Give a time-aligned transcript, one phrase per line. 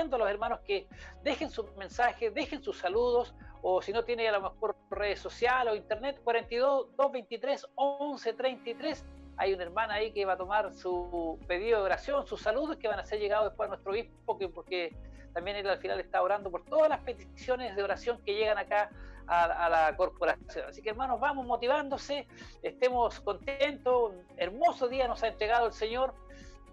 [0.00, 0.86] a los hermanos que
[1.22, 5.72] dejen sus mensajes, dejen sus saludos, o si no tiene a lo mejor redes sociales
[5.72, 9.04] o internet, 42 223 1133.
[9.36, 12.88] Hay una hermana ahí que va a tomar su pedido de oración, sus saludos que
[12.88, 14.94] van a ser llegados después a nuestro obispo, porque
[15.32, 18.90] también él al final está orando por todas las peticiones de oración que llegan acá
[19.26, 20.66] a, la corporación.
[20.68, 22.26] Así que hermanos, vamos motivándose,
[22.62, 26.14] estemos contentos, un hermoso día nos ha entregado el Señor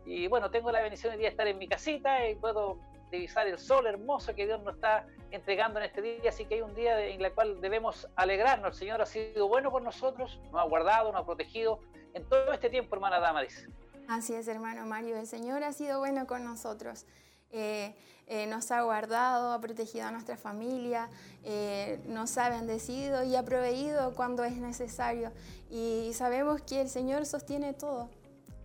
[0.06, 2.80] y bueno, tengo la bendición de día de estar en mi casita y puedo
[3.16, 6.62] divisar el sol hermoso que Dios nos está entregando en este día, así que hay
[6.62, 8.74] un día en el cual debemos alegrarnos.
[8.74, 11.80] El Señor ha sido bueno por nosotros, nos ha guardado, nos ha protegido
[12.14, 13.68] en todo este tiempo, hermana Damaris.
[14.08, 17.06] Así es, hermano Mario, el Señor ha sido bueno con nosotros.
[17.52, 17.96] Eh,
[18.28, 21.10] eh, nos ha guardado, ha protegido a nuestra familia,
[21.44, 25.32] eh, nos ha bendecido y ha proveído cuando es necesario.
[25.70, 28.10] Y sabemos que el Señor sostiene todo.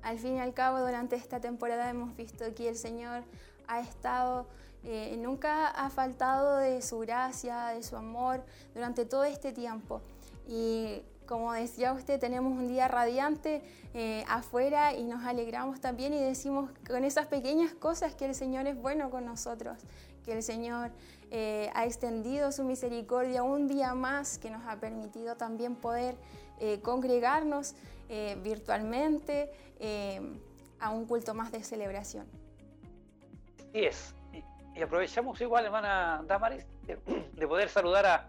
[0.03, 3.23] Al fin y al cabo, durante esta temporada hemos visto que el Señor
[3.71, 4.47] ha estado,
[5.19, 8.43] nunca ha faltado de su gracia, de su amor
[8.75, 10.01] durante todo este tiempo.
[10.49, 13.63] Y como decía usted, tenemos un día radiante
[13.95, 18.67] eh, afuera y nos alegramos también y decimos con esas pequeñas cosas que el Señor
[18.67, 19.79] es bueno con nosotros,
[20.25, 20.91] que el Señor
[21.31, 26.17] eh, ha extendido su misericordia un día más, que nos ha permitido también poder
[26.59, 27.77] eh, congregarnos
[28.43, 29.53] virtualmente
[30.81, 32.40] a un culto más de celebración.
[33.73, 34.15] Sí es.
[34.75, 36.67] Y, aprovechamos igual, hermana Damaris,
[37.33, 38.29] de poder saludar a,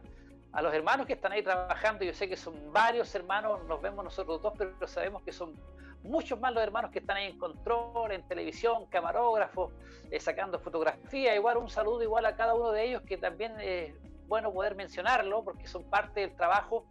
[0.51, 4.03] a los hermanos que están ahí trabajando, yo sé que son varios hermanos, nos vemos
[4.03, 5.55] nosotros dos, pero sabemos que son
[6.03, 9.71] muchos más los hermanos que están ahí en control, en televisión, camarógrafos,
[10.09, 13.93] eh, sacando fotografía, igual un saludo igual a cada uno de ellos, que también es
[14.27, 16.85] bueno poder mencionarlo, porque son parte del trabajo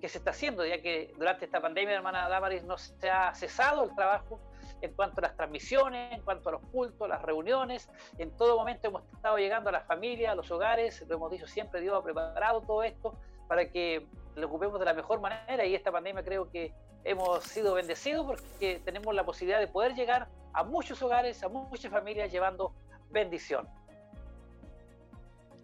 [0.00, 3.84] que se está haciendo, ya que durante esta pandemia, hermana Damaris, no se ha cesado
[3.84, 4.40] el trabajo
[4.80, 7.88] en cuanto a las transmisiones, en cuanto a los cultos, las reuniones.
[8.18, 11.46] En todo momento hemos estado llegando a las familias, a los hogares, lo hemos dicho
[11.46, 13.14] siempre, Dios ha preparado todo esto
[13.48, 16.72] para que lo ocupemos de la mejor manera y esta pandemia creo que
[17.04, 21.90] hemos sido bendecidos porque tenemos la posibilidad de poder llegar a muchos hogares, a muchas
[21.90, 22.72] familias llevando
[23.10, 23.68] bendición.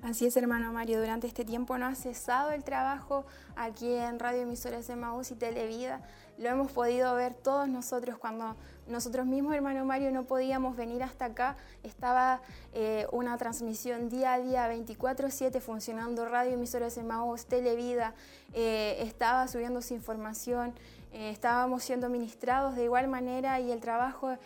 [0.03, 3.25] Así es, hermano Mario, durante este tiempo no ha cesado el trabajo
[3.57, 6.01] aquí en Radio Emisoras de Maús y Televida.
[6.39, 8.57] Lo hemos podido ver todos nosotros cuando
[8.89, 11.57] nosotros mismos, hermano Mario, no podíamos venir hasta acá.
[11.83, 12.41] Estaba
[12.73, 18.15] eh, una transmisión día a día, 24-7, funcionando Radio Emisoras de Maús, Televida.
[18.55, 20.73] Eh, estaba subiendo su información,
[21.13, 24.37] eh, estábamos siendo ministrados de igual manera y el trabajo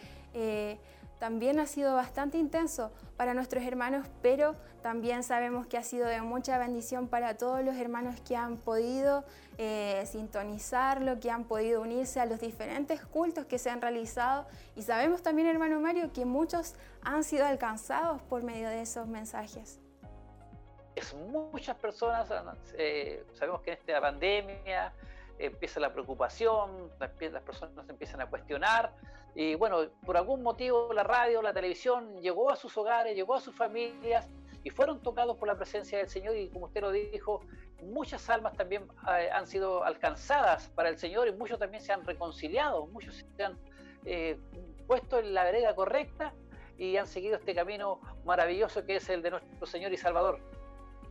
[1.20, 6.22] también ha sido bastante intenso para nuestros hermanos, pero también sabemos que ha sido de
[6.22, 9.22] mucha bendición para todos los hermanos que han podido
[9.58, 14.47] eh, sintonizarlo, que han podido unirse a los diferentes cultos que se han realizado.
[14.75, 19.78] Y sabemos también, hermano Mario, que muchos han sido alcanzados por medio de esos mensajes.
[21.52, 22.31] Muchas personas,
[22.78, 24.92] eh, sabemos que en esta pandemia
[25.40, 28.94] empieza la preocupación, las personas empiezan a cuestionar
[29.34, 33.40] y bueno, por algún motivo la radio, la televisión llegó a sus hogares, llegó a
[33.40, 34.28] sus familias
[34.62, 37.40] y fueron tocados por la presencia del Señor y como usted lo dijo,
[37.82, 42.04] muchas almas también eh, han sido alcanzadas para el Señor y muchos también se han
[42.04, 43.58] reconciliado, muchos se han
[44.04, 44.38] eh,
[44.86, 46.34] puesto en la vereda correcta
[46.76, 50.40] y han seguido este camino maravilloso que es el de nuestro Señor y Salvador.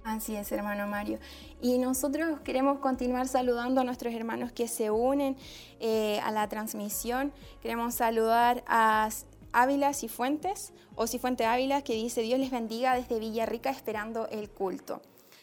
[0.04, 1.20] Así es, hermano Mario.
[1.62, 5.36] Y nosotros queremos continuar saludando a nuestros hermanos que se unen
[5.80, 7.34] eh, a la transmisión.
[7.62, 9.10] Queremos saludar a
[9.52, 15.02] Ávila Cifuentes o Cifuente Ávila que dice Dios les bendiga desde Villarrica esperando el culto.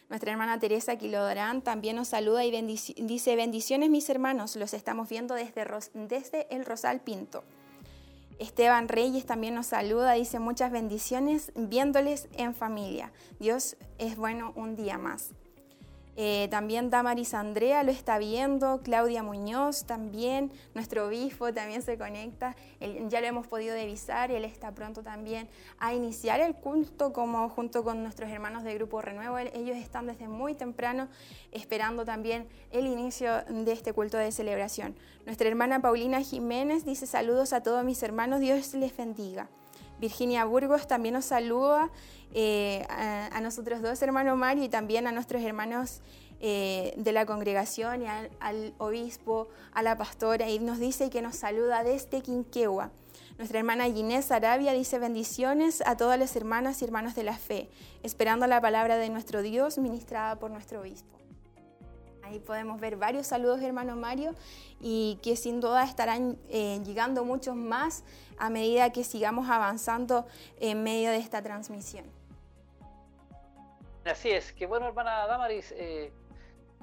[0.09, 5.35] Nuestra hermana Teresa Quilodrán también nos saluda y dice bendiciones mis hermanos, los estamos viendo
[5.35, 7.43] desde, desde el Rosal Pinto.
[8.39, 13.13] Esteban Reyes también nos saluda, dice muchas bendiciones viéndoles en familia.
[13.39, 15.35] Dios es bueno un día más.
[16.19, 22.57] Eh, también Damaris Andrea lo está viendo, Claudia Muñoz también, nuestro obispo también se conecta,
[23.09, 25.47] ya lo hemos podido divisar, él está pronto también
[25.79, 30.27] a iniciar el culto como junto con nuestros hermanos de Grupo Renuevo, ellos están desde
[30.27, 31.09] muy temprano
[31.53, 34.97] esperando también el inicio de este culto de celebración.
[35.27, 39.49] Nuestra hermana Paulina Jiménez dice saludos a todos mis hermanos, Dios les bendiga.
[39.99, 41.91] Virginia Burgos también nos saluda
[42.35, 46.01] eh, a, nosotros dos, hermano Mario, y también a nuestros hermanos
[46.41, 51.37] eh, de la congregación y al, obispo, a la pastora, y nos dice que nos
[51.37, 52.91] saluda desde Quinquegua.
[53.39, 57.69] Nuestra hermana Ginés Arabia dice bendiciones a todas las hermanas y hermanos de la fe,
[58.03, 61.17] esperando la palabra de nuestro Dios ministrada por nuestro obispo.
[62.27, 64.35] Ahí podemos ver varios saludos, hermano Mario,
[64.81, 68.03] y que sin duda estarán eh, llegando muchos más
[68.37, 70.27] a medida que sigamos avanzando
[70.59, 72.05] en medio de esta transmisión.
[74.09, 76.13] Así es, que bueno, hermana Damaris, eh,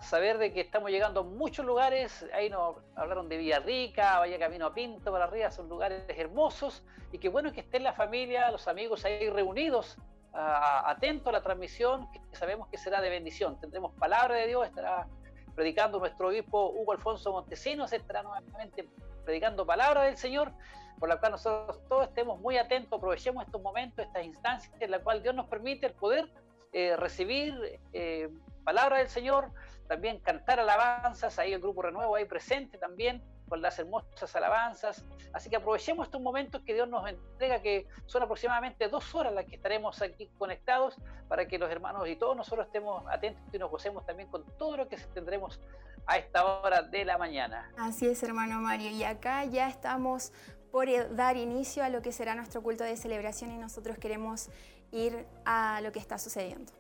[0.01, 4.65] saber de que estamos llegando a muchos lugares, ahí nos hablaron de Villarrica, Vaya Camino
[4.65, 6.83] a Pinto, para arriba, son lugares hermosos,
[7.13, 9.97] y qué bueno que estén la familia, los amigos ahí reunidos,
[10.33, 13.57] atentos a la transmisión, que sabemos que será de bendición.
[13.59, 15.07] Tendremos palabra de Dios, estará
[15.55, 18.89] predicando nuestro obispo Hugo Alfonso Montesinos, estará nuevamente
[19.23, 20.51] predicando palabra del Señor,
[20.99, 24.99] por la cual nosotros todos estemos muy atentos, aprovechemos estos momentos, estas instancias en la
[24.99, 26.27] cual Dios nos permite el poder
[26.73, 28.29] eh, recibir eh,
[28.63, 29.51] palabra del Señor,
[29.87, 35.05] también cantar alabanzas, ahí el grupo Renuevo ahí presente también con las hermosas alabanzas.
[35.33, 39.45] Así que aprovechemos estos momentos que Dios nos entrega, que son aproximadamente dos horas las
[39.45, 40.95] que estaremos aquí conectados,
[41.27, 44.77] para que los hermanos y todos nosotros estemos atentos y nos gocemos también con todo
[44.77, 45.59] lo que tendremos
[46.07, 47.71] a esta hora de la mañana.
[47.77, 48.89] Así es, hermano Mario.
[48.89, 50.33] Y acá ya estamos
[50.71, 54.49] por dar inicio a lo que será nuestro culto de celebración y nosotros queremos
[54.93, 56.71] ir a lo que está sucediendo.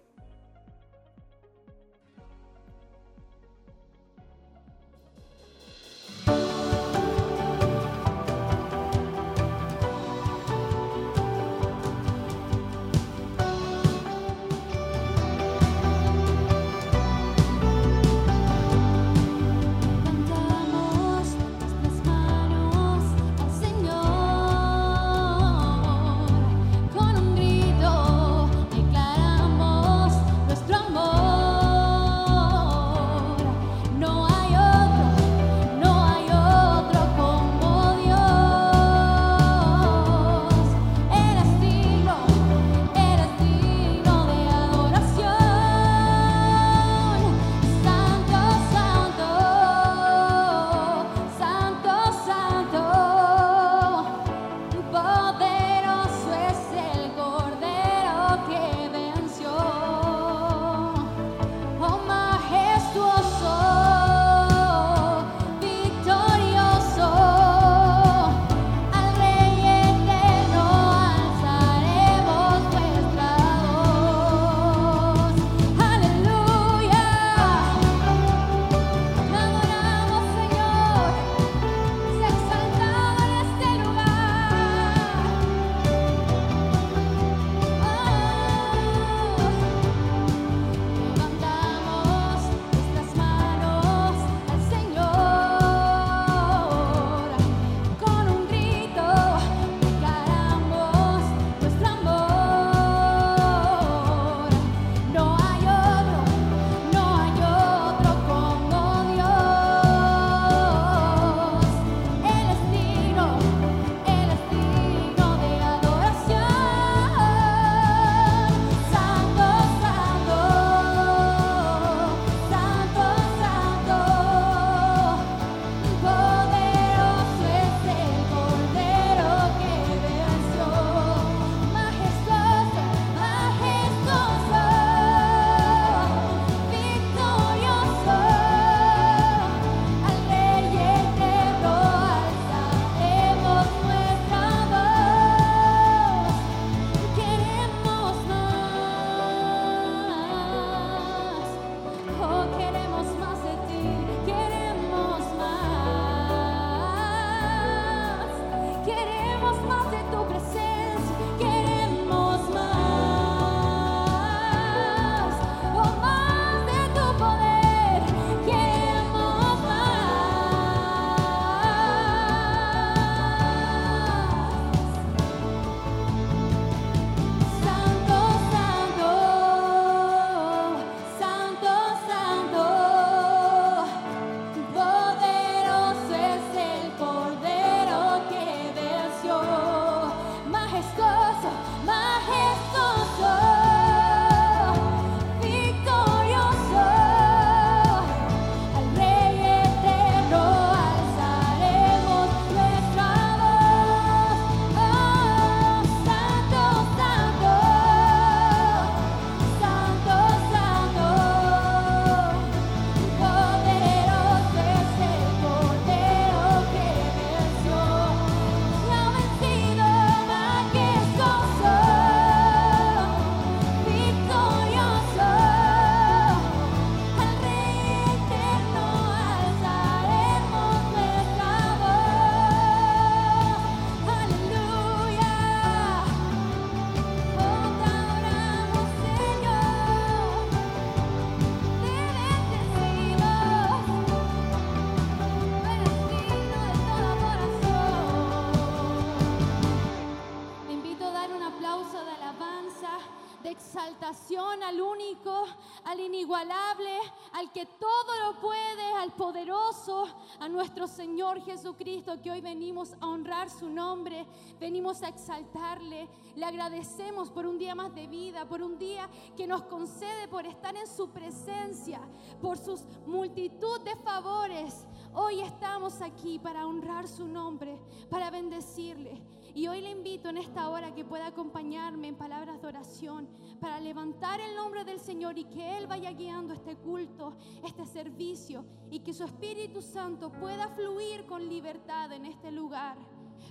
[257.53, 260.07] Que todo lo puede, al poderoso,
[260.39, 264.25] a nuestro Señor Jesucristo, que hoy venimos a honrar su nombre,
[264.59, 266.09] venimos a exaltarle.
[266.35, 270.45] Le agradecemos por un día más de vida, por un día que nos concede por
[270.45, 272.01] estar en su presencia,
[272.41, 274.87] por sus multitud de favores.
[275.13, 277.77] Hoy estamos aquí para honrar su nombre,
[278.09, 279.32] para bendecirle.
[279.55, 283.29] Y hoy le invito en esta hora que pueda acompañarme en palabras de oración
[283.59, 288.65] para levantar el nombre del Señor y que Él vaya guiando este culto, este servicio
[288.89, 292.97] y que su Espíritu Santo pueda fluir con libertad en este lugar.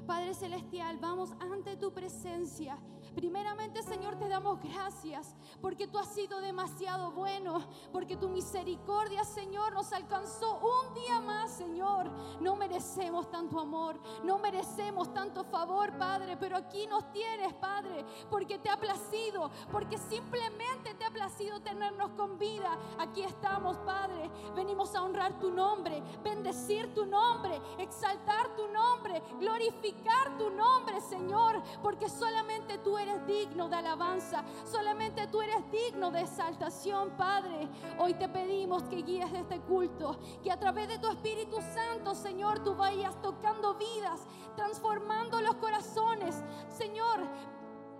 [0.05, 2.79] Padre Celestial, vamos ante tu presencia
[3.15, 9.75] Primeramente, Señor, te damos gracias porque tú has sido demasiado bueno, porque tu misericordia, Señor,
[9.75, 12.11] nos alcanzó un día más, Señor.
[12.41, 18.59] No merecemos tanto amor, no merecemos tanto favor, Padre, pero aquí nos tienes, Padre, porque
[18.59, 22.79] te ha placido, porque simplemente te ha placido tenernos con vida.
[22.99, 24.31] Aquí estamos, Padre.
[24.57, 31.63] Venimos a honrar tu nombre, bendecir tu nombre, exaltar tu nombre, glorificar tu nombre, Señor,
[31.83, 37.69] porque solamente tú eres digno de alabanza, solamente tú eres digno de exaltación, Padre.
[37.99, 42.63] Hoy te pedimos que guíes este culto, que a través de tu Espíritu Santo, Señor,
[42.63, 46.43] tú vayas tocando vidas, transformando los corazones.
[46.69, 47.21] Señor,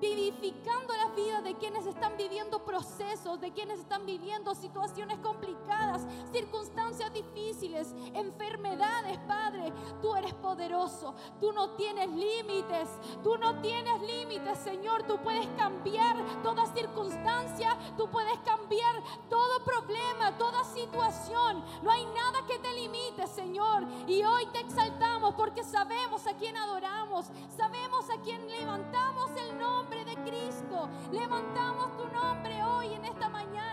[0.03, 7.13] vivificando la vida de quienes están viviendo procesos, de quienes están viviendo situaciones complicadas, circunstancias
[7.13, 9.73] difíciles, enfermedades, Padre.
[10.03, 12.89] Tú eres poderoso, tú no tienes límites,
[13.23, 15.05] tú no tienes límites, Señor.
[15.05, 18.97] Tú puedes cambiar toda circunstancia, tú puedes cambiar
[19.31, 21.65] todo problema, toda situación.
[21.83, 23.85] No hay nada que te limite, Señor.
[24.09, 29.92] Y hoy te exaltamos porque sabemos a quién adoramos, sabemos a quién levantamos el nombre
[30.01, 30.89] de Cristo.
[31.13, 33.72] Levantamos tu nombre hoy en esta mañana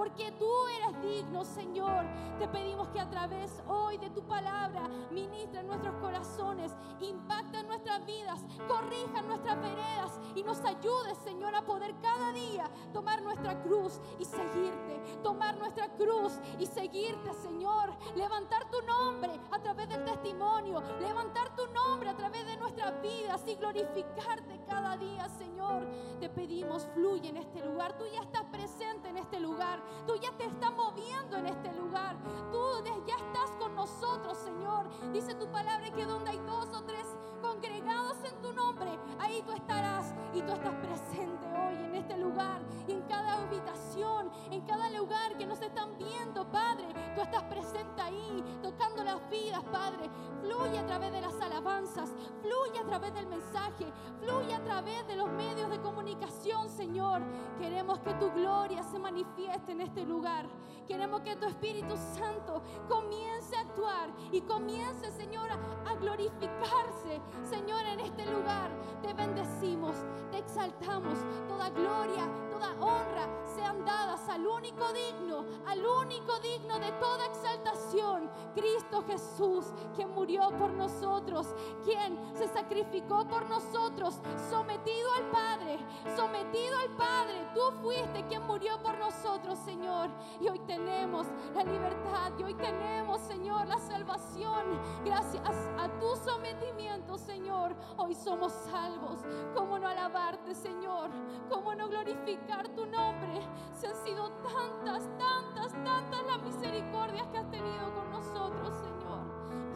[0.00, 2.06] porque tú eres digno, Señor.
[2.38, 7.66] Te pedimos que a través hoy de tu palabra ministra en nuestros corazones, impacta en
[7.66, 13.62] nuestras vidas, corrija nuestras veredas y nos ayude, Señor, a poder cada día tomar nuestra
[13.62, 15.02] cruz y seguirte.
[15.22, 17.92] Tomar nuestra cruz y seguirte, Señor.
[18.16, 20.82] Levantar tu nombre a través del testimonio.
[20.98, 25.86] Levantar tu nombre a través de nuestras vidas y glorificarte cada día, Señor.
[26.20, 27.98] Te pedimos, fluye en este lugar.
[27.98, 29.89] Tú ya estás presente en este lugar.
[30.06, 32.16] Tú ya te estás moviendo en este lugar.
[32.52, 32.60] Tú
[33.06, 34.86] ya estás con nosotros, Señor.
[35.12, 37.06] Dice tu palabra que donde hay dos o tres
[37.50, 42.60] congregados en tu nombre, ahí tú estarás y tú estás presente hoy en este lugar
[42.86, 46.86] y en cada habitación, en cada lugar que nos están viendo, Padre.
[47.16, 50.08] Tú estás presente ahí, tocando las vidas, Padre.
[50.40, 55.16] Fluye a través de las alabanzas, fluye a través del mensaje, fluye a través de
[55.16, 57.20] los medios de comunicación, Señor.
[57.58, 60.46] Queremos que tu gloria se manifieste en este lugar.
[60.86, 68.00] Queremos que tu Espíritu Santo comience a actuar y comience, Señor, a glorificarse, Señor, en
[68.00, 68.70] este lugar.
[69.02, 69.94] Te bendecimos,
[70.30, 71.18] te exaltamos.
[71.48, 78.30] Toda gloria, toda honra sean dadas al único digno, al único digno de toda exaltación,
[78.54, 81.46] Cristo Jesús, quien murió por nosotros,
[81.84, 84.20] quien se sacrificó por nosotros,
[84.50, 85.78] sometido al Padre,
[86.16, 87.48] sometido al Padre.
[87.54, 90.10] Tú fuiste quien murió por nosotros, Señor.
[90.40, 94.78] Y hoy tenemos la libertad, y hoy tenemos, Señor, la salvación.
[95.04, 95.42] Gracias
[95.78, 99.20] a tu sometimiento, Señor, hoy somos salvos.
[99.54, 101.10] ¿Cómo no alabarte, Señor?
[101.48, 103.40] ¿Cómo no glorificar tu nombre?
[103.72, 109.20] Se han sido tantas, tantas, tantas las misericordias que has tenido con nosotros, Señor.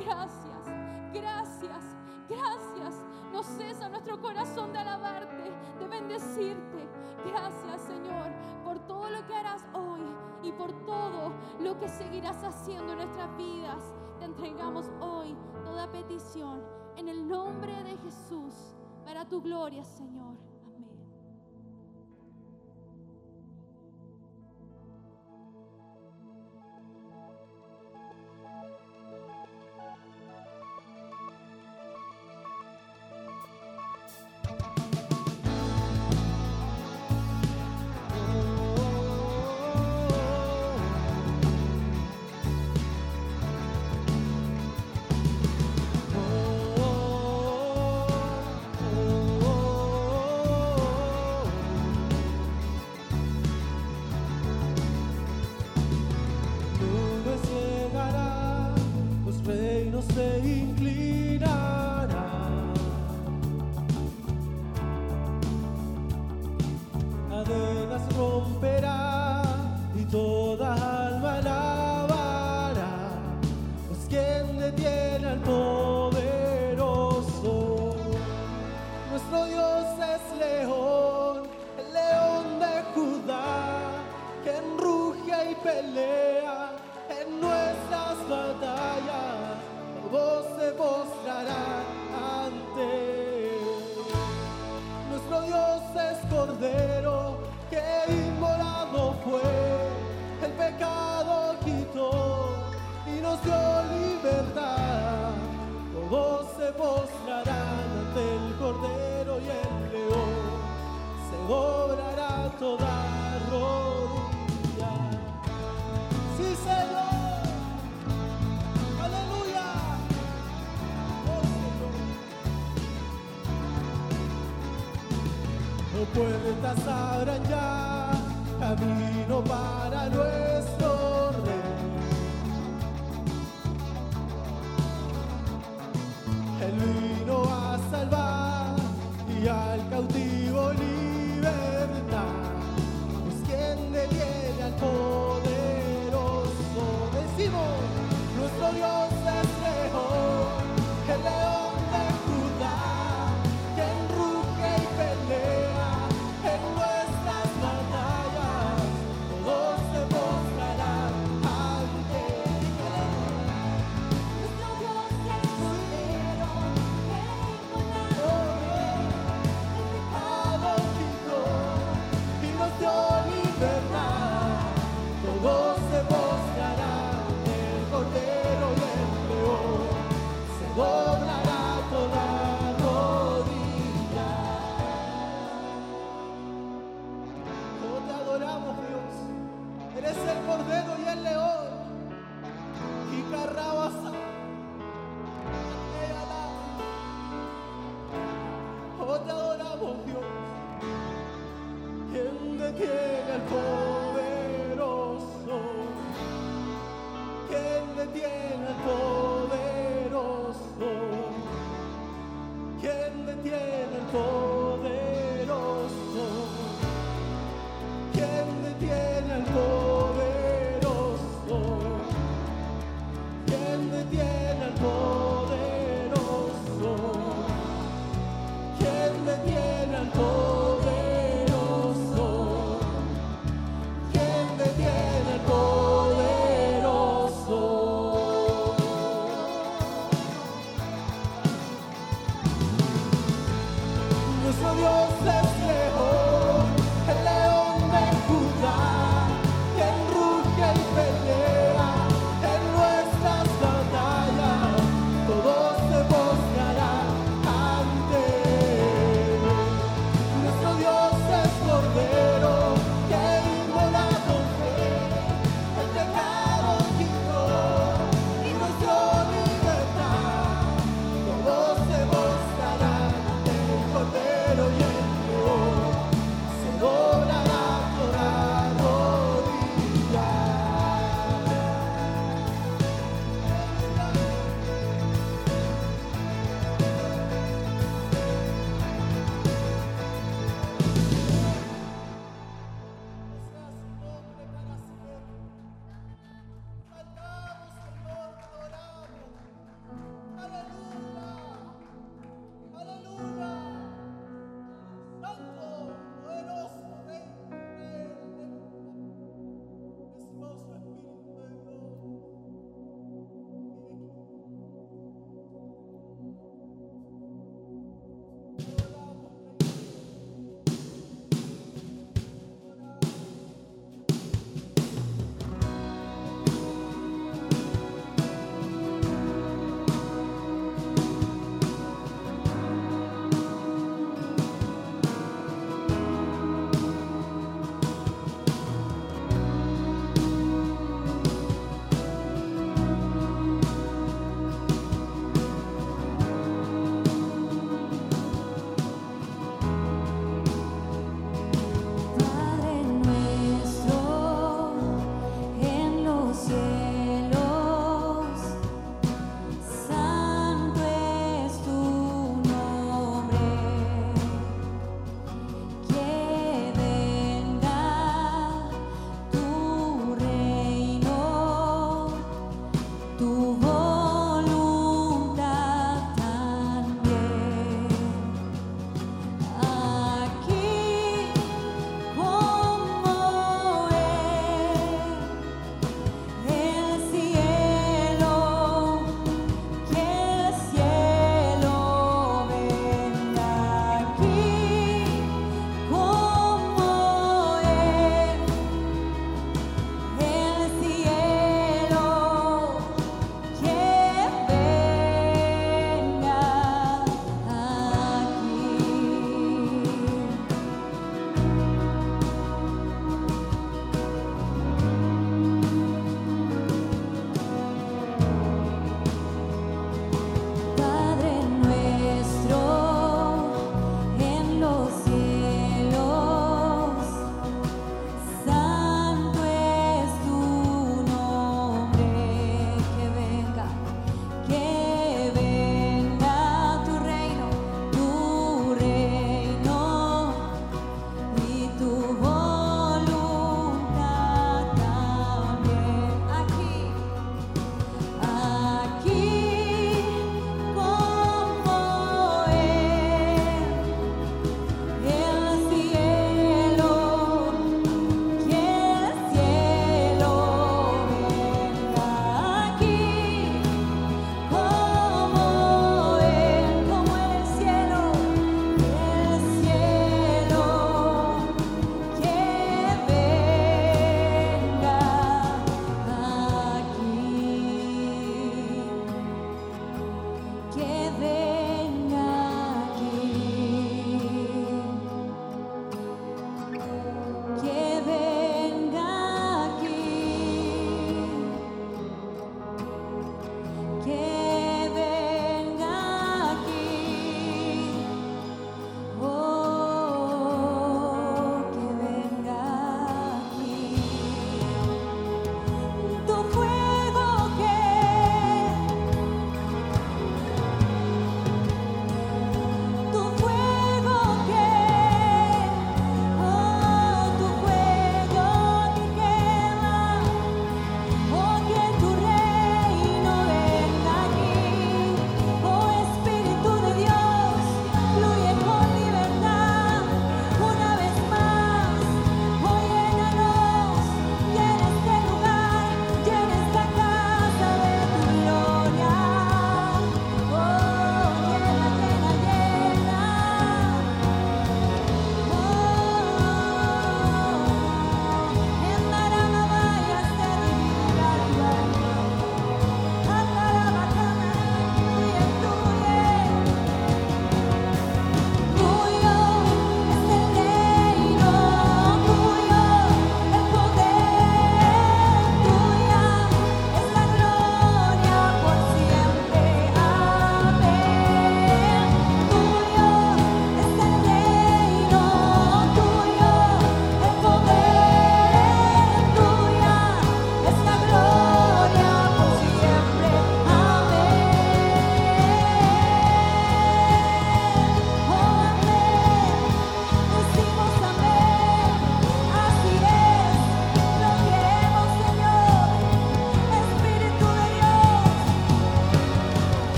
[0.00, 0.66] Gracias,
[1.12, 1.84] gracias,
[2.28, 3.04] gracias.
[3.32, 6.88] No cesa nuestro corazón de alabarte, de bendecirte.
[7.24, 8.32] Gracias, Señor,
[8.64, 10.02] por todo lo que harás hoy
[10.42, 13.94] y por todo lo que seguirás haciendo en nuestras vidas.
[14.18, 18.54] Te entregamos hoy toda petición en el nombre de Jesús,
[19.04, 20.36] para tu gloria, Señor.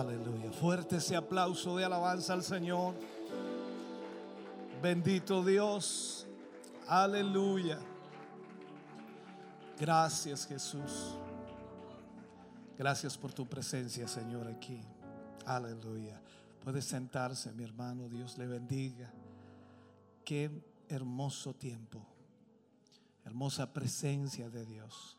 [0.00, 0.50] Aleluya.
[0.50, 2.94] Fuerte ese aplauso de alabanza al Señor.
[4.82, 6.26] Bendito Dios.
[6.88, 7.78] Aleluya.
[9.78, 11.18] Gracias Jesús.
[12.78, 14.80] Gracias por tu presencia, Señor, aquí.
[15.44, 16.18] Aleluya.
[16.64, 18.08] Puede sentarse, mi hermano.
[18.08, 19.12] Dios le bendiga.
[20.24, 20.50] Qué
[20.88, 22.00] hermoso tiempo.
[23.26, 25.18] Hermosa presencia de Dios.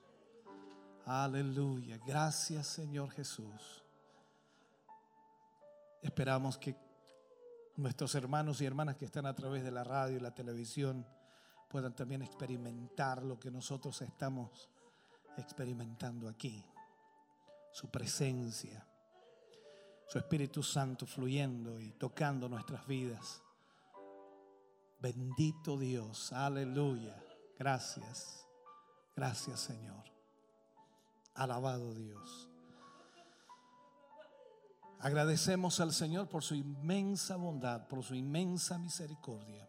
[1.06, 2.00] Aleluya.
[2.04, 3.81] Gracias Señor Jesús.
[6.02, 6.76] Esperamos que
[7.78, 11.06] nuestros hermanos y hermanas que están a través de la radio y la televisión
[11.70, 14.70] puedan también experimentar lo que nosotros estamos
[15.38, 16.66] experimentando aquí.
[17.72, 18.86] Su presencia,
[20.08, 23.42] su Espíritu Santo fluyendo y tocando nuestras vidas.
[25.00, 27.24] Bendito Dios, aleluya.
[27.58, 28.46] Gracias,
[29.16, 30.04] gracias Señor.
[31.34, 32.51] Alabado Dios.
[35.04, 39.68] Agradecemos al Señor por su inmensa bondad, por su inmensa misericordia.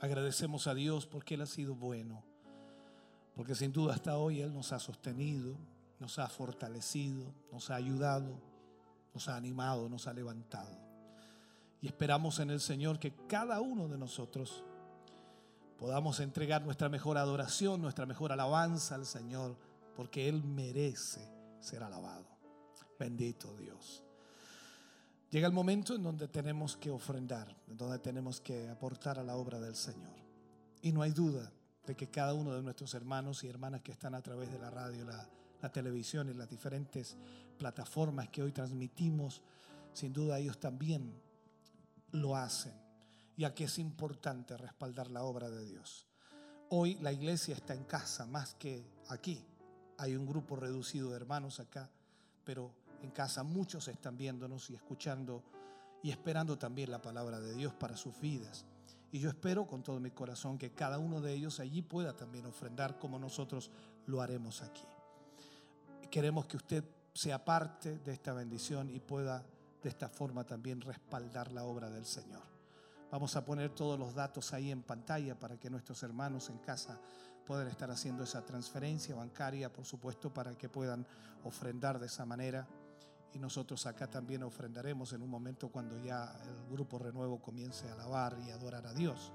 [0.00, 2.24] Agradecemos a Dios porque Él ha sido bueno,
[3.36, 5.56] porque sin duda hasta hoy Él nos ha sostenido,
[6.00, 8.40] nos ha fortalecido, nos ha ayudado,
[9.14, 10.76] nos ha animado, nos ha levantado.
[11.80, 14.64] Y esperamos en el Señor que cada uno de nosotros
[15.78, 19.56] podamos entregar nuestra mejor adoración, nuestra mejor alabanza al Señor,
[19.94, 21.30] porque Él merece
[21.60, 22.26] ser alabado.
[22.98, 24.02] Bendito Dios.
[25.32, 29.34] Llega el momento en donde tenemos que ofrendar, en donde tenemos que aportar a la
[29.34, 30.12] obra del Señor.
[30.82, 31.50] Y no hay duda
[31.86, 34.68] de que cada uno de nuestros hermanos y hermanas que están a través de la
[34.68, 35.26] radio, la,
[35.62, 37.16] la televisión y las diferentes
[37.56, 39.40] plataformas que hoy transmitimos,
[39.94, 41.14] sin duda ellos también
[42.10, 42.74] lo hacen,
[43.38, 46.06] ya que es importante respaldar la obra de Dios.
[46.68, 49.42] Hoy la iglesia está en casa más que aquí.
[49.96, 51.88] Hay un grupo reducido de hermanos acá,
[52.44, 55.42] pero en casa muchos están viéndonos y escuchando
[56.02, 58.64] y esperando también la palabra de Dios para sus vidas.
[59.10, 62.46] Y yo espero con todo mi corazón que cada uno de ellos allí pueda también
[62.46, 63.70] ofrendar como nosotros
[64.06, 64.86] lo haremos aquí.
[66.10, 66.84] Queremos que usted
[67.14, 69.44] sea parte de esta bendición y pueda
[69.82, 72.42] de esta forma también respaldar la obra del Señor.
[73.10, 76.98] Vamos a poner todos los datos ahí en pantalla para que nuestros hermanos en casa
[77.44, 81.06] puedan estar haciendo esa transferencia bancaria, por supuesto, para que puedan
[81.44, 82.66] ofrendar de esa manera.
[83.34, 87.94] Y nosotros acá también ofrendaremos en un momento cuando ya el grupo Renuevo comience a
[87.94, 89.32] alabar y adorar a Dios.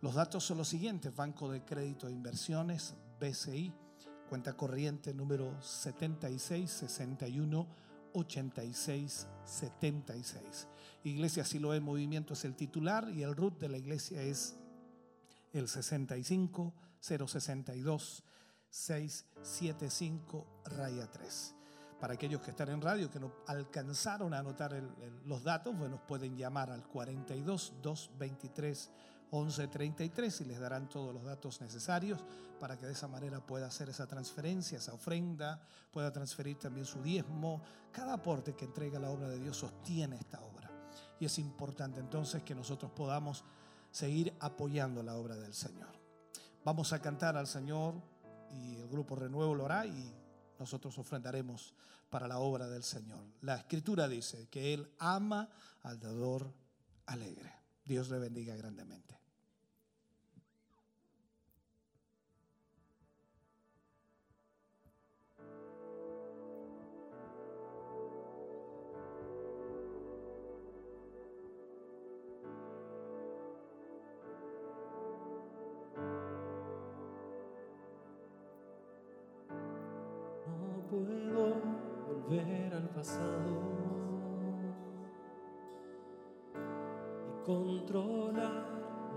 [0.00, 1.14] Los datos son los siguientes.
[1.14, 3.72] Banco de Crédito de Inversiones, BCI,
[4.28, 7.66] cuenta corriente número 76 61
[8.12, 10.68] 86 76.
[11.04, 14.56] Iglesia Siloé Movimiento es el titular y el RUT de la iglesia es
[15.52, 18.22] el 65 062
[18.70, 21.55] 675 raya 3
[22.00, 24.74] para aquellos que están en radio que no alcanzaron a anotar
[25.24, 28.90] los datos, bueno, pueden llamar al 42 223
[29.32, 32.22] 1133 y les darán todos los datos necesarios
[32.60, 37.02] para que de esa manera pueda hacer esa transferencia, esa ofrenda, pueda transferir también su
[37.02, 37.60] diezmo.
[37.92, 40.70] Cada aporte que entrega la obra de Dios sostiene esta obra.
[41.18, 43.44] Y es importante entonces que nosotros podamos
[43.90, 45.88] seguir apoyando la obra del Señor.
[46.64, 47.94] Vamos a cantar al Señor
[48.50, 50.14] y el grupo Renuevo lo hará y
[50.58, 51.74] nosotros ofrendaremos
[52.10, 53.24] para la obra del Señor.
[53.42, 55.48] La escritura dice que Él ama
[55.82, 56.52] al dador
[57.06, 57.52] alegre.
[57.84, 59.15] Dios le bendiga grandemente.
[83.06, 83.16] Y
[87.44, 88.66] controlar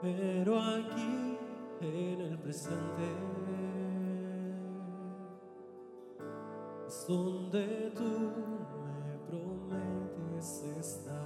[0.02, 1.38] Pero aquí
[1.80, 3.08] en el presente
[6.86, 8.12] es donde tú
[8.82, 11.17] me prometes estar.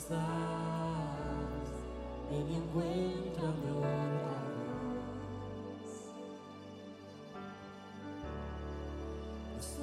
[0.00, 0.18] Estás.
[2.30, 3.90] Ven y encuéntrame otra
[4.46, 5.92] vez.
[9.58, 9.78] Es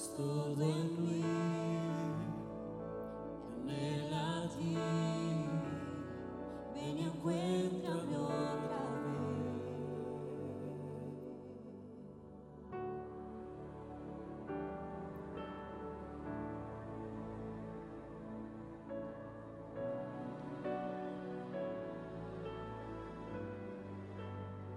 [0.00, 1.22] Es todo en mí,
[3.60, 4.78] anhela a ti,
[6.74, 8.80] ven y encuéntrame otra.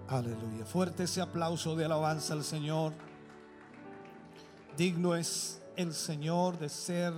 [0.08, 0.66] Aleluya.
[0.66, 2.92] Fuerte ese aplauso de alabanza al Señor.
[4.76, 7.12] Digno es el Señor de ser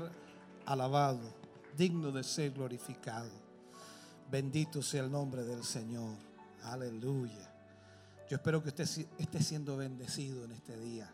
[0.66, 1.34] alabado,
[1.74, 3.30] digno de ser glorificado.
[4.30, 6.18] Bendito sea el nombre del Señor.
[6.64, 7.50] Aleluya.
[8.28, 8.84] Yo espero que usted
[9.16, 11.11] esté siendo bendecido en este día.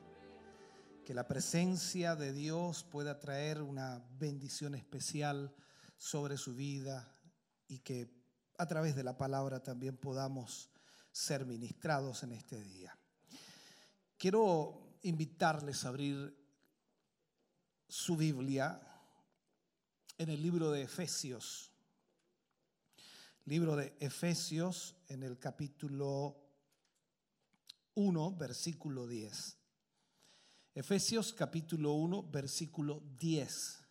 [1.04, 5.54] Que la presencia de Dios pueda traer una bendición especial
[5.96, 7.08] sobre su vida
[7.68, 8.10] y que
[8.58, 10.70] a través de la palabra también podamos
[11.12, 12.98] ser ministrados en este día.
[14.18, 16.36] Quiero invitarles a abrir
[17.88, 18.80] su Biblia
[20.18, 21.70] en el libro de Efesios.
[23.44, 26.36] Libro de Efesios en el capítulo
[27.94, 29.58] 1, versículo 10.
[30.74, 33.82] Efesios capítulo 1, versículo 10.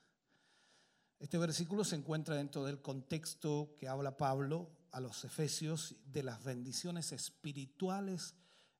[1.19, 6.43] Este versículo se encuentra dentro del contexto que habla Pablo a los efesios de las
[6.43, 8.33] bendiciones espirituales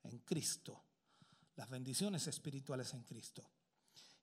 [0.04, 0.84] en Cristo.
[1.56, 3.44] Las bendiciones espirituales en Cristo.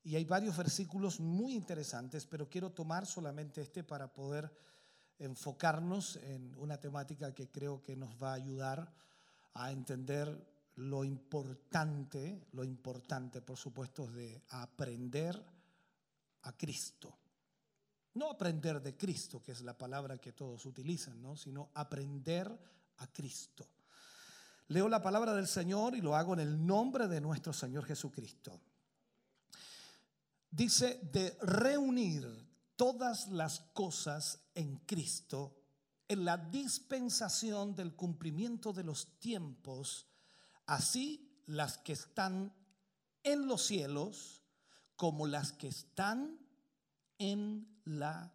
[0.04, 4.50] Y hay varios versículos muy interesantes, pero quiero tomar solamente este para poder
[5.18, 8.92] enfocarnos en una temática que creo que nos va a ayudar
[9.54, 15.44] a entender lo importante, lo importante, por supuesto, de aprender
[16.42, 17.18] a Cristo.
[18.14, 21.36] No aprender de Cristo, que es la palabra que todos utilizan, ¿no?
[21.36, 22.56] sino aprender
[22.98, 23.68] a Cristo.
[24.68, 28.60] Leo la palabra del Señor y lo hago en el nombre de nuestro Señor Jesucristo.
[30.50, 32.26] Dice de reunir
[32.76, 35.58] todas las cosas en Cristo
[36.08, 40.06] en la dispensación del cumplimiento de los tiempos,
[40.66, 42.54] así las que están
[43.22, 44.42] en los cielos
[44.96, 46.38] como las que están
[47.18, 48.34] en la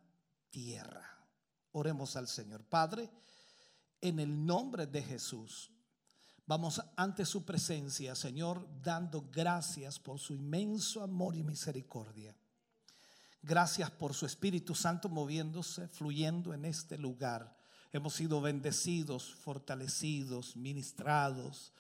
[0.52, 1.28] tierra.
[1.72, 2.64] Oremos al Señor.
[2.64, 3.10] Padre,
[4.02, 5.73] en el nombre de Jesús,
[6.46, 12.36] vamos ante su presencia, Señor, dando gracias por su inmenso amor y misericordia.
[13.42, 17.58] Gracias por su Espíritu Santo moviéndose, fluyendo en este lugar.
[17.92, 21.74] Hemos sido bendecidos, fortalecidos, ministrados.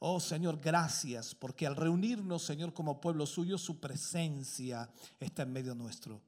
[0.00, 4.90] Oh Señor, gracias, porque al reunirnos, Señor, como pueblo suyo, su presencia
[5.20, 6.20] está en medio nuestro.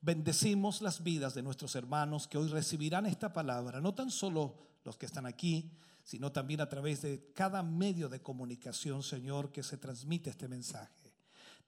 [0.00, 4.98] Bendecimos las vidas de nuestros hermanos que hoy recibirán esta palabra, no tan solo los
[4.98, 5.72] que están aquí,
[6.04, 11.14] sino también a través de cada medio de comunicación, Señor, que se transmite este mensaje.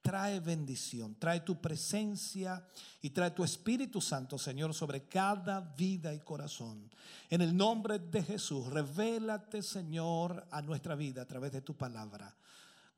[0.03, 2.65] Trae bendición, trae tu presencia
[3.01, 6.89] y trae tu Espíritu Santo, Señor, sobre cada vida y corazón.
[7.29, 12.37] En el nombre de Jesús, revélate, Señor, a nuestra vida a través de tu palabra.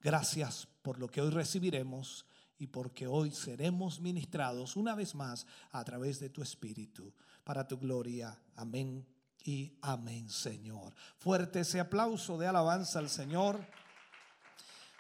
[0.03, 2.27] Gracias por lo que hoy recibiremos
[2.59, 7.15] y porque hoy seremos ministrados una vez más a través de tu Espíritu,
[7.45, 8.39] para tu gloria.
[8.57, 9.18] Amén
[9.49, 10.93] y amén, Señor.
[11.17, 13.59] Fuerte ese aplauso de alabanza al Señor.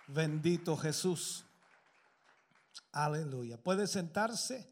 [0.07, 1.45] Bendito Jesús.
[2.93, 3.63] Aleluya.
[3.63, 4.67] Puede sentarse.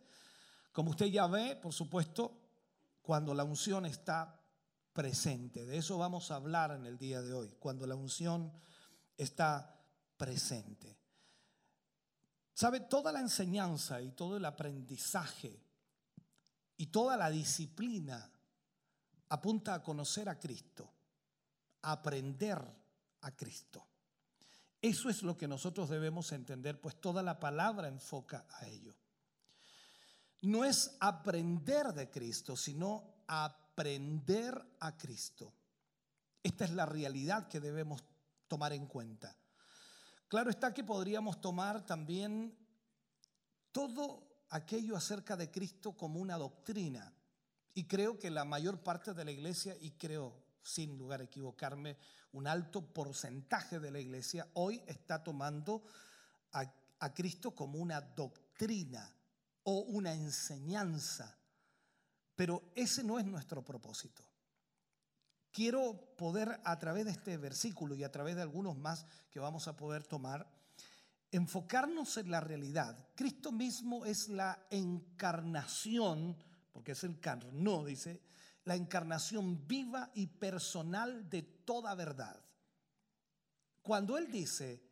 [0.73, 2.41] Como usted ya ve, por supuesto,
[3.03, 4.41] cuando la unción está
[4.95, 5.67] presente.
[5.67, 8.51] De eso vamos a hablar en el día de hoy, cuando la unción
[9.19, 9.79] está
[10.17, 10.97] presente.
[12.55, 12.81] ¿Sabe?
[12.81, 15.63] Toda la enseñanza y todo el aprendizaje
[16.79, 18.33] y toda la disciplina
[19.29, 20.91] apunta a conocer a Cristo,
[21.83, 22.59] a aprender
[23.23, 23.87] a Cristo.
[24.81, 28.95] Eso es lo que nosotros debemos entender, pues toda la palabra enfoca a ello.
[30.43, 35.53] No es aprender de Cristo, sino aprender a Cristo.
[36.43, 38.05] Esta es la realidad que debemos
[38.47, 39.37] tomar en cuenta.
[40.29, 42.57] Claro está que podríamos tomar también
[43.73, 47.13] todo aquello acerca de Cristo como una doctrina.
[47.77, 51.99] Y creo que la mayor parte de la iglesia, y creo sin lugar a equivocarme,
[52.33, 55.85] un alto porcentaje de la iglesia hoy está tomando
[56.53, 59.15] a, a Cristo como una doctrina
[59.65, 61.37] o una enseñanza.
[62.35, 64.25] Pero ese no es nuestro propósito.
[65.53, 69.69] Quiero poder a través de este versículo y a través de algunos más que vamos
[69.69, 70.51] a poder tomar,
[71.31, 73.07] enfocarnos en la realidad.
[73.15, 76.39] Cristo mismo es la encarnación,
[76.77, 78.21] porque es el carno, dice,
[78.65, 82.39] la encarnación viva y personal de toda verdad.
[83.81, 84.87] Cuando Él dice,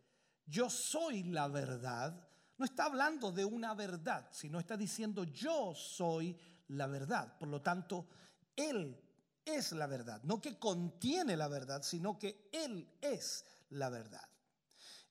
[0.46, 2.26] yo soy la verdad,
[2.56, 6.34] no está hablando de una verdad, sino está diciendo, yo soy
[6.68, 7.36] la verdad.
[7.36, 8.08] Por lo tanto,
[8.56, 8.98] Él
[9.44, 10.22] es la verdad.
[10.22, 14.26] No que contiene la verdad, sino que Él es la verdad.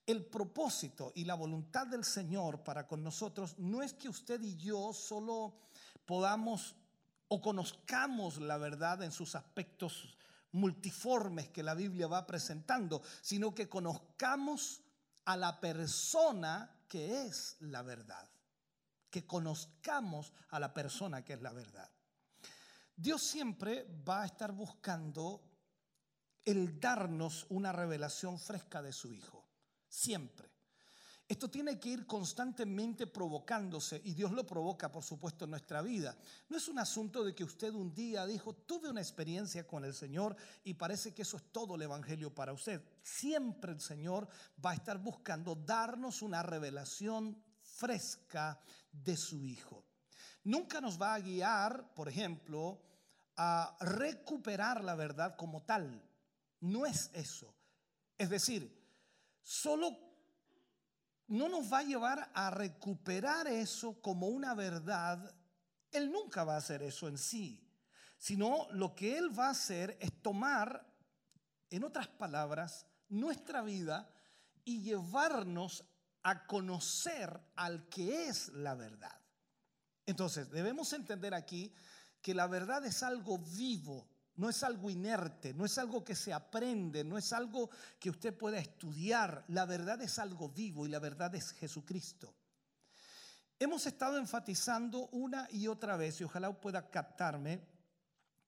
[0.07, 4.55] El propósito y la voluntad del Señor para con nosotros no es que usted y
[4.55, 5.59] yo solo
[6.05, 6.75] podamos
[7.27, 10.17] o conozcamos la verdad en sus aspectos
[10.51, 14.81] multiformes que la Biblia va presentando, sino que conozcamos
[15.25, 18.29] a la persona que es la verdad,
[19.09, 21.89] que conozcamos a la persona que es la verdad.
[22.95, 25.41] Dios siempre va a estar buscando
[26.45, 29.47] el darnos una revelación fresca de su Hijo,
[29.87, 30.52] siempre.
[31.33, 36.15] Esto tiene que ir constantemente provocándose y Dios lo provoca, por supuesto, en nuestra vida.
[36.47, 39.95] No es un asunto de que usted un día dijo, tuve una experiencia con el
[39.95, 42.83] Señor y parece que eso es todo el Evangelio para usted.
[43.01, 44.27] Siempre el Señor
[44.63, 48.61] va a estar buscando darnos una revelación fresca
[48.91, 49.83] de su Hijo.
[50.43, 52.79] Nunca nos va a guiar, por ejemplo,
[53.37, 56.07] a recuperar la verdad como tal.
[56.59, 57.55] No es eso.
[58.19, 58.71] Es decir,
[59.41, 60.12] solo
[61.33, 65.35] no nos va a llevar a recuperar eso como una verdad.
[65.91, 67.67] Él nunca va a hacer eso en sí,
[68.19, 70.87] sino lo que Él va a hacer es tomar,
[71.71, 74.13] en otras palabras, nuestra vida
[74.63, 75.83] y llevarnos
[76.21, 79.19] a conocer al que es la verdad.
[80.05, 81.73] Entonces, debemos entender aquí
[82.21, 86.33] que la verdad es algo vivo, no es algo inerte, no es algo que se
[86.33, 87.69] aprende, no es algo
[87.99, 89.45] que usted pueda estudiar.
[89.49, 92.33] La verdad es algo vivo y la verdad es Jesucristo.
[93.59, 97.61] Hemos estado enfatizando una y otra vez, y ojalá pueda captarme,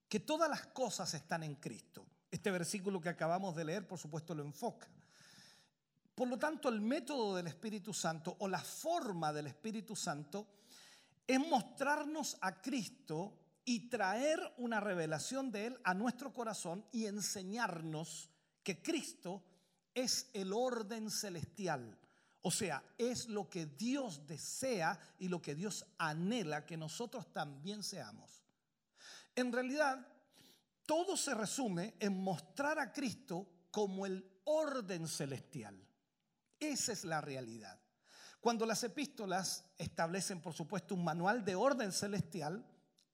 [0.09, 2.05] que todas las cosas están en Cristo.
[2.31, 4.89] Este versículo que acabamos de leer, por supuesto, lo enfoca.
[6.15, 10.47] Por lo tanto, el método del Espíritu Santo o la forma del Espíritu Santo
[11.27, 18.29] es mostrarnos a Cristo y traer una revelación de Él a nuestro corazón y enseñarnos
[18.63, 19.43] que Cristo
[19.93, 21.97] es el orden celestial.
[22.41, 27.81] O sea, es lo que Dios desea y lo que Dios anhela que nosotros también
[27.81, 28.43] seamos.
[29.35, 30.07] En realidad,
[30.85, 35.75] todo se resume en mostrar a Cristo como el orden celestial.
[36.59, 37.79] Esa es la realidad.
[38.39, 42.63] Cuando las epístolas establecen, por supuesto, un manual de orden celestial,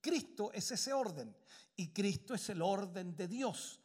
[0.01, 1.35] Cristo es ese orden
[1.75, 3.79] y Cristo es el orden de Dios.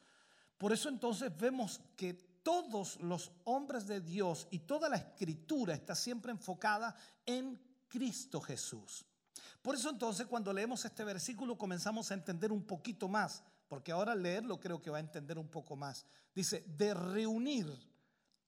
[0.59, 5.95] Por eso entonces vemos que todos los hombres de Dios y toda la escritura está
[5.95, 6.95] siempre enfocada
[7.25, 9.05] en Cristo Jesús.
[9.61, 14.13] Por eso entonces cuando leemos este versículo comenzamos a entender un poquito más, porque ahora
[14.13, 16.07] al leerlo creo que va a entender un poco más.
[16.35, 17.67] Dice, de reunir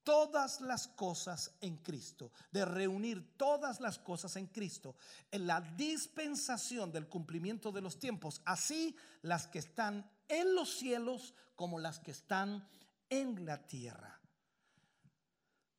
[0.08, 4.96] todas las cosas en Cristo, de reunir todas las cosas en Cristo,
[5.30, 11.34] en la dispensación del cumplimiento de los tiempos, así las que están en los cielos
[11.54, 12.66] como las que están
[13.10, 14.18] en la tierra.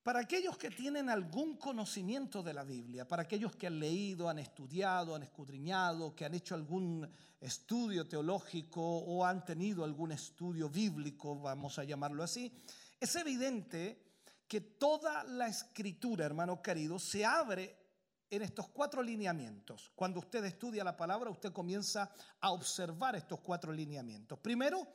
[0.04, 4.38] Para aquellos que tienen algún conocimiento de la Biblia, para aquellos que han leído, han
[4.38, 7.12] estudiado, han escudriñado, que han hecho algún
[7.42, 12.54] estudio teológico o han tenido algún estudio bíblico, vamos a llamarlo así,
[13.00, 14.09] es evidente
[14.50, 17.78] que toda la escritura, hermano querido, se abre
[18.32, 19.92] en estos cuatro lineamientos.
[19.96, 24.40] Cuando usted estudia la palabra, usted comienza a observar estos cuatro lineamientos.
[24.40, 24.88] Primero,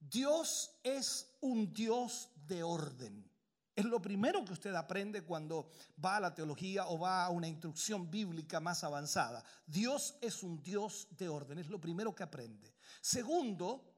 [0.00, 3.30] Dios es un Dios de orden.
[3.76, 5.70] Es lo primero que usted aprende cuando
[6.02, 9.44] va a la teología o va a una instrucción bíblica más avanzada.
[9.66, 12.74] Dios es un Dios de orden, es lo primero que aprende.
[13.02, 13.89] Segundo,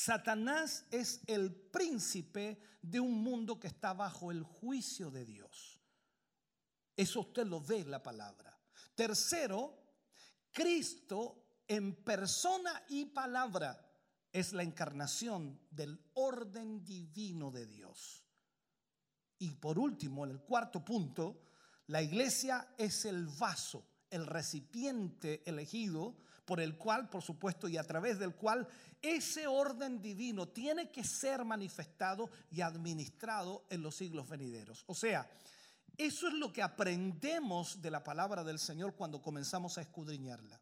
[0.00, 5.80] Satanás es el príncipe de un mundo que está bajo el juicio de Dios.
[6.96, 8.56] Eso usted lo ve en la palabra.
[8.94, 9.76] Tercero,
[10.52, 13.90] Cristo en persona y palabra
[14.30, 18.24] es la encarnación del orden divino de Dios.
[19.40, 21.42] Y por último, en el cuarto punto,
[21.88, 26.18] la iglesia es el vaso, el recipiente elegido
[26.48, 28.66] por el cual, por supuesto, y a través del cual
[29.02, 34.82] ese orden divino tiene que ser manifestado y administrado en los siglos venideros.
[34.86, 35.30] O sea,
[35.98, 40.58] eso es lo que aprendemos de la palabra del Señor cuando comenzamos a escudriñarla.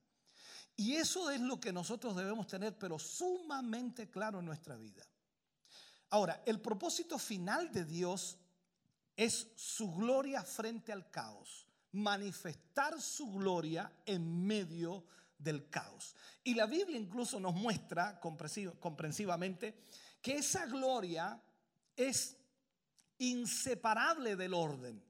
[0.74, 5.06] Y eso es lo que nosotros debemos tener, pero sumamente claro en nuestra vida.
[6.10, 8.38] Ahora, el propósito final de Dios
[9.16, 15.04] es su gloria frente al caos, manifestar su gloria en medio
[15.38, 16.14] del caos.
[16.44, 19.82] Y la Biblia incluso nos muestra comprensiv- comprensivamente
[20.22, 21.40] que esa gloria
[21.96, 22.36] es
[23.18, 25.02] inseparable del orden.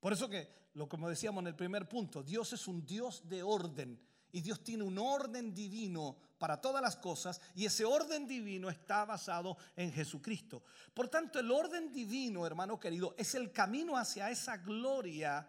[0.00, 3.42] Por eso que, lo como decíamos en el primer punto, Dios es un Dios de
[3.42, 4.00] orden
[4.32, 9.04] y Dios tiene un orden divino para todas las cosas y ese orden divino está
[9.04, 10.62] basado en Jesucristo.
[10.92, 15.48] Por tanto, el orden divino, hermano querido, es el camino hacia esa gloria.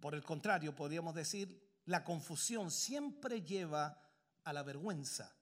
[0.00, 3.98] Por el contrario, podríamos decir, la confusión siempre lleva
[4.44, 5.34] a la vergüenza.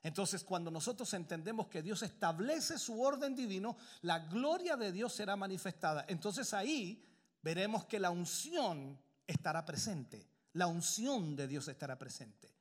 [0.00, 5.34] Entonces, cuando nosotros entendemos que Dios establece su orden divino, la gloria de Dios será
[5.34, 6.04] manifestada.
[6.08, 7.04] Entonces ahí
[7.42, 8.96] veremos que la unción
[9.26, 10.30] estará presente.
[10.52, 12.54] La unción de Dios estará presente.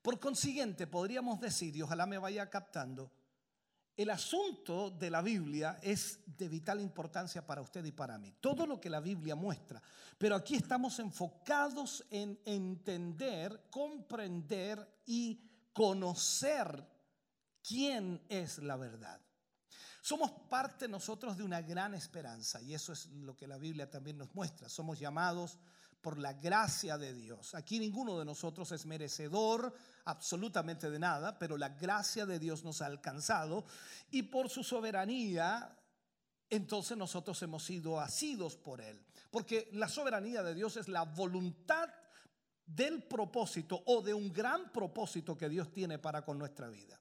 [0.00, 3.12] Por consiguiente, podríamos decir, y ojalá me vaya captando,
[3.96, 8.34] el asunto de la Biblia es de vital importancia para usted y para mí.
[8.40, 9.80] Todo lo que la Biblia muestra.
[10.18, 15.40] Pero aquí estamos enfocados en entender, comprender y
[15.72, 16.84] conocer
[17.62, 19.20] quién es la verdad.
[20.02, 24.18] Somos parte nosotros de una gran esperanza y eso es lo que la Biblia también
[24.18, 24.68] nos muestra.
[24.68, 25.58] Somos llamados
[26.04, 27.54] por la gracia de Dios.
[27.54, 29.74] Aquí ninguno de nosotros es merecedor
[30.04, 33.64] absolutamente de nada, pero la gracia de Dios nos ha alcanzado
[34.10, 35.74] y por su soberanía,
[36.50, 39.02] entonces nosotros hemos sido asidos por Él.
[39.30, 41.88] Porque la soberanía de Dios es la voluntad
[42.66, 47.00] del propósito o de un gran propósito que Dios tiene para con nuestra vida.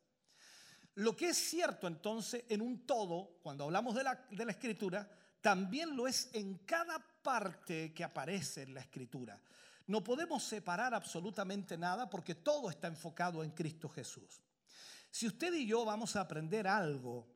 [0.96, 5.10] Lo que es cierto entonces en un todo, cuando hablamos de la, de la escritura,
[5.42, 9.40] también lo es en cada parte que aparece en la escritura.
[9.88, 14.42] No podemos separar absolutamente nada porque todo está enfocado en Cristo Jesús.
[15.10, 17.28] Si usted y yo vamos a aprender algo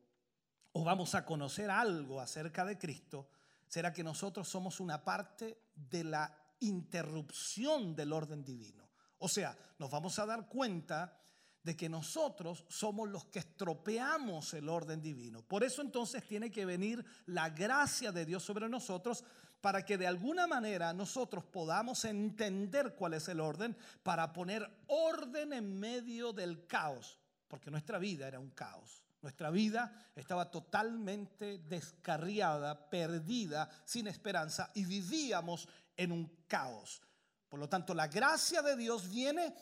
[0.73, 3.29] o vamos a conocer algo acerca de Cristo,
[3.67, 8.89] será que nosotros somos una parte de la interrupción del orden divino.
[9.19, 11.19] O sea, nos vamos a dar cuenta
[11.63, 15.41] de que nosotros somos los que estropeamos el orden divino.
[15.41, 19.25] Por eso entonces tiene que venir la gracia de Dios sobre nosotros
[19.61, 25.53] para que de alguna manera nosotros podamos entender cuál es el orden para poner orden
[25.53, 29.03] en medio del caos, porque nuestra vida era un caos.
[29.21, 37.01] Nuestra vida estaba totalmente descarriada, perdida, sin esperanza y vivíamos en un caos.
[37.49, 39.55] Por lo tanto, la gracia de Dios viene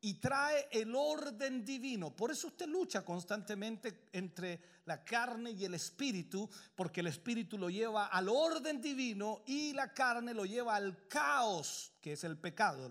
[0.00, 2.14] y trae el orden divino.
[2.14, 7.68] Por eso usted lucha constantemente entre la carne y el espíritu, porque el espíritu lo
[7.68, 12.90] lleva al orden divino y la carne lo lleva al caos, que es el pecado.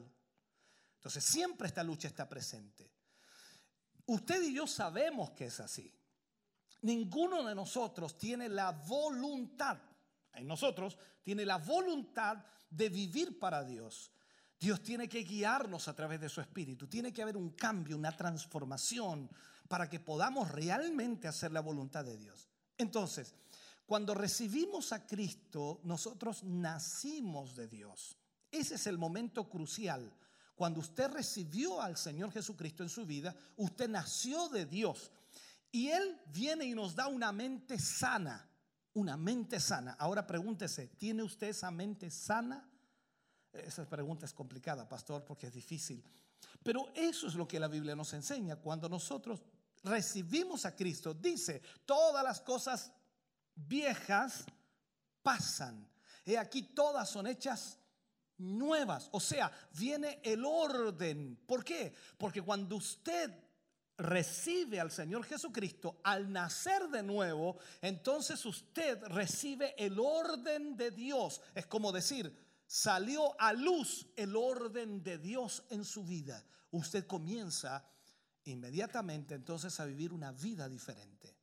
[0.95, 2.91] Entonces siempre esta lucha está presente.
[4.05, 5.93] Usted y yo sabemos que es así.
[6.81, 9.79] Ninguno de nosotros tiene la voluntad,
[10.33, 14.11] en nosotros tiene la voluntad de vivir para Dios.
[14.59, 16.87] Dios tiene que guiarnos a través de su espíritu.
[16.87, 19.29] Tiene que haber un cambio, una transformación
[19.67, 22.49] para que podamos realmente hacer la voluntad de Dios.
[22.77, 23.35] Entonces,
[23.85, 28.17] cuando recibimos a Cristo, nosotros nacimos de Dios.
[28.51, 30.11] Ese es el momento crucial.
[30.55, 35.11] Cuando usted recibió al Señor Jesucristo en su vida, usted nació de Dios.
[35.71, 38.49] Y Él viene y nos da una mente sana,
[38.93, 39.95] una mente sana.
[39.99, 42.67] Ahora pregúntese, ¿tiene usted esa mente sana?
[43.65, 46.03] Esa pregunta es complicada, pastor, porque es difícil.
[46.63, 48.57] Pero eso es lo que la Biblia nos enseña.
[48.57, 49.41] Cuando nosotros
[49.83, 52.91] recibimos a Cristo, dice, todas las cosas
[53.55, 54.45] viejas
[55.21, 55.87] pasan.
[56.25, 57.79] He aquí todas son hechas
[58.37, 59.09] nuevas.
[59.11, 61.37] O sea, viene el orden.
[61.45, 61.93] ¿Por qué?
[62.17, 63.31] Porque cuando usted
[63.97, 71.41] recibe al Señor Jesucristo, al nacer de nuevo, entonces usted recibe el orden de Dios.
[71.55, 76.45] Es como decir, salió a luz el orden de Dios en su vida.
[76.72, 77.89] Usted comienza
[78.43, 81.36] inmediatamente entonces a vivir una vida diferente.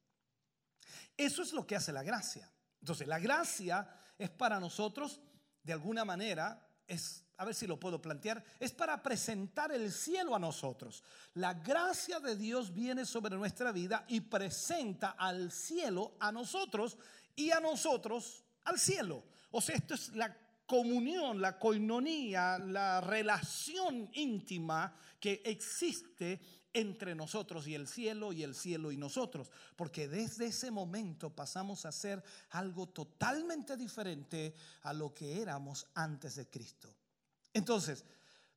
[1.17, 2.51] Eso es lo que hace la gracia.
[2.81, 5.21] Entonces, la gracia es para nosotros,
[5.63, 10.35] de alguna manera, es, a ver si lo puedo plantear, es para presentar el cielo
[10.35, 11.03] a nosotros.
[11.35, 16.99] La gracia de Dios viene sobre nuestra vida y presenta al cielo a nosotros
[17.35, 19.25] y a nosotros al cielo.
[19.51, 26.41] O sea, esto es la comunión, la coinonía, la relación íntima que existe
[26.73, 29.51] entre nosotros y el cielo y el cielo y nosotros.
[29.77, 36.35] Porque desde ese momento pasamos a ser algo totalmente diferente a lo que éramos antes
[36.35, 36.95] de Cristo.
[37.53, 38.05] Entonces,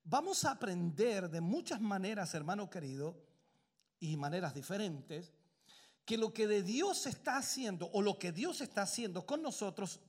[0.04, 3.24] vamos a aprender de muchas maneras, hermano querido,
[4.00, 5.32] y maneras diferentes,
[6.06, 10.00] que lo que de Dios está haciendo o lo que Dios está haciendo con nosotros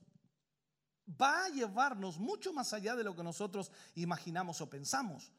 [1.09, 5.31] va a llevarnos mucho más allá de lo que nosotros imaginamos o pensamos.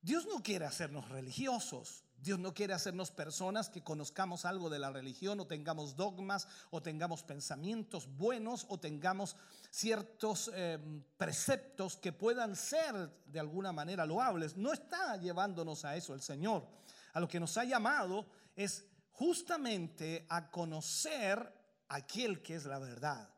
[0.00, 2.04] Dios no quiere hacernos religiosos.
[2.18, 6.82] Dios no quiere hacernos personas que conozcamos algo de la religión o tengamos dogmas o
[6.82, 9.36] tengamos pensamientos buenos o tengamos
[9.70, 10.78] ciertos eh,
[11.18, 12.94] preceptos que puedan ser
[13.26, 14.56] de alguna manera loables.
[14.56, 16.66] No está llevándonos a eso el Señor.
[17.12, 21.52] A lo que nos ha llamado es justamente a conocer
[21.88, 23.28] aquel que es la verdad.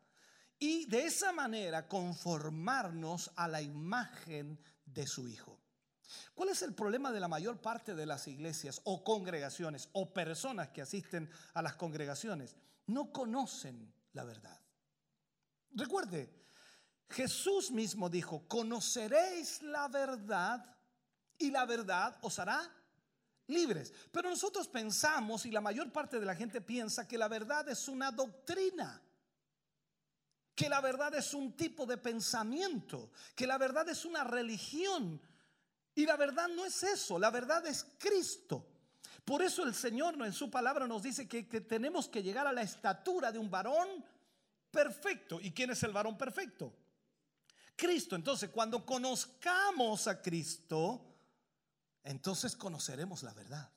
[0.58, 5.58] Y de esa manera conformarnos a la imagen de su Hijo.
[6.34, 10.68] ¿Cuál es el problema de la mayor parte de las iglesias o congregaciones o personas
[10.68, 12.56] que asisten a las congregaciones?
[12.86, 14.58] No conocen la verdad.
[15.72, 16.32] Recuerde,
[17.10, 20.76] Jesús mismo dijo, conoceréis la verdad
[21.36, 22.60] y la verdad os hará
[23.46, 23.92] libres.
[24.10, 27.88] Pero nosotros pensamos, y la mayor parte de la gente piensa, que la verdad es
[27.88, 29.02] una doctrina,
[30.58, 35.20] que la verdad es un tipo de pensamiento, que la verdad es una religión.
[35.94, 38.66] Y la verdad no es eso, la verdad es Cristo.
[39.24, 42.62] Por eso el Señor en su palabra nos dice que, tenemos que llegar a la
[42.62, 44.04] estatura de un varón
[44.72, 45.38] perfecto.
[45.40, 46.74] ¿Y quién es el varón perfecto?
[47.76, 48.16] Cristo.
[48.16, 51.06] Entonces, cuando conozcamos a Cristo,
[52.02, 53.70] entonces conoceremos la verdad.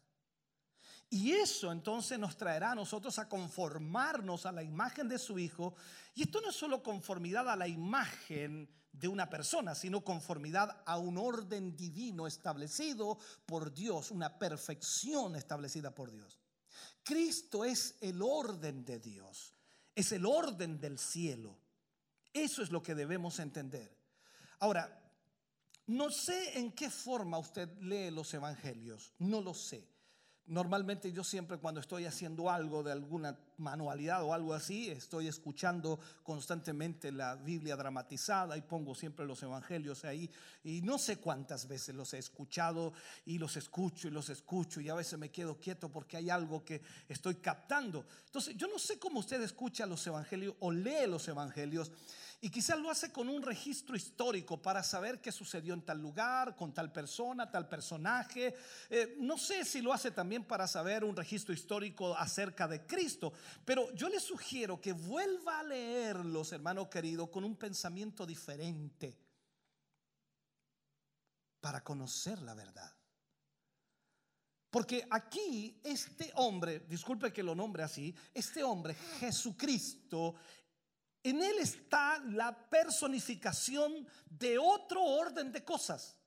[1.14, 5.76] Y eso entonces nos traerá a nosotros a conformarnos a la imagen de su Hijo.
[6.16, 10.98] Y esto no es solo conformidad a la imagen de una persona, sino conformidad a
[10.98, 16.40] un orden divino establecido por Dios, una perfección establecida por Dios.
[17.04, 19.54] Cristo es el orden de Dios,
[19.94, 21.58] es el orden del cielo.
[22.32, 23.98] Eso es lo que debemos entender.
[24.60, 24.98] Ahora,
[25.88, 29.91] no sé en qué forma usted lee los evangelios, no lo sé.
[30.48, 36.00] Normalmente yo siempre cuando estoy haciendo algo de alguna manualidad o algo así, estoy escuchando
[36.24, 40.30] constantemente la Biblia dramatizada y pongo siempre los evangelios ahí
[40.64, 42.92] y no sé cuántas veces los he escuchado
[43.26, 46.66] y los escucho y los escucho y a veces me quedo quieto porque hay algo
[46.66, 48.06] que estoy captando.
[48.26, 51.92] Entonces yo no sé cómo usted escucha los evangelios o lee los evangelios
[52.44, 56.56] y quizás lo hace con un registro histórico para saber qué sucedió en tal lugar,
[56.56, 58.56] con tal persona, tal personaje.
[58.90, 63.32] Eh, no sé si lo hace también para saber un registro histórico acerca de Cristo,
[63.64, 69.16] pero yo le sugiero que vuelva a leerlos, hermano querido, con un pensamiento diferente
[71.60, 72.92] para conocer la verdad.
[74.72, 80.36] Porque aquí este hombre, disculpe que lo nombre así, este hombre, Jesucristo,
[81.24, 86.18] en él está la personificación de otro orden de cosas.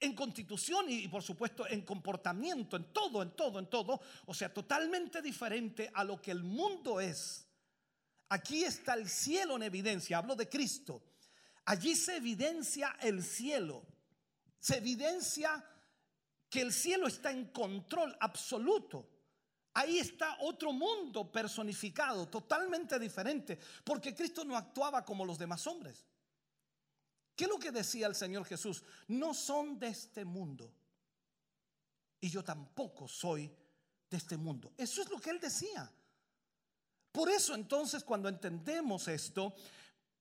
[0.00, 4.00] En constitución y, por supuesto en comportamiento, en todo, en todo, en todo.
[4.26, 7.46] O sea, totalmente diferente a lo que el mundo es.
[8.28, 10.18] Aquí está el cielo en evidencia.
[10.18, 11.02] Hablo de Cristo.
[11.64, 13.86] Allí se evidencia el cielo.
[14.58, 15.64] Se evidencia
[16.50, 19.15] que el cielo está en control absoluto.
[19.76, 26.02] Ahí está otro mundo personificado, totalmente diferente, porque Cristo no actuaba como los demás hombres.
[27.34, 28.82] ¿Qué es lo que decía el Señor Jesús?
[29.08, 30.72] No son de este mundo.
[32.18, 33.54] Y yo tampoco soy
[34.08, 34.72] de este mundo.
[34.78, 35.92] Eso es lo que él decía.
[37.12, 39.54] Por eso entonces cuando entendemos esto,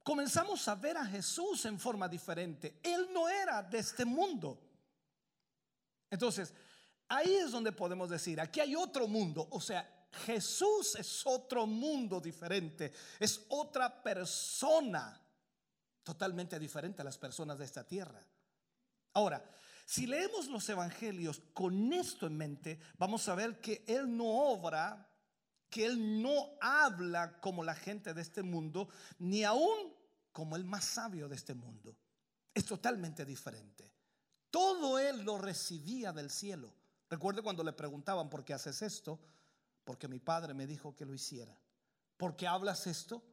[0.03, 2.81] comenzamos a ver a Jesús en forma diferente.
[2.84, 4.59] Él no era de este mundo.
[6.09, 6.53] Entonces,
[7.07, 12.19] Ahí es donde podemos decir, aquí hay otro mundo, o sea, Jesús es otro mundo
[12.19, 15.22] diferente, es otra persona
[16.03, 18.22] totalmente diferente a las personas de esta tierra.
[19.14, 19.44] Ahora,
[19.86, 25.07] si leemos los evangelios con esto en mente, vamos a ver que Él no obra,
[25.69, 29.94] que Él no habla como la gente de este mundo, ni aún
[30.32, 31.95] como el más sabio de este mundo.
[32.53, 33.91] Es totalmente diferente.
[34.49, 36.73] Todo Él lo recibía del cielo.
[37.10, 39.19] Recuerde cuando le preguntaban, ¿por qué haces esto?
[39.84, 41.56] Porque mi padre me dijo que lo hiciera.
[42.18, 43.23] ¿Por qué hablas esto?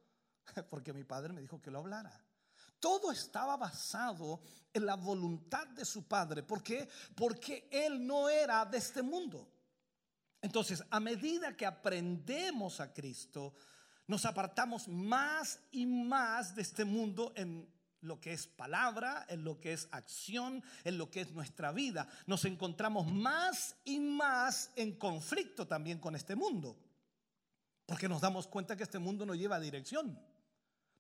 [0.71, 2.25] Porque mi padre me dijo que lo hablara.
[2.79, 4.41] Todo estaba basado
[4.73, 6.43] en la voluntad de su padre.
[6.43, 6.89] ¿Por qué?
[7.15, 9.49] Porque él no era de este mundo.
[10.41, 13.55] Entonces, a medida que aprendemos a Cristo,
[14.09, 19.59] nos apartamos más y más de este mundo en lo que es palabra, en lo
[19.61, 22.09] que es acción, en lo que es nuestra vida.
[22.27, 26.77] Nos encontramos más y más en conflicto también con este mundo.
[27.87, 30.19] Porque nos damos cuenta que este mundo no lleva dirección.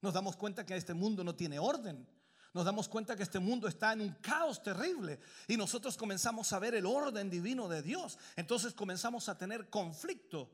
[0.00, 2.06] Nos damos cuenta que este mundo no tiene orden.
[2.54, 5.18] Nos damos cuenta que este mundo está en un caos terrible
[5.48, 8.18] y nosotros comenzamos a ver el orden divino de Dios.
[8.36, 10.50] Entonces comenzamos a tener conflicto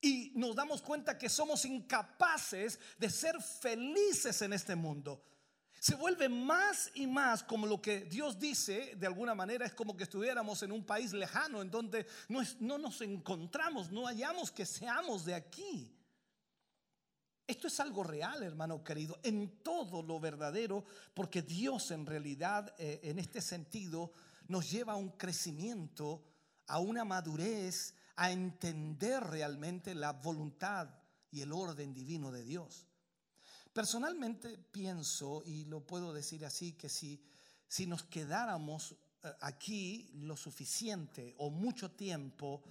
[0.00, 5.22] y nos damos cuenta que somos incapaces de ser felices en este mundo.
[5.84, 9.94] Se vuelve más y más como lo que Dios dice, de alguna manera es como
[9.94, 14.64] que estuviéramos en un país lejano en donde no, no nos encontramos, no hallamos que
[14.64, 15.94] seamos de aquí.
[17.46, 23.00] Esto es algo real, hermano querido, en todo lo verdadero, porque Dios en realidad eh,
[23.02, 24.10] en este sentido
[24.48, 26.24] nos lleva a un crecimiento,
[26.66, 30.88] a una madurez, a entender realmente la voluntad
[31.30, 32.86] y el orden divino de Dios.
[33.74, 37.20] Personalmente pienso, y lo puedo decir así, que si,
[37.66, 38.94] si nos quedáramos
[39.24, 42.62] eh, aquí lo suficiente o mucho tiempo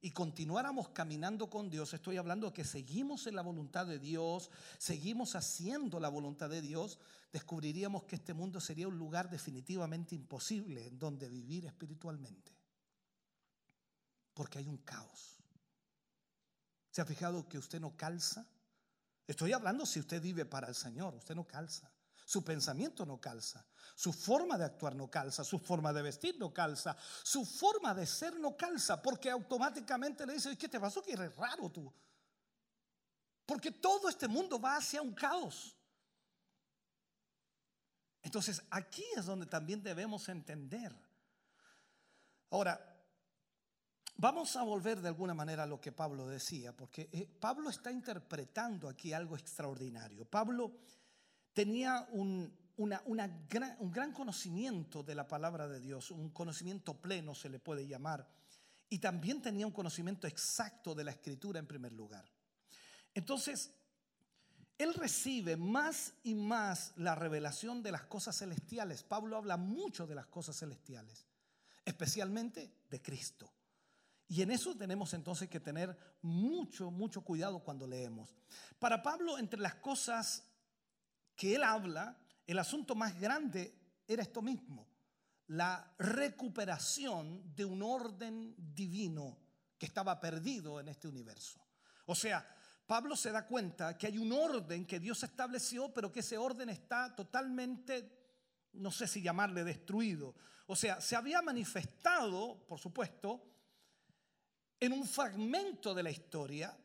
[0.00, 5.36] y continuáramos caminando con Dios, estoy hablando que seguimos en la voluntad de Dios, seguimos
[5.36, 6.98] haciendo la voluntad de Dios,
[7.32, 12.52] descubriríamos que este mundo sería un lugar definitivamente imposible en donde vivir espiritualmente.
[14.34, 15.36] Porque hay un caos.
[16.90, 18.44] ¿Se ha fijado que usted no calza?
[19.28, 21.88] Estoy hablando si usted vive para el Señor, usted no calza.
[22.24, 23.64] Su pensamiento no calza,
[23.94, 28.06] su forma de actuar no calza, su forma de vestir no calza, su forma de
[28.06, 31.02] ser no calza, porque automáticamente le dice, ¿qué te pasó?
[31.02, 31.92] Que eres raro tú.
[33.46, 35.74] Porque todo este mundo va hacia un caos.
[38.22, 40.94] Entonces aquí es donde también debemos entender.
[42.50, 42.87] Ahora,
[44.20, 47.92] Vamos a volver de alguna manera a lo que Pablo decía, porque eh, Pablo está
[47.92, 50.24] interpretando aquí algo extraordinario.
[50.24, 50.72] Pablo
[51.52, 57.86] tenía un, gran conocimiento de la palabra de Dios, un conocimiento pleno se le puede
[57.86, 58.28] llamar,
[58.88, 62.24] y también tenía un conocimiento exacto de la escritura en primer lugar.
[63.14, 63.70] Entonces,
[64.78, 69.04] él recibe más y más la revelación de las cosas celestiales.
[69.04, 71.24] Pablo habla mucho de las cosas celestiales,
[71.84, 73.52] especialmente de Cristo.
[74.28, 78.36] Y en eso tenemos entonces que tener mucho, mucho cuidado cuando leemos.
[78.78, 80.44] Para Pablo, entre las cosas
[81.34, 83.74] que él habla, el asunto más grande
[84.06, 84.86] era esto mismo,
[85.48, 89.38] la recuperación de un orden divino
[89.78, 91.60] que estaba perdido en este universo.
[92.06, 92.46] O sea,
[92.86, 96.68] Pablo se da cuenta que hay un orden que Dios estableció, pero que ese orden
[96.68, 98.10] está totalmente,
[98.72, 100.34] no sé si llamarle destruido.
[100.66, 103.47] O sea, se había manifestado, por supuesto,
[104.80, 106.76] en un fragmento de la historia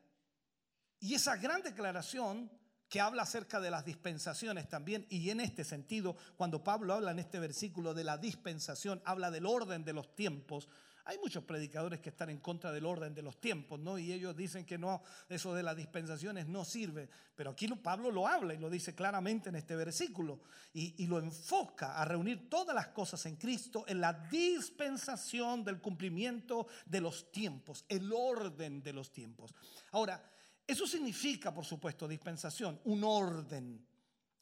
[1.00, 2.50] y esa gran declaración
[2.90, 7.18] que habla acerca de las dispensaciones también, y en este sentido, cuando Pablo habla en
[7.18, 10.70] este versículo de la dispensación, habla del orden de los tiempos.
[11.06, 13.98] Hay muchos predicadores que están en contra del orden de los tiempos, ¿no?
[13.98, 17.10] Y ellos dicen que no, eso de las dispensaciones no sirve.
[17.36, 20.40] Pero aquí lo- Pablo lo habla y lo dice claramente en este versículo.
[20.74, 25.82] Y, y lo enfoca a reunir todas las cosas en Cristo en la dispensación del
[25.82, 29.54] cumplimiento de los tiempos, el orden de los tiempos.
[29.92, 30.24] Ahora,
[30.66, 33.86] eso significa, por supuesto, dispensación, un orden,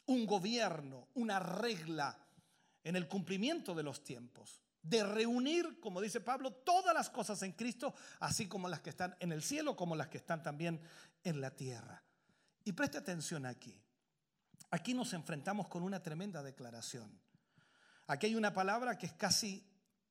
[0.05, 2.17] un gobierno, una regla
[2.83, 4.61] en el cumplimiento de los tiempos.
[4.83, 9.15] De reunir, como dice Pablo, todas las cosas en Cristo, así como las que están
[9.19, 10.81] en el cielo, como las que están también
[11.23, 12.03] en la tierra.
[12.63, 13.79] Y preste atención aquí.
[14.71, 17.19] Aquí nos enfrentamos con una tremenda declaración.
[18.07, 19.63] Aquí hay una palabra que es casi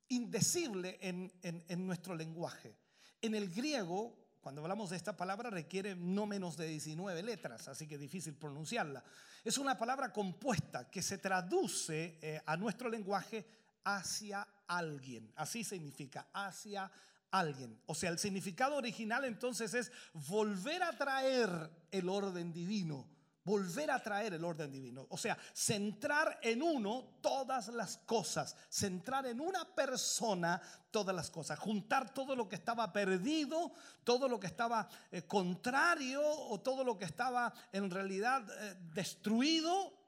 [0.09, 2.77] indecible en, en- nuestro lenguaje.
[3.23, 7.87] En el griego, cuando hablamos de esta palabra, requiere no menos de 19 letras, así
[7.87, 9.03] que es difícil pronunciarla.
[9.45, 13.47] Es una palabra compuesta que se traduce eh, a nuestro lenguaje
[13.85, 15.32] hacia alguien.
[15.36, 16.90] Así significa, hacia
[17.31, 17.81] alguien.
[17.86, 23.07] O sea, el significado original entonces es volver a traer el orden divino
[23.44, 25.07] volver a traer el orden divino.
[25.11, 31.59] O sea, centrar en uno todas las cosas, centrar en una persona todas las cosas,
[31.59, 33.73] juntar todo lo que estaba perdido,
[34.05, 39.99] todo lo que estaba eh, contrario o todo lo que estaba en realidad eh, destruido,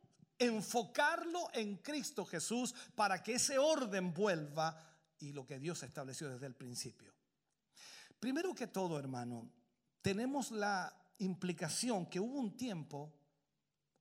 [0.46, 4.76] enfocarlo en Cristo Jesús para que ese orden vuelva
[5.18, 7.12] y lo que Dios estableció desde el principio.
[8.18, 9.50] Primero que todo, hermano,
[10.00, 13.12] tenemos la implicación que hubo un tiempo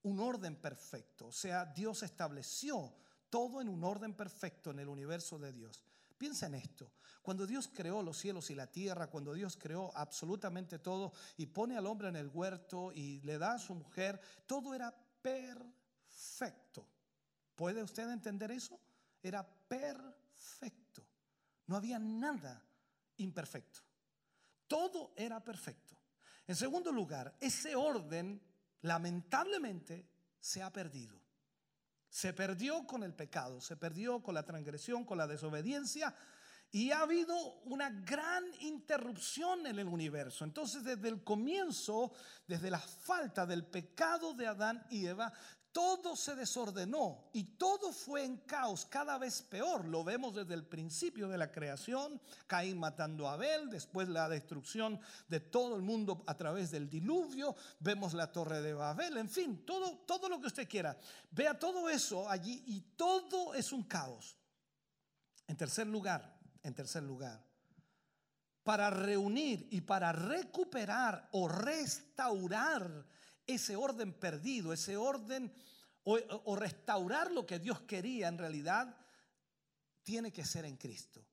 [0.03, 1.27] un orden perfecto.
[1.27, 2.93] O sea, Dios estableció
[3.29, 5.83] todo en un orden perfecto en el universo de Dios.
[6.17, 6.91] Piensa en esto.
[7.21, 11.77] Cuando Dios creó los cielos y la tierra, cuando Dios creó absolutamente todo y pone
[11.77, 14.91] al hombre en el huerto y le da a su mujer, todo era
[15.21, 15.80] perfecto.
[17.55, 18.79] ¿Puede usted entender eso?
[19.21, 21.05] Era perfecto.
[21.67, 22.65] No había nada
[23.17, 23.81] imperfecto.
[24.67, 25.95] Todo era perfecto.
[26.47, 28.41] En segundo lugar, ese orden
[28.81, 30.07] lamentablemente
[30.39, 31.21] se ha perdido.
[32.09, 36.15] Se perdió con el pecado, se perdió con la transgresión, con la desobediencia
[36.71, 37.35] y ha habido
[37.65, 40.45] una gran interrupción en el universo.
[40.45, 42.13] Entonces desde el comienzo,
[42.47, 45.33] desde la falta del pecado de Adán y Eva,
[45.71, 49.85] todo se desordenó y todo fue en caos, cada vez peor.
[49.85, 54.99] Lo vemos desde el principio de la creación, Caín matando a Abel, después la destrucción
[55.27, 59.65] de todo el mundo a través del diluvio, vemos la torre de Babel, en fin,
[59.65, 60.97] todo, todo lo que usted quiera.
[61.31, 64.37] Vea todo eso allí y todo es un caos.
[65.47, 67.43] En tercer lugar, en tercer lugar,
[68.63, 73.05] para reunir y para recuperar o restaurar
[73.55, 75.53] ese orden perdido, ese orden
[76.03, 78.97] o, o restaurar lo que Dios quería en realidad,
[80.03, 81.25] tiene que ser en Cristo.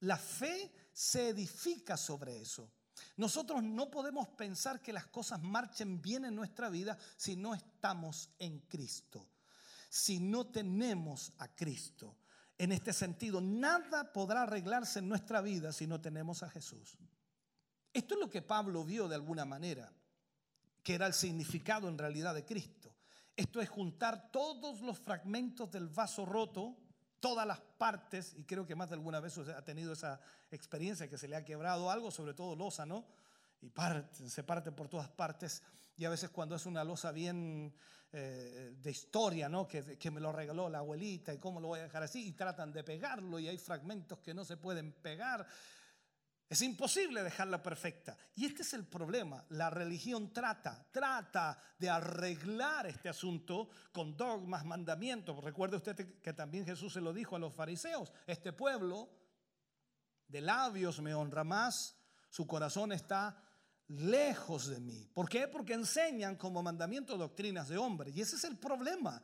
[0.00, 2.70] La fe se edifica sobre eso.
[3.16, 8.30] Nosotros no podemos pensar que las cosas marchen bien en nuestra vida si no estamos
[8.38, 9.28] en Cristo,
[9.88, 12.16] si no tenemos a Cristo.
[12.56, 16.96] En este sentido, nada podrá arreglarse en nuestra vida si no tenemos a Jesús.
[17.92, 19.92] Esto es lo que Pablo vio de alguna manera,
[20.88, 22.90] que era el significado en realidad de Cristo.
[23.36, 26.78] Esto es juntar todos los fragmentos del vaso roto,
[27.20, 30.18] todas las partes, y creo que más de alguna vez ha tenido esa
[30.50, 33.04] experiencia que se le ha quebrado algo, sobre todo losa, ¿no?
[33.60, 35.62] Y parte, se parte por todas partes.
[35.98, 37.74] Y a veces cuando es una losa bien
[38.10, 39.68] eh, de historia, ¿no?
[39.68, 42.32] Que, que me lo regaló la abuelita y cómo lo voy a dejar así, y
[42.32, 45.46] tratan de pegarlo y hay fragmentos que no se pueden pegar.
[46.48, 48.16] Es imposible dejarla perfecta.
[48.34, 49.44] Y este es el problema.
[49.50, 55.44] La religión trata, trata de arreglar este asunto con dogmas, mandamientos.
[55.44, 58.12] Recuerde usted que también Jesús se lo dijo a los fariseos.
[58.26, 59.10] Este pueblo
[60.26, 61.96] de labios me honra más,
[62.30, 63.42] su corazón está
[63.88, 65.08] lejos de mí.
[65.12, 65.48] ¿Por qué?
[65.48, 68.10] Porque enseñan como mandamiento doctrinas de hombre.
[68.10, 69.22] Y ese es el problema.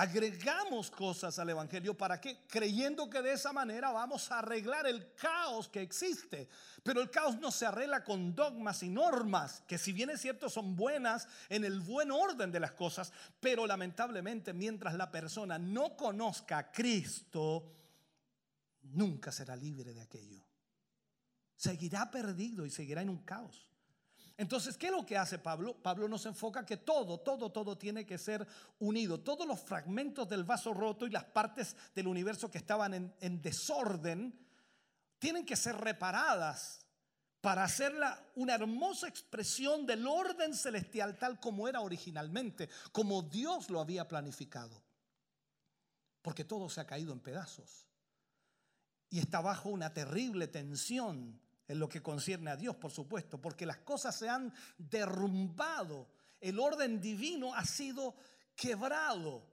[0.00, 5.14] Agregamos cosas al Evangelio para que, creyendo que de esa manera vamos a arreglar el
[5.14, 6.48] caos que existe.
[6.82, 10.48] Pero el caos no se arregla con dogmas y normas, que si bien es cierto
[10.48, 15.94] son buenas en el buen orden de las cosas, pero lamentablemente mientras la persona no
[15.98, 17.70] conozca a Cristo,
[18.84, 20.42] nunca será libre de aquello.
[21.56, 23.69] Seguirá perdido y seguirá en un caos.
[24.40, 25.76] Entonces, ¿qué es lo que hace Pablo?
[25.82, 28.46] Pablo nos enfoca que todo, todo, todo tiene que ser
[28.78, 29.20] unido.
[29.20, 33.42] Todos los fragmentos del vaso roto y las partes del universo que estaban en, en
[33.42, 34.34] desorden
[35.18, 36.86] tienen que ser reparadas
[37.42, 43.78] para hacerla una hermosa expresión del orden celestial tal como era originalmente, como Dios lo
[43.78, 44.82] había planificado.
[46.22, 47.86] Porque todo se ha caído en pedazos
[49.10, 51.38] y está bajo una terrible tensión
[51.70, 56.08] en lo que concierne a Dios, por supuesto, porque las cosas se han derrumbado,
[56.40, 58.16] el orden divino ha sido
[58.56, 59.46] quebrado.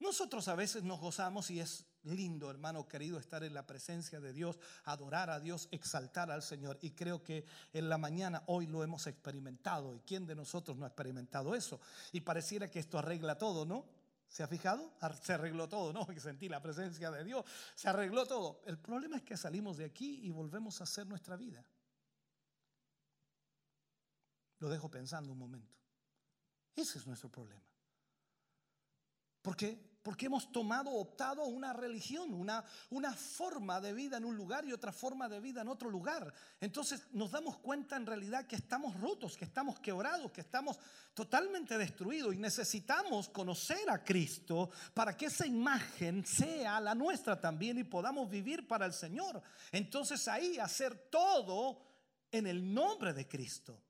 [0.00, 4.32] Nosotros a veces nos gozamos y es lindo, hermano querido, estar en la presencia de
[4.32, 6.78] Dios, adorar a Dios, exaltar al Señor.
[6.80, 9.94] Y creo que en la mañana hoy lo hemos experimentado.
[9.94, 11.82] ¿Y quién de nosotros no ha experimentado eso?
[12.12, 13.84] Y pareciera que esto arregla todo, ¿no?
[14.28, 14.94] ¿Se ha fijado?
[15.22, 16.06] Se arregló todo, ¿no?
[16.14, 17.44] Que sentí la presencia de Dios.
[17.74, 18.62] Se arregló todo.
[18.66, 21.64] El problema es que salimos de aquí y volvemos a hacer nuestra vida.
[24.58, 25.74] Lo dejo pensando un momento.
[26.74, 27.64] Ese es nuestro problema.
[29.42, 29.87] ¿Por qué?
[30.02, 34.72] Porque hemos tomado, optado una religión, una, una forma de vida en un lugar y
[34.72, 36.32] otra forma de vida en otro lugar.
[36.60, 40.78] Entonces nos damos cuenta en realidad que estamos rotos, que estamos quebrados, que estamos
[41.14, 47.78] totalmente destruidos y necesitamos conocer a Cristo para que esa imagen sea la nuestra también
[47.78, 49.42] y podamos vivir para el Señor.
[49.72, 51.82] Entonces ahí hacer todo
[52.30, 53.82] en el nombre de Cristo.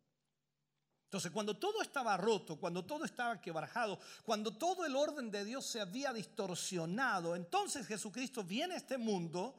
[1.09, 5.64] Entonces, cuando todo estaba roto, cuando todo estaba quebrajado, cuando todo el orden de Dios
[5.64, 9.59] se había distorsionado, entonces Jesucristo viene a este mundo,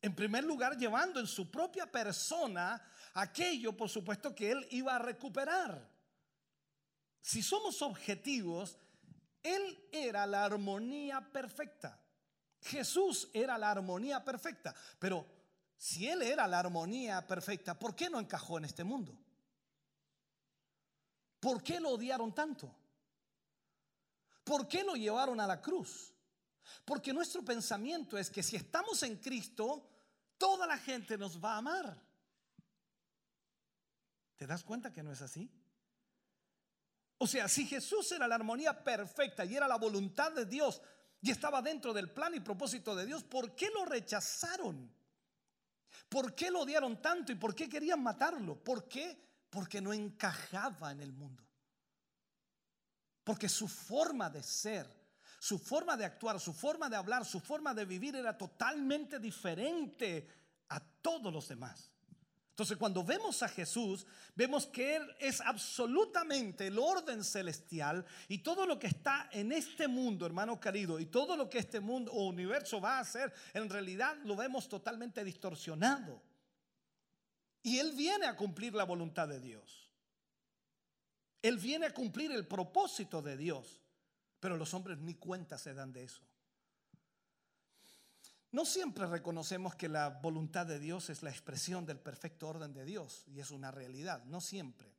[0.00, 2.80] en primer lugar, llevando en su propia persona
[3.14, 5.90] aquello, por supuesto, que Él iba a recuperar.
[7.20, 8.78] Si somos objetivos,
[9.42, 12.00] Él era la armonía perfecta.
[12.60, 14.72] Jesús era la armonía perfecta.
[15.00, 15.26] Pero
[15.76, 19.25] si Él era la armonía perfecta, ¿por qué no encajó en este mundo?
[21.46, 22.74] ¿Por qué lo odiaron tanto?
[24.42, 26.12] ¿Por qué lo llevaron a la cruz?
[26.84, 29.88] Porque nuestro pensamiento es que si estamos en Cristo,
[30.38, 32.02] toda la gente nos va a amar.
[34.34, 35.48] ¿Te das cuenta que no es así?
[37.18, 40.82] O sea, si Jesús era la armonía perfecta y era la voluntad de Dios
[41.20, 44.92] y estaba dentro del plan y propósito de Dios, ¿por qué lo rechazaron?
[46.08, 48.58] ¿Por qué lo odiaron tanto y por qué querían matarlo?
[48.64, 49.25] ¿Por qué?
[49.56, 51.42] Porque no encajaba en el mundo.
[53.24, 54.86] Porque su forma de ser,
[55.38, 60.28] su forma de actuar, su forma de hablar, su forma de vivir era totalmente diferente
[60.68, 61.90] a todos los demás.
[62.50, 68.66] Entonces, cuando vemos a Jesús, vemos que Él es absolutamente el orden celestial y todo
[68.66, 72.26] lo que está en este mundo, hermano querido, y todo lo que este mundo o
[72.26, 76.25] universo va a hacer, en realidad lo vemos totalmente distorsionado.
[77.66, 79.90] Y Él viene a cumplir la voluntad de Dios.
[81.42, 83.82] Él viene a cumplir el propósito de Dios.
[84.38, 86.22] Pero los hombres ni cuenta se dan de eso.
[88.52, 92.84] No siempre reconocemos que la voluntad de Dios es la expresión del perfecto orden de
[92.84, 94.94] Dios y es una realidad, no siempre.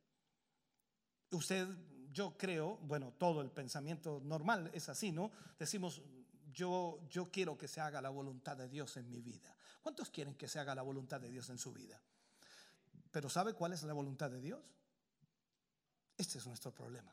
[1.30, 1.66] Usted,
[2.12, 5.32] yo creo, bueno, todo el pensamiento normal es así, ¿no?
[5.58, 6.02] Decimos,
[6.52, 9.56] yo, yo quiero que se haga la voluntad de Dios en mi vida.
[9.80, 11.98] ¿Cuántos quieren que se haga la voluntad de Dios en su vida?
[13.18, 14.62] Pero ¿sabe cuál es la voluntad de Dios?
[16.16, 17.12] Este es nuestro problema.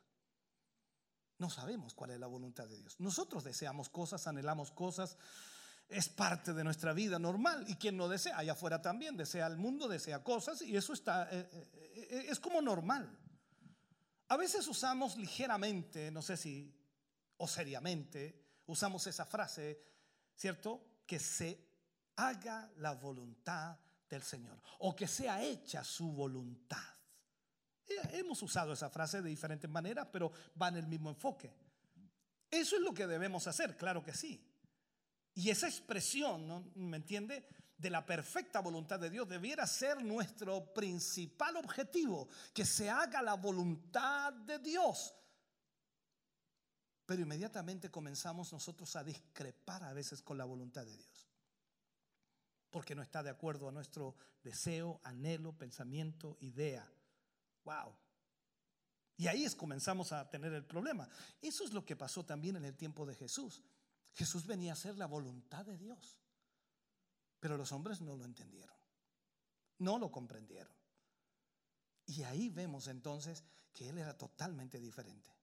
[1.40, 2.99] No sabemos cuál es la voluntad de Dios.
[2.99, 5.18] Nosotros deseamos cosas, anhelamos cosas,
[5.90, 7.65] es parte de nuestra vida normal.
[7.68, 11.27] Y quien no desea, allá afuera también, desea el mundo, desea cosas, y eso está,
[11.32, 13.10] eh, eh, eh, es como normal.
[14.27, 16.72] A veces usamos ligeramente, no sé si,
[17.38, 19.82] o seriamente, usamos esa frase,
[20.36, 20.99] ¿cierto?
[21.07, 21.68] Que se
[22.15, 23.80] haga la voluntad
[24.10, 26.84] del Señor, o que sea hecha su voluntad.
[28.11, 31.53] Hemos usado esa frase de diferentes maneras, pero va en el mismo enfoque.
[32.49, 34.44] Eso es lo que debemos hacer, claro que sí.
[35.36, 36.72] Y esa expresión, ¿no?
[36.76, 37.45] ¿me entiende?
[37.77, 43.34] De la perfecta voluntad de Dios debiera ser nuestro principal objetivo, que se haga la
[43.34, 45.14] voluntad de Dios.
[47.06, 51.24] Pero inmediatamente comenzamos nosotros a discrepar a veces con la voluntad de Dios,
[52.76, 56.85] porque no está de acuerdo a nuestro deseo, anhelo, pensamiento, idea.
[57.64, 57.95] Wow.
[59.15, 61.07] Y ahí es comenzamos a tener el problema.
[61.41, 63.64] Eso es lo que pasó también en el tiempo de Jesús.
[64.14, 66.19] Jesús venía a hacer la voluntad de Dios.
[67.39, 68.76] Pero los hombres no lo entendieron.
[69.77, 70.76] No lo comprendieron.
[72.07, 75.34] Y ahí vemos entonces que Él era totalmente diferente.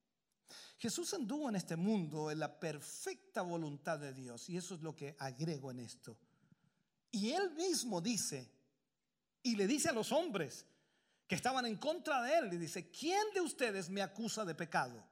[0.77, 4.51] Jesús anduvo en este mundo en la perfecta voluntad de Dios.
[4.51, 6.19] Y eso es lo que agrego en esto.
[7.13, 8.51] Y Él mismo dice,
[9.45, 10.67] y le dice a los hombres,
[11.33, 12.53] que estaban en contra de él.
[12.53, 15.03] Y dice, ¿quién de ustedes me acusa de pecado?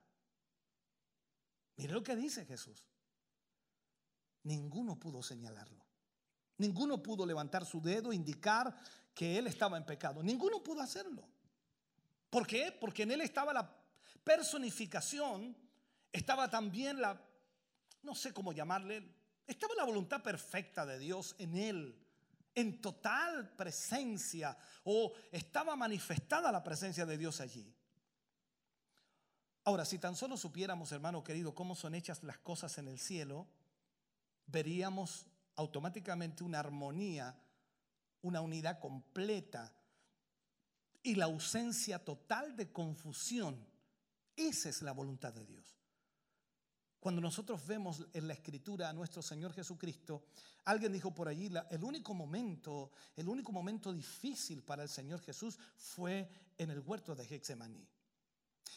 [1.76, 2.84] Mire lo que dice Jesús.
[4.42, 5.82] Ninguno pudo señalarlo.
[6.58, 8.76] Ninguno pudo levantar su dedo, indicar
[9.14, 10.22] que él estaba en pecado.
[10.22, 11.26] Ninguno pudo hacerlo.
[12.28, 12.70] ¿Por qué?
[12.78, 13.74] Porque en él estaba la
[14.22, 15.56] personificación,
[16.12, 17.18] estaba también la,
[18.02, 19.10] no sé cómo llamarle,
[19.50, 22.00] estaba la voluntad perfecta de Dios en él
[22.54, 27.72] en total presencia o estaba manifestada la presencia de Dios allí.
[29.64, 33.46] Ahora, si tan solo supiéramos, hermano querido, cómo son hechas las cosas en el cielo,
[34.46, 37.38] veríamos automáticamente una armonía,
[38.22, 39.72] una unidad completa
[41.02, 43.66] y la ausencia total de confusión.
[44.34, 45.79] Esa es la voluntad de Dios.
[47.00, 50.26] Cuando nosotros vemos en la escritura a nuestro Señor Jesucristo,
[50.66, 55.58] alguien dijo por allí, el único momento, el único momento difícil para el Señor Jesús
[55.78, 56.28] fue
[56.58, 57.88] en el huerto de Getsemaní.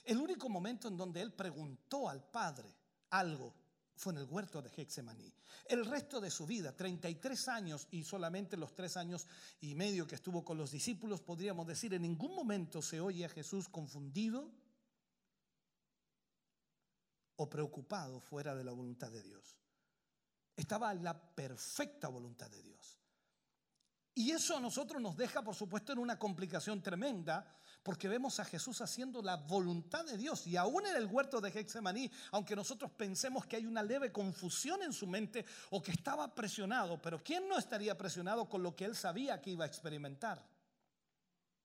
[0.06, 2.74] El único momento en donde él preguntó al Padre
[3.10, 3.54] algo
[3.96, 5.34] fue en el huerto de Getsemaní.
[5.66, 9.28] El resto de su vida, 33 años y solamente los tres años
[9.60, 13.30] y medio que estuvo con los discípulos, podríamos decir, en ningún momento se oye a
[13.30, 14.50] Jesús confundido,
[17.38, 19.58] o preocupado fuera de la voluntad de Dios.
[20.56, 23.00] Estaba la perfecta voluntad de Dios.
[24.16, 27.46] Y eso a nosotros nos deja, por supuesto, en una complicación tremenda,
[27.82, 30.46] porque vemos a Jesús haciendo la voluntad de Dios.
[30.46, 34.84] Y aún en el huerto de Getsemaní, aunque nosotros pensemos que hay una leve confusión
[34.84, 38.86] en su mente o que estaba presionado, pero ¿quién no estaría presionado con lo que
[38.86, 40.53] él sabía que iba a experimentar?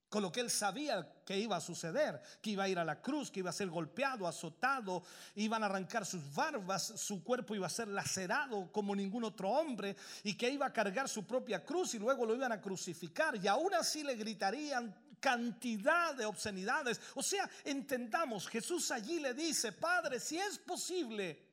[0.09, 3.01] Con lo que él sabía que iba a suceder, que iba a ir a la
[3.01, 5.03] cruz, que iba a ser golpeado, azotado,
[5.35, 9.97] iban a arrancar sus barbas, su cuerpo iba a ser lacerado como ningún otro hombre
[10.25, 13.47] y que iba a cargar su propia cruz y luego lo iban a crucificar y
[13.47, 17.01] aún así le gritarían cantidad de obscenidades.
[17.15, 21.48] O sea, entendamos, Jesús allí le dice, Padre, si es posible,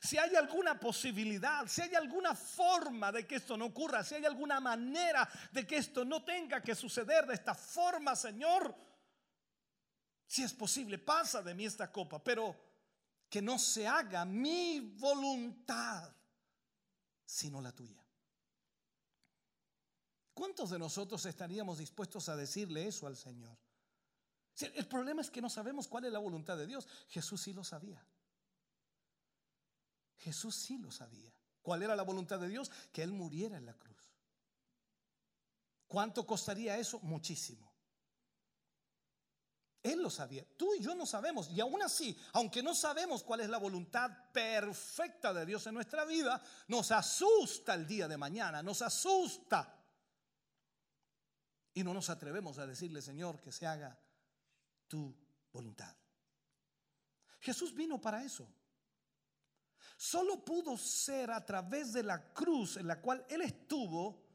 [0.00, 4.24] si hay alguna posibilidad, si hay alguna forma de que esto no ocurra, si hay
[4.24, 8.74] alguna manera de que esto no tenga que suceder de esta forma, Señor,
[10.26, 12.54] si es posible, pasa de mí esta copa, pero
[13.28, 16.10] que no se haga mi voluntad,
[17.24, 18.04] sino la tuya.
[20.34, 23.58] ¿Cuántos de nosotros estaríamos dispuestos a decirle eso al Señor?
[24.60, 26.86] El problema es que no sabemos cuál es la voluntad de Dios.
[27.08, 28.04] Jesús sí lo sabía.
[30.18, 31.32] Jesús sí lo sabía.
[31.62, 32.70] ¿Cuál era la voluntad de Dios?
[32.92, 33.96] Que Él muriera en la cruz.
[35.86, 37.00] ¿Cuánto costaría eso?
[37.00, 37.68] Muchísimo.
[39.82, 40.44] Él lo sabía.
[40.56, 41.48] Tú y yo no sabemos.
[41.50, 46.04] Y aún así, aunque no sabemos cuál es la voluntad perfecta de Dios en nuestra
[46.04, 49.74] vida, nos asusta el día de mañana, nos asusta.
[51.72, 53.98] Y no nos atrevemos a decirle, Señor, que se haga
[54.88, 55.14] tu
[55.52, 55.94] voluntad.
[57.40, 58.52] Jesús vino para eso.
[59.96, 64.28] Solo pudo ser a través de la cruz en la cual Él estuvo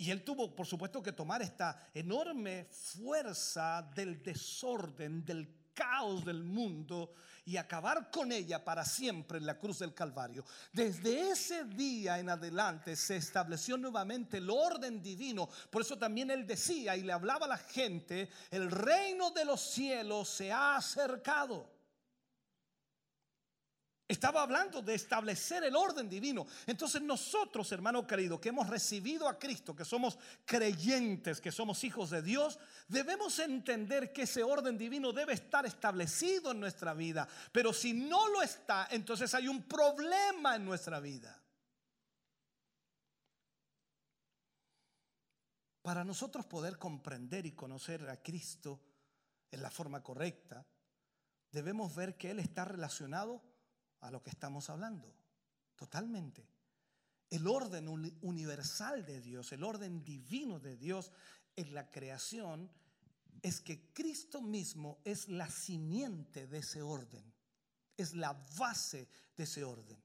[0.00, 6.44] y él tuvo, por supuesto, que tomar esta enorme fuerza del desorden, del caos del
[6.44, 7.14] mundo
[7.44, 10.44] y acabar con ella para siempre en la cruz del Calvario.
[10.72, 15.48] Desde ese día en adelante se estableció nuevamente el orden divino.
[15.70, 19.60] Por eso también él decía y le hablaba a la gente, el reino de los
[19.60, 21.77] cielos se ha acercado.
[24.08, 26.46] Estaba hablando de establecer el orden divino.
[26.66, 32.08] Entonces nosotros, hermano querido, que hemos recibido a Cristo, que somos creyentes, que somos hijos
[32.08, 32.58] de Dios,
[32.88, 37.28] debemos entender que ese orden divino debe estar establecido en nuestra vida.
[37.52, 41.38] Pero si no lo está, entonces hay un problema en nuestra vida.
[45.82, 48.80] Para nosotros poder comprender y conocer a Cristo
[49.50, 50.66] en la forma correcta,
[51.50, 53.47] debemos ver que Él está relacionado
[54.00, 55.14] a lo que estamos hablando,
[55.76, 56.46] totalmente.
[57.30, 57.88] El orden
[58.22, 61.12] universal de Dios, el orden divino de Dios
[61.56, 62.70] en la creación
[63.42, 67.32] es que Cristo mismo es la simiente de ese orden,
[67.96, 70.02] es la base de ese orden.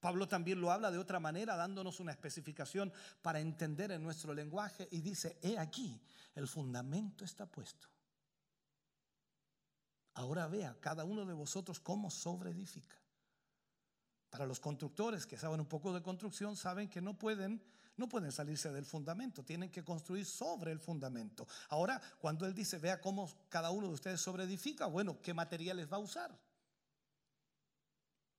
[0.00, 4.88] Pablo también lo habla de otra manera, dándonos una especificación para entender en nuestro lenguaje
[4.90, 6.00] y dice, he aquí,
[6.34, 7.86] el fundamento está puesto.
[10.14, 12.96] Ahora vea cada uno de vosotros cómo sobreedifica.
[14.32, 17.62] Para los constructores que saben un poco de construcción, saben que no pueden,
[17.98, 21.46] no pueden salirse del fundamento, tienen que construir sobre el fundamento.
[21.68, 25.96] Ahora, cuando él dice, vea cómo cada uno de ustedes sobreedifica, bueno, ¿qué materiales va
[25.96, 26.30] a usar?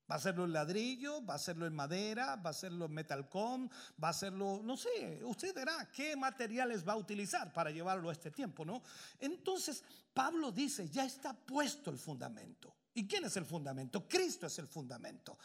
[0.09, 1.23] ¿Va a hacerlo en ladrillo?
[1.23, 2.37] ¿Va a hacerlo en madera?
[2.37, 3.69] ¿Va a hacerlo en metalcom?
[4.03, 8.13] ¿Va a hacerlo, no sé, usted verá qué materiales va a utilizar para llevarlo a
[8.13, 8.81] este tiempo, ¿no?
[9.19, 12.73] Entonces, Pablo dice, ya está puesto el fundamento.
[12.95, 14.07] ¿Y quién es el fundamento?
[14.07, 15.37] Cristo es el fundamento.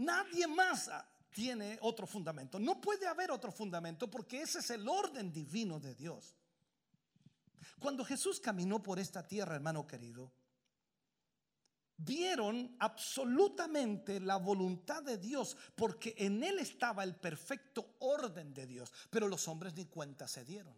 [0.00, 0.90] Nadie más
[1.30, 2.58] tiene otro fundamento.
[2.58, 6.36] No puede haber otro fundamento porque ese es el orden divino de Dios.
[7.78, 10.32] Cuando Jesús caminó por esta tierra, hermano querido,
[11.98, 18.90] vieron absolutamente la voluntad de Dios porque en él estaba el perfecto orden de Dios,
[19.10, 20.74] pero los hombres ni cuenta se dieron.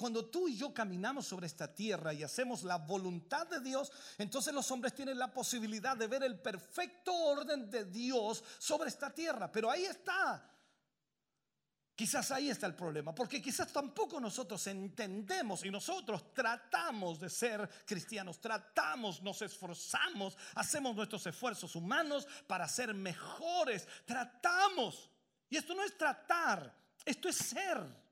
[0.00, 4.54] Cuando tú y yo caminamos sobre esta tierra y hacemos la voluntad de Dios, entonces
[4.54, 9.52] los hombres tienen la posibilidad de ver el perfecto orden de Dios sobre esta tierra.
[9.52, 10.42] Pero ahí está.
[11.94, 17.68] Quizás ahí está el problema, porque quizás tampoco nosotros entendemos y nosotros tratamos de ser
[17.84, 25.10] cristianos, tratamos, nos esforzamos, hacemos nuestros esfuerzos humanos para ser mejores, tratamos.
[25.50, 26.74] Y esto no es tratar,
[27.04, 28.09] esto es ser.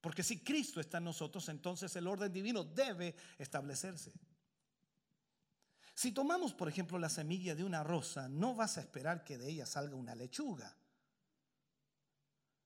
[0.00, 4.12] Porque si Cristo está en nosotros, entonces el orden divino debe establecerse.
[5.94, 9.48] Si tomamos, por ejemplo, la semilla de una rosa, no vas a esperar que de
[9.48, 10.76] ella salga una lechuga.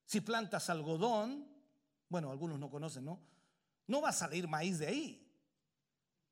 [0.04, 1.46] Si plantas algodón,
[2.08, 3.20] bueno, algunos no conocen, ¿no?
[3.86, 5.30] No va a salir maíz de ahí.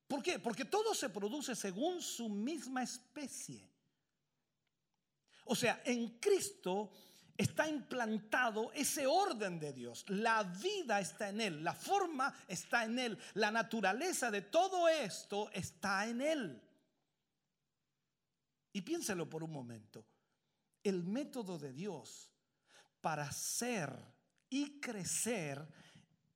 [0.08, 0.40] ¿Por qué?
[0.40, 3.70] Porque todo se produce según su misma especie.
[5.44, 6.90] O sea, en Cristo
[7.38, 10.04] está implantado ese orden de Dios.
[10.08, 15.48] La vida está en Él, la forma está en Él, la naturaleza de todo esto
[15.52, 16.62] está en Él.
[18.72, 20.04] Y piénselo por un momento.
[20.82, 22.28] El método de Dios
[23.00, 23.96] para ser
[24.50, 25.66] y crecer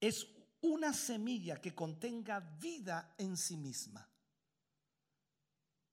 [0.01, 0.27] es
[0.61, 4.09] una semilla que contenga vida en sí misma.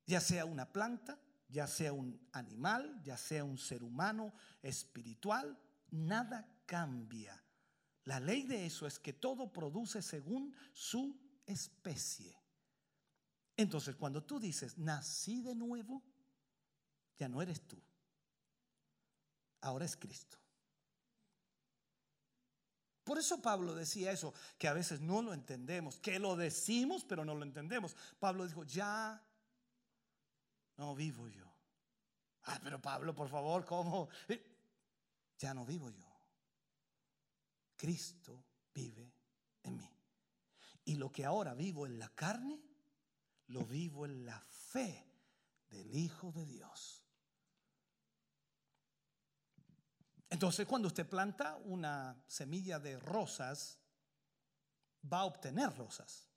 [0.06, 1.20] Ya sea una planta,
[1.50, 5.58] ya sea un animal, ya sea un ser humano espiritual,
[5.90, 7.44] nada cambia.
[8.06, 12.38] La ley de eso es que todo produce según su especie.
[13.58, 16.02] Entonces, cuando tú dices, nací de nuevo,
[17.18, 17.82] ya no eres tú.
[19.62, 20.38] Ahora es Cristo.
[23.04, 27.26] Por eso Pablo decía eso, que a veces no lo entendemos, que lo decimos, pero
[27.26, 27.96] no lo entendemos.
[28.20, 29.22] Pablo dijo, ya
[30.80, 31.46] no vivo yo.
[32.44, 34.08] Ah, pero Pablo, por favor, ¿cómo?
[35.38, 36.08] Ya no vivo yo.
[37.76, 39.14] Cristo vive
[39.64, 39.90] en mí.
[40.86, 42.62] Y lo que ahora vivo en la carne,
[43.48, 45.06] lo vivo en la fe
[45.70, 47.04] del Hijo de Dios.
[50.30, 53.80] Entonces, cuando usted planta una semilla de rosas,
[55.12, 56.30] va a obtener rosas.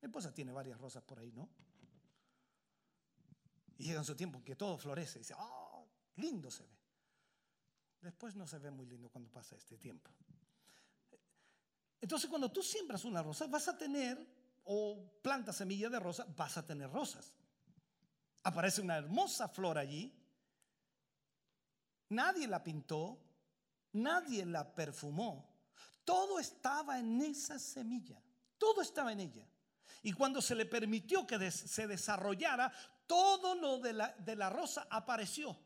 [0.00, 1.48] Mi esposa tiene varias rosas por ahí, ¿no?
[3.78, 5.86] Y llega en su tiempo que todo florece y dice, ¡oh,
[6.16, 6.76] lindo se ve!
[8.00, 10.10] Después no se ve muy lindo cuando pasa este tiempo.
[12.00, 14.16] Entonces, cuando tú siembras una rosa, vas a tener,
[14.64, 17.32] o plantas semilla de rosa, vas a tener rosas.
[18.42, 20.14] Aparece una hermosa flor allí.
[22.10, 23.18] Nadie la pintó,
[23.92, 25.52] nadie la perfumó.
[26.04, 28.22] Todo estaba en esa semilla,
[28.56, 29.48] todo estaba en ella.
[30.02, 32.72] Y cuando se le permitió que se desarrollara,
[33.06, 35.56] todo lo de la, de la rosa apareció.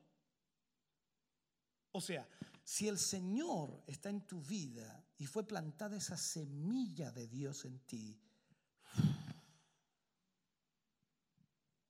[1.92, 2.28] O sea,
[2.62, 7.80] si el Señor está en tu vida y fue plantada esa semilla de Dios en
[7.80, 8.20] ti,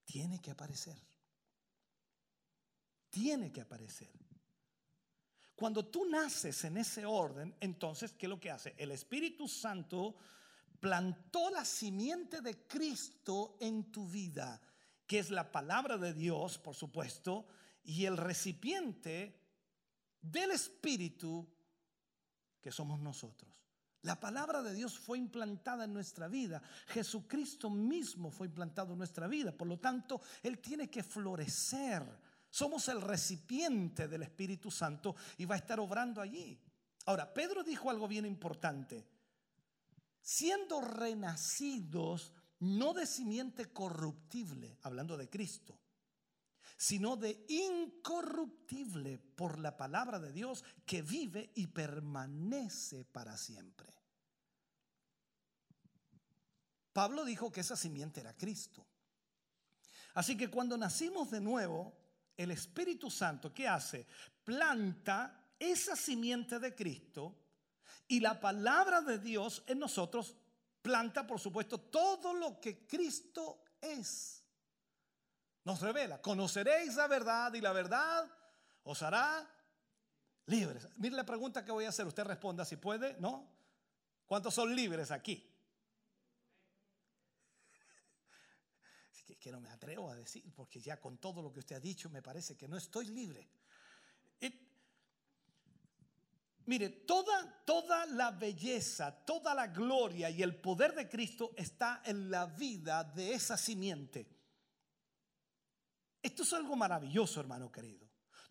[0.05, 0.97] tiene que aparecer.
[3.11, 4.11] Tiene que aparecer.
[5.55, 8.75] Cuando tú naces en ese orden, entonces, ¿qué es lo que hace?
[8.79, 10.17] El Espíritu Santo
[10.81, 14.61] plantó la simiente de Cristo en tu vida,
[15.11, 17.45] que es la palabra de Dios, por supuesto,
[17.83, 19.43] y el recipiente
[20.23, 21.49] del Espíritu
[22.61, 23.53] que somos nosotros.
[24.03, 26.63] La palabra de Dios fue implantada en nuestra vida.
[26.87, 29.51] Jesucristo mismo fue implantado en nuestra vida.
[29.51, 32.05] Por lo tanto, Él tiene que florecer.
[32.49, 36.57] Somos el recipiente del Espíritu Santo y va a estar obrando allí.
[37.07, 39.09] Ahora, Pedro dijo algo bien importante.
[40.21, 45.79] Siendo renacidos no de simiente corruptible, hablando de Cristo,
[46.77, 53.93] sino de incorruptible por la palabra de Dios que vive y permanece para siempre.
[56.93, 58.87] Pablo dijo que esa simiente era Cristo.
[60.15, 61.97] Así que cuando nacimos de nuevo,
[62.37, 64.07] el Espíritu Santo, ¿qué hace?
[64.45, 67.37] Planta esa simiente de Cristo
[68.09, 70.35] y la palabra de Dios en nosotros
[70.83, 74.45] planta, por supuesto, todo lo que Cristo es
[75.65, 78.31] nos revela, conoceréis la verdad y la verdad
[78.85, 79.49] os hará
[80.47, 80.89] libres.
[80.97, 83.49] Mire la pregunta que voy a hacer, usted responda si puede, ¿no?
[84.27, 85.47] ¿Cuántos son libres aquí?
[89.11, 91.81] Así que, no me atrevo a decir, porque ya con todo lo que usted ha
[91.81, 93.49] dicho me parece que no estoy libre.
[96.71, 102.31] Mire, toda, toda la belleza, toda la gloria y el poder de Cristo está en
[102.31, 104.29] la vida de esa simiente.
[106.23, 108.09] Esto es algo maravilloso, hermano querido.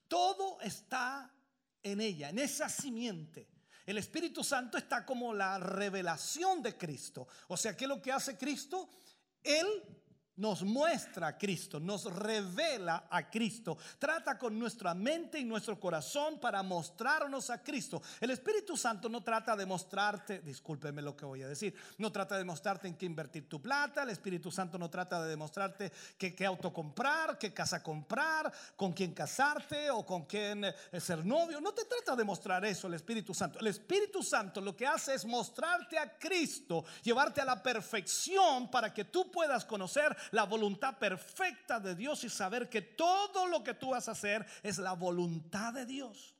[0.09, 1.33] Todo está
[1.81, 3.47] en ella, en esa simiente.
[3.85, 7.25] El Espíritu Santo está como la revelación de Cristo.
[7.47, 8.89] O sea, ¿qué es lo que hace Cristo?
[9.41, 9.65] Él
[10.40, 16.40] nos muestra a Cristo, nos revela a Cristo, trata con nuestra mente y nuestro corazón
[16.40, 18.02] para mostrarnos a Cristo.
[18.22, 22.38] El Espíritu Santo no trata de mostrarte, discúlpeme lo que voy a decir, no trata
[22.38, 26.45] de mostrarte en qué invertir tu plata, el Espíritu Santo no trata de demostrarte qué,
[26.45, 31.74] auto comprar, qué casa comprar, con quién casarte o con quién eh, ser novio, no
[31.74, 33.60] te trata de mostrar eso el Espíritu Santo.
[33.60, 38.94] El Espíritu Santo lo que hace es mostrarte a Cristo, llevarte a la perfección para
[38.94, 43.73] que tú puedas conocer la voluntad perfecta de Dios y saber que todo lo que
[43.73, 46.35] tú vas a hacer es la voluntad de Dios.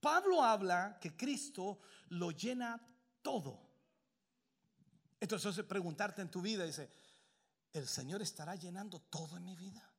[0.00, 1.78] Pablo habla que Cristo
[2.10, 2.80] lo llena
[3.22, 3.58] todo.
[5.18, 6.90] Entonces preguntarte en tu vida, dice,
[7.72, 9.90] ¿el Señor estará llenando todo en mi vida?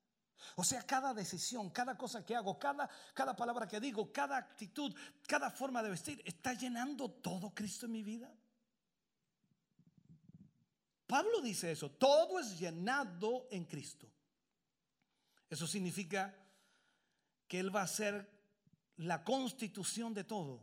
[0.56, 4.94] O sea, cada decisión, cada cosa que hago, cada, cada palabra que digo, cada actitud,
[5.28, 8.32] cada forma de vestir, ¿está llenando todo Cristo en mi vida?
[11.08, 14.10] Pablo dice eso, todo es llenado en Cristo.
[15.50, 16.36] Eso significa
[17.48, 18.30] que Él va a ser
[18.98, 20.62] la constitución de todo,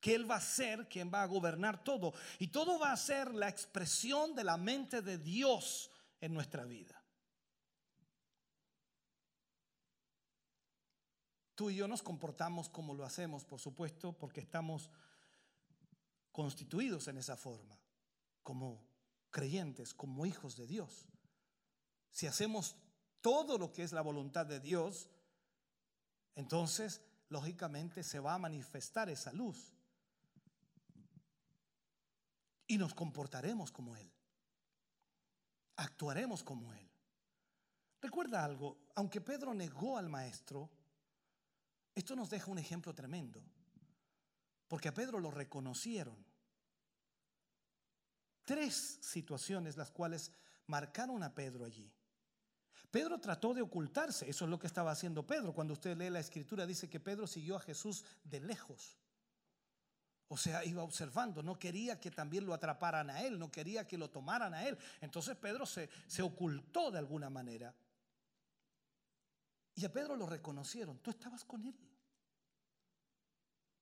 [0.00, 3.34] que Él va a ser quien va a gobernar todo y todo va a ser
[3.34, 5.90] la expresión de la mente de Dios
[6.20, 7.02] en nuestra vida.
[11.54, 14.90] Tú y yo nos comportamos como lo hacemos, por supuesto, porque estamos
[16.30, 17.76] constituidos en esa forma,
[18.44, 18.87] como
[19.30, 21.06] creyentes, como hijos de Dios.
[22.10, 22.76] Si hacemos
[23.20, 25.08] todo lo que es la voluntad de Dios,
[26.34, 29.72] entonces, lógicamente, se va a manifestar esa luz.
[32.66, 34.12] Y nos comportaremos como Él.
[35.76, 36.88] Actuaremos como Él.
[38.00, 40.70] Recuerda algo, aunque Pedro negó al maestro,
[41.94, 43.42] esto nos deja un ejemplo tremendo,
[44.68, 46.27] porque a Pedro lo reconocieron.
[48.48, 50.32] Tres situaciones las cuales
[50.68, 51.92] marcaron a Pedro allí.
[52.90, 55.52] Pedro trató de ocultarse, eso es lo que estaba haciendo Pedro.
[55.52, 58.96] Cuando usted lee la escritura dice que Pedro siguió a Jesús de lejos.
[60.28, 63.98] O sea, iba observando, no quería que también lo atraparan a él, no quería que
[63.98, 64.78] lo tomaran a él.
[65.02, 67.74] Entonces Pedro se, se ocultó de alguna manera.
[69.74, 71.76] Y a Pedro lo reconocieron, tú estabas con él.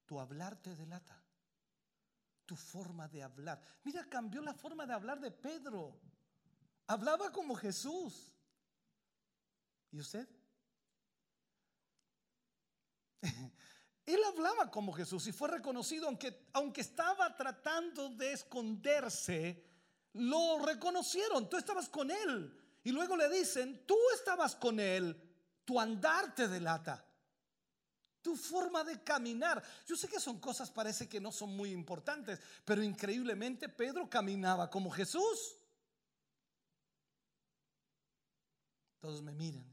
[0.06, 1.22] Tu hablar te delata,
[2.46, 3.60] tu forma de hablar.
[3.82, 6.00] Mira, cambió la forma de hablar de Pedro.
[6.86, 8.32] Hablaba como Jesús.
[9.90, 10.28] ¿Y usted?
[14.06, 19.64] Él hablaba como Jesús y fue reconocido, aunque, aunque estaba tratando de esconderse,
[20.12, 22.56] lo reconocieron, tú estabas con Él.
[22.84, 25.20] Y luego le dicen, tú estabas con Él,
[25.64, 27.04] tu andar te delata,
[28.26, 29.62] tu forma de caminar.
[29.86, 34.68] Yo sé que son cosas, parece que no son muy importantes, pero increíblemente Pedro caminaba
[34.68, 35.56] como Jesús.
[38.98, 39.64] Todos me miran.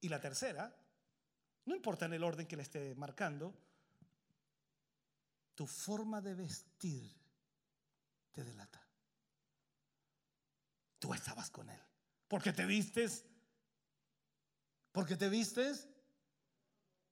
[0.00, 0.74] Y la tercera,
[1.66, 3.54] no importa en el orden que le esté marcando,
[5.54, 7.14] tu forma de vestir
[8.32, 8.82] te delata.
[10.98, 11.80] Tú estabas con él.
[12.28, 13.26] Porque te vistes,
[14.92, 15.88] porque te vistes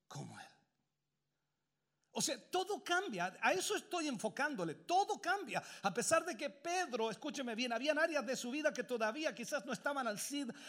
[0.06, 0.46] como él.
[2.12, 7.08] O sea, todo cambia, a eso estoy enfocándole, todo cambia, a pesar de que Pedro,
[7.08, 10.18] escúcheme bien, habían áreas de su vida que todavía quizás no estaban al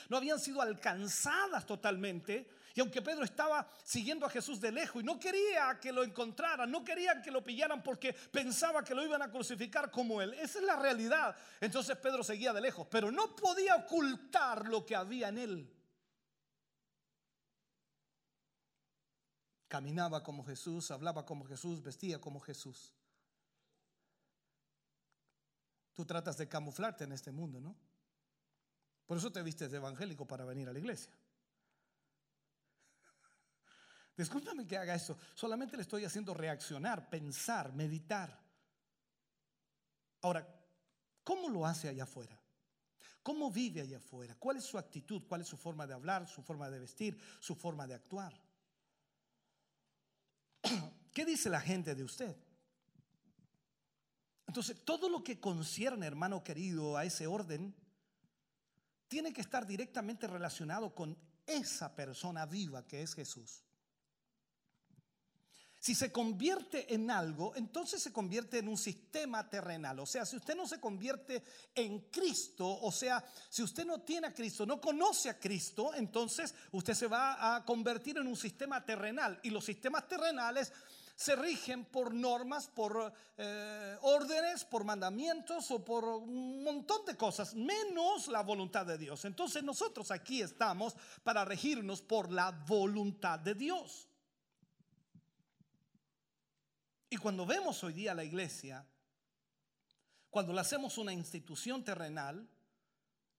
[0.08, 5.06] no habían sido alcanzadas totalmente, y aunque Pedro estaba siguiendo a Jesús de lejos y
[5.06, 9.24] no quería que lo encontraran, no querían que lo pillaran porque pensaba que lo iban
[9.24, 11.36] a crucificar como él, esa es la realidad.
[11.60, 15.81] Entonces Pedro seguía de lejos, pero no podía ocultar lo que había en él.
[19.72, 22.92] Caminaba como Jesús, hablaba como Jesús, vestía como Jesús.
[25.94, 27.74] Tú tratas de camuflarte en este mundo, ¿no?
[29.06, 31.14] Por eso te vistes de evangélico para venir a la iglesia.
[34.18, 38.38] Discúlpame que haga eso, solamente le estoy haciendo reaccionar, pensar, meditar.
[40.22, 40.46] Ahora,
[41.24, 42.38] ¿cómo lo hace allá afuera?
[43.24, 44.36] ¿Cómo vive allá afuera?
[44.38, 45.24] ¿Cuál es su actitud?
[45.30, 48.51] ¿Cuál es su forma de hablar, su forma de vestir, su forma de actuar?
[51.14, 52.36] ¿Qué dice la gente de usted?
[54.48, 57.74] Entonces, todo lo que concierne, hermano querido, a ese orden,
[59.08, 63.64] tiene que estar directamente relacionado con esa persona viva que es Jesús.
[65.82, 70.00] Si se convierte en algo, entonces se convierte en un sistema terrenal.
[70.00, 71.44] O sea, si usted no se convierte
[71.74, 76.54] en Cristo, o sea, si usted no tiene a Cristo, no conoce a Cristo, entonces
[76.72, 79.40] usted se va a convertir en un sistema terrenal.
[79.42, 80.72] Y los sistemas terrenales
[81.16, 87.56] se rigen por normas, por eh, órdenes, por mandamientos o por un montón de cosas,
[87.56, 89.26] menos la voluntad de Dios.
[89.26, 94.11] Entonces nosotros aquí estamos para regirnos por la voluntad de Dios.
[97.14, 98.86] Y cuando vemos hoy día la iglesia,
[100.30, 102.48] cuando la hacemos una institución terrenal,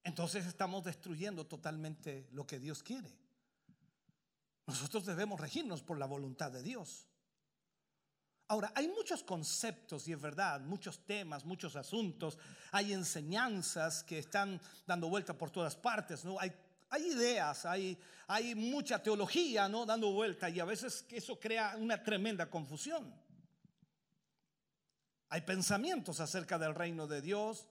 [0.05, 3.11] entonces estamos destruyendo totalmente lo que Dios quiere.
[4.67, 7.09] Nosotros debemos regirnos por la voluntad de Dios.
[8.49, 12.37] Ahora, hay muchos conceptos, y es verdad, muchos temas, muchos asuntos,
[12.73, 16.37] hay enseñanzas que están dando vuelta por todas partes, ¿no?
[16.39, 16.53] Hay,
[17.07, 19.87] ideas, hay, hay mucha teología, ¿no?
[19.87, 23.32] Dando vuelta, y a veces eso crea una tremenda confusión.
[25.33, 27.67] Hay pensamientos acerca del reino de Dios,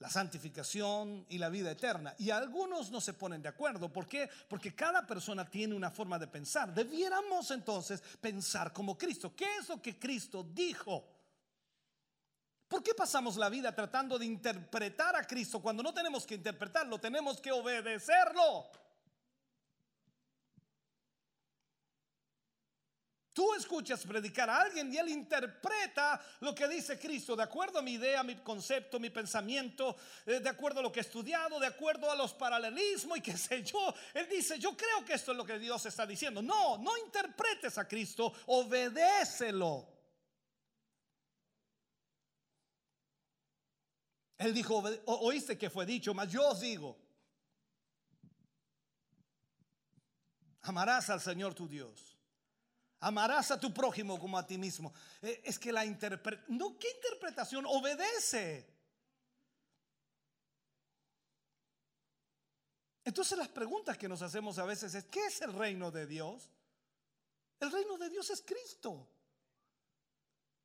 [0.00, 2.16] la santificación y la vida eterna.
[2.18, 3.92] Y algunos no se ponen de acuerdo.
[3.92, 4.28] ¿Por qué?
[4.48, 6.74] Porque cada persona tiene una forma de pensar.
[6.74, 9.32] Debiéramos entonces pensar como Cristo.
[9.36, 11.08] ¿Qué es lo que Cristo dijo?
[12.66, 16.98] ¿Por qué pasamos la vida tratando de interpretar a Cristo cuando no tenemos que interpretarlo,
[16.98, 18.68] tenemos que obedecerlo?
[23.40, 27.82] Tú escuchas predicar a alguien y él interpreta lo que dice Cristo de acuerdo a
[27.82, 29.96] mi idea, mi concepto, mi pensamiento,
[30.26, 33.38] eh, de acuerdo a lo que he estudiado, de acuerdo a los paralelismos y qué
[33.38, 33.94] sé yo.
[34.12, 36.42] Él dice, yo creo que esto es lo que Dios está diciendo.
[36.42, 39.88] No, no interpretes a Cristo, obedécelo.
[44.36, 46.94] Él dijo, oíste que fue dicho, mas yo os digo,
[50.60, 52.09] amarás al Señor tu Dios
[53.00, 54.92] Amarás a tu prójimo como a ti mismo.
[55.22, 57.64] Eh, es que la interpretación, no, ¿qué interpretación?
[57.66, 58.66] Obedece.
[63.02, 66.50] Entonces las preguntas que nos hacemos a veces es, ¿qué es el reino de Dios?
[67.58, 69.08] El reino de Dios es Cristo.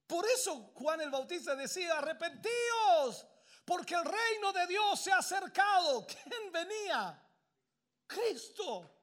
[0.05, 3.25] Por eso Juan el Bautista decía, arrepentíos,
[3.63, 6.05] porque el reino de Dios se ha acercado.
[6.05, 7.21] ¿Quién venía?
[8.05, 8.94] Cristo.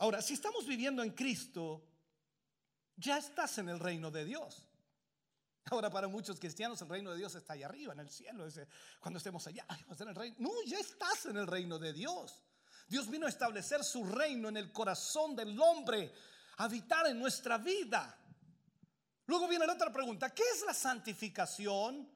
[0.00, 1.86] Ahora, si estamos viviendo en Cristo,
[2.96, 4.66] ya estás en el reino de Dios.
[5.66, 8.48] Ahora para muchos cristianos el reino de Dios está allá arriba, en el cielo.
[8.98, 10.36] Cuando estemos allá, vamos a estar el reino.
[10.38, 12.42] No, ya estás en el reino de Dios.
[12.88, 16.14] Dios vino a establecer su reino en el corazón del hombre,
[16.56, 18.18] habitar en nuestra vida.
[19.26, 22.10] Luego viene la otra pregunta, ¿qué es la santificación?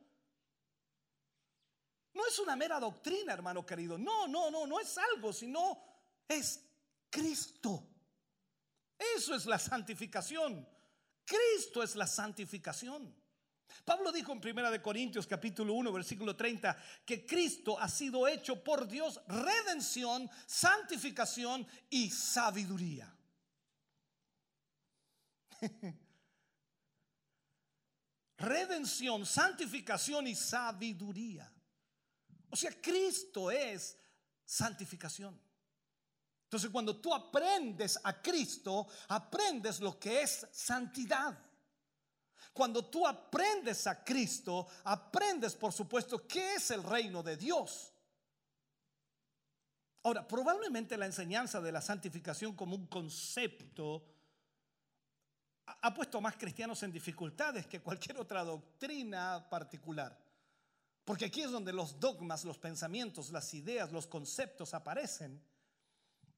[2.15, 3.99] No es una mera doctrina, hermano querido.
[3.99, 5.85] No, no, no, no es algo, sino
[6.27, 6.65] es
[7.15, 7.87] Cristo.
[9.17, 10.69] Eso es la santificación.
[11.25, 13.15] Cristo es la santificación.
[13.85, 16.77] Pablo dijo en Primera de Corintios capítulo 1 versículo 30
[17.07, 23.17] que Cristo ha sido hecho por Dios redención, santificación y sabiduría.
[28.39, 31.53] redención, santificación y sabiduría.
[32.51, 33.97] O sea, Cristo es
[34.45, 35.41] santificación.
[36.55, 41.37] Entonces, cuando tú aprendes a Cristo, aprendes lo que es santidad.
[42.53, 47.93] Cuando tú aprendes a Cristo, aprendes, por supuesto, qué es el reino de Dios.
[50.05, 54.07] Ahora, probablemente la enseñanza de la santificación como un concepto
[55.67, 60.17] ha puesto más cristianos en dificultades que cualquier otra doctrina particular.
[61.05, 65.43] Porque aquí es donde los dogmas, los pensamientos, las ideas, los conceptos aparecen.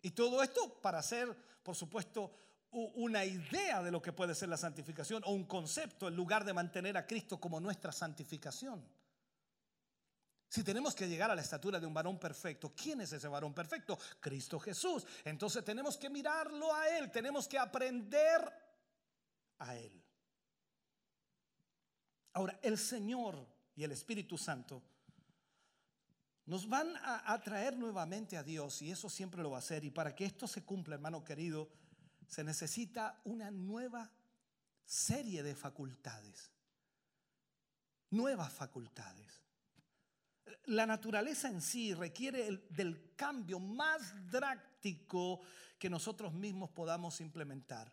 [0.03, 2.33] Y todo esto para ser, por supuesto,
[2.71, 6.53] una idea de lo que puede ser la santificación o un concepto en lugar de
[6.53, 8.87] mantener a Cristo como nuestra santificación.
[10.49, 13.53] Si tenemos que llegar a la estatura de un varón perfecto, ¿quién es ese varón
[13.53, 13.99] perfecto?
[14.21, 15.05] Cristo Jesús.
[15.25, 18.41] Entonces tenemos que mirarlo a Él, tenemos que aprender
[19.59, 20.03] a Él.
[22.35, 24.83] Ahora, el Señor y el Espíritu Santo
[26.47, 29.85] nos van a atraer nuevamente a Dios y eso siempre lo va a hacer.
[29.85, 31.69] Y para que esto se cumpla, hermano querido,
[32.29, 34.11] se necesita una nueva
[34.85, 36.53] serie de facultades.
[38.11, 39.43] Nuevas facultades.
[40.67, 45.41] La naturaleza en sí requiere del cambio más drástico
[45.79, 47.93] que nosotros mismos podamos implementar.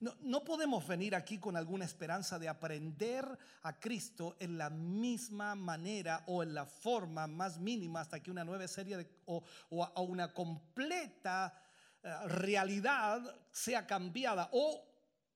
[0.00, 3.26] No, podemos venir aquí con alguna esperanza de aprender
[3.62, 8.44] a Cristo en la misma manera o en la forma más mínima hasta que una
[8.44, 11.52] nueva serie o, una completa
[12.00, 14.84] eh, realidad sea cambiada o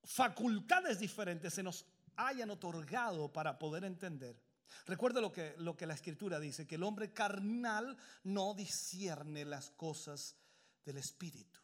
[0.05, 4.40] facultades diferentes se nos hayan otorgado para poder entender.
[4.86, 9.70] Recuerda lo que, lo que la escritura dice, que el hombre carnal no discierne las
[9.70, 10.36] cosas
[10.85, 11.61] del Espíritu.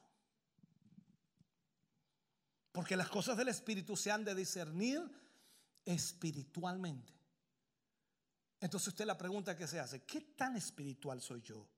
[2.78, 5.02] Porque las cosas del Espíritu se han de discernir
[5.84, 7.12] espiritualmente.
[8.60, 11.68] Entonces usted la pregunta que se hace, ¿qué tan espiritual soy yo?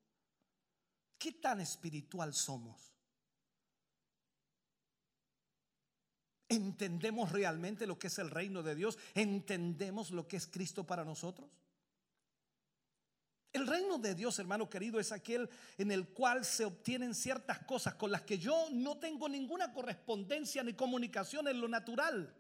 [1.17, 2.93] ¿Qué tan espiritual somos?
[6.47, 8.99] ¿Entendemos realmente lo que es el reino de Dios?
[9.15, 11.49] ¿Entendemos lo que es Cristo para nosotros?
[13.53, 17.95] El reino de Dios, hermano querido, es aquel en el cual se obtienen ciertas cosas
[17.95, 22.33] con las que yo no tengo ninguna correspondencia ni comunicación en lo natural.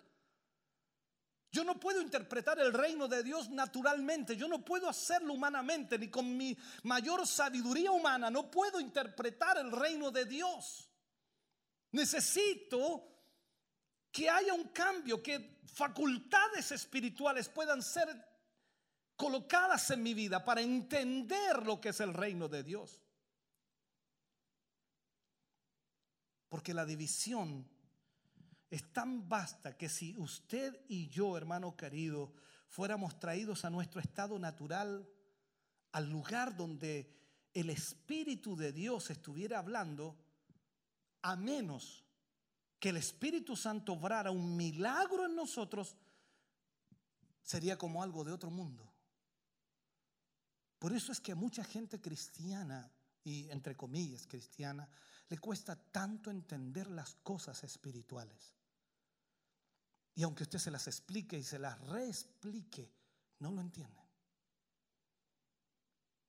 [1.52, 6.08] Yo no puedo interpretar el reino de Dios naturalmente, yo no puedo hacerlo humanamente, ni
[6.08, 10.88] con mi mayor sabiduría humana, no puedo interpretar el reino de Dios.
[11.90, 13.04] Necesito
[14.12, 18.29] que haya un cambio, que facultades espirituales puedan ser
[19.20, 23.02] colocadas en mi vida para entender lo que es el reino de Dios.
[26.48, 27.68] Porque la división
[28.70, 32.32] es tan vasta que si usted y yo, hermano querido,
[32.66, 35.06] fuéramos traídos a nuestro estado natural,
[35.92, 37.14] al lugar donde
[37.52, 40.16] el Espíritu de Dios estuviera hablando,
[41.20, 42.06] a menos
[42.78, 45.94] que el Espíritu Santo obrara un milagro en nosotros,
[47.42, 48.89] sería como algo de otro mundo.
[50.80, 52.90] Por eso es que a mucha gente cristiana,
[53.22, 54.88] y entre comillas cristiana,
[55.28, 58.56] le cuesta tanto entender las cosas espirituales.
[60.14, 62.90] Y aunque usted se las explique y se las reexplique,
[63.40, 64.04] no lo entienden.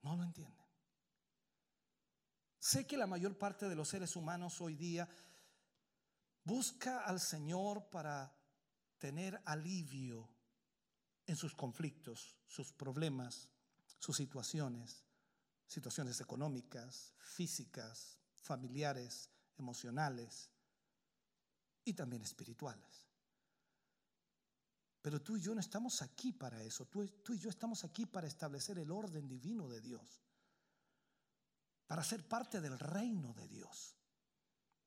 [0.01, 0.65] No lo entienden.
[2.59, 5.07] Sé que la mayor parte de los seres humanos hoy día
[6.43, 8.35] busca al Señor para
[8.97, 10.29] tener alivio
[11.25, 13.47] en sus conflictos, sus problemas,
[14.01, 15.05] sus situaciones,
[15.67, 19.29] situaciones económicas, físicas, familiares,
[19.59, 20.49] emocionales
[21.85, 23.07] y también espirituales.
[25.03, 26.87] Pero tú y yo no estamos aquí para eso.
[26.87, 30.23] Tú, y yo estamos aquí para establecer el orden divino de Dios.
[31.85, 33.95] Para ser parte del reino de Dios.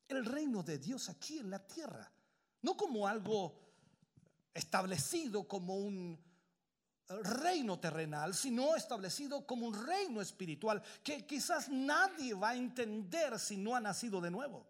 [0.08, 2.12] El reino de Dios aquí en la tierra.
[2.62, 3.60] No como algo
[4.52, 6.20] establecido como un
[7.08, 13.56] reino terrenal, sino establecido como un reino espiritual que quizás nadie va a entender si
[13.56, 14.66] no ha nacido de nuevo.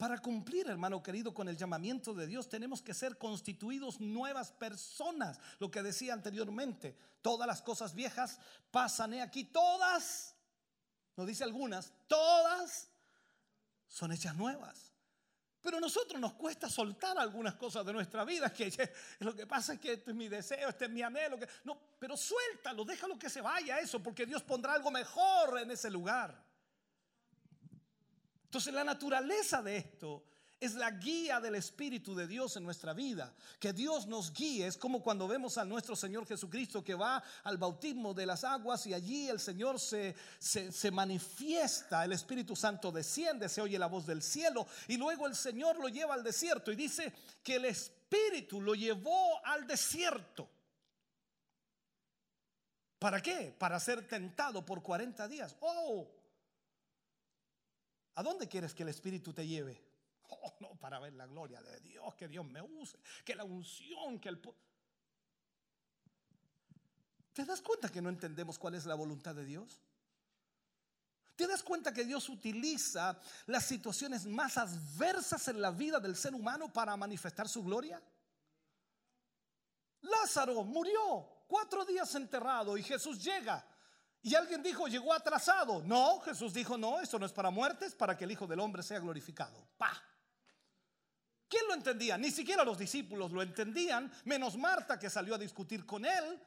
[0.00, 5.38] Para cumplir, hermano querido, con el llamamiento de Dios, tenemos que ser constituidos nuevas personas.
[5.58, 8.38] Lo que decía anteriormente, todas las cosas viejas
[8.70, 10.34] pasan aquí, todas,
[11.16, 12.88] no dice algunas, todas
[13.88, 14.89] son hechas nuevas.
[15.62, 18.70] Pero a nosotros nos cuesta soltar algunas cosas de nuestra vida, que
[19.20, 21.78] lo que pasa es que este es mi deseo, este es mi anhelo, que, no,
[21.98, 26.42] pero suéltalo, déjalo que se vaya eso, porque Dios pondrá algo mejor en ese lugar.
[28.44, 30.24] Entonces la naturaleza de esto
[30.60, 33.34] es la guía del Espíritu de Dios en nuestra vida.
[33.58, 37.56] Que Dios nos guíe es como cuando vemos a nuestro Señor Jesucristo que va al
[37.56, 42.92] bautismo de las aguas y allí el Señor se, se, se, manifiesta, el Espíritu Santo
[42.92, 46.70] desciende, se oye la voz del cielo y luego el Señor lo lleva al desierto
[46.70, 47.10] y dice
[47.42, 50.46] que el Espíritu lo llevó al desierto.
[52.98, 53.54] ¿Para qué?
[53.58, 55.56] Para ser tentado por 40 días.
[55.60, 56.06] Oh,
[58.16, 59.89] ¿A dónde quieres que el Espíritu te lleve?
[60.30, 64.18] Oh, no, para ver la gloria de Dios, que Dios me use, que la unción,
[64.18, 64.40] que el...
[67.32, 69.80] ¿Te das cuenta que no entendemos cuál es la voluntad de Dios?
[71.36, 76.34] ¿Te das cuenta que Dios utiliza las situaciones más adversas en la vida del ser
[76.34, 78.02] humano para manifestar su gloria?
[80.02, 83.66] Lázaro murió cuatro días enterrado y Jesús llega
[84.22, 85.82] y alguien dijo, llegó atrasado.
[85.82, 88.82] No, Jesús dijo, no, esto no es para muertes, para que el Hijo del Hombre
[88.82, 89.66] sea glorificado.
[89.78, 90.09] Pa.
[91.50, 92.16] ¿Quién lo entendía?
[92.16, 96.38] Ni siquiera los discípulos lo entendían, menos Marta que salió a discutir con él.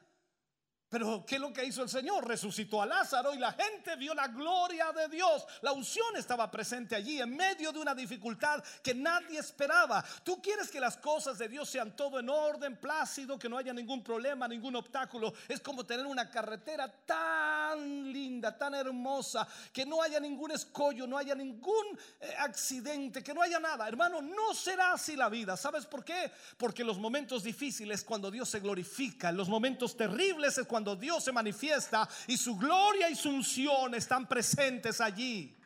[0.94, 2.24] Pero ¿qué es lo que hizo el Señor?
[2.24, 5.44] Resucitó a Lázaro y la gente vio la gloria de Dios.
[5.62, 10.04] La unción estaba presente allí en medio de una dificultad que nadie esperaba.
[10.22, 13.72] Tú quieres que las cosas de Dios sean todo en orden, plácido, que no haya
[13.72, 15.34] ningún problema, ningún obstáculo.
[15.48, 21.18] Es como tener una carretera tan linda, tan hermosa, que no haya ningún escollo, no
[21.18, 23.88] haya ningún eh, accidente, que no haya nada.
[23.88, 25.56] Hermano, no será así la vida.
[25.56, 26.30] ¿Sabes por qué?
[26.56, 31.32] Porque los momentos difíciles cuando Dios se glorifica, los momentos terribles es cuando Dios se
[31.32, 35.56] manifiesta y su gloria y su unción están presentes allí.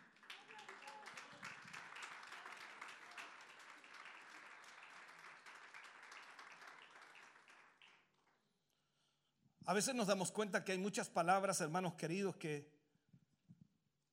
[9.67, 12.71] A veces nos damos cuenta que hay muchas palabras, hermanos queridos, que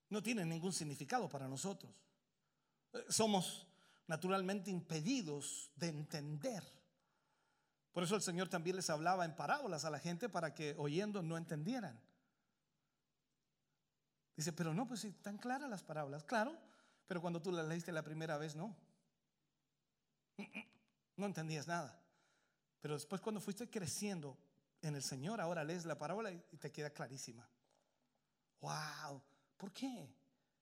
[0.10, 1.94] no tienen ningún significado para nosotros.
[2.91, 3.65] Eh, somos
[4.07, 6.61] naturalmente impedidos de entender
[7.95, 11.22] por eso el Señor también les hablaba en parábolas a la gente para que oyendo
[11.23, 11.97] no entendieran.
[14.35, 16.26] Dice, pero no, pues están claras las parábolas.
[16.26, 16.59] Claro,
[17.07, 18.76] pero cuando tú las leíste la primera vez, no.
[21.15, 21.97] No entendías nada.
[22.81, 24.38] Pero después cuando fuiste creciendo
[24.81, 27.49] en el Señor, ahora lees la parábola y te queda clarísima.
[28.59, 29.23] Wow,
[29.55, 30.13] ¿por qué?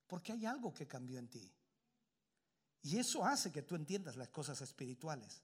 [0.05, 1.51] Porque hay algo que cambió en ti.
[2.84, 5.41] Y eso hace que tú entiendas las cosas espirituales.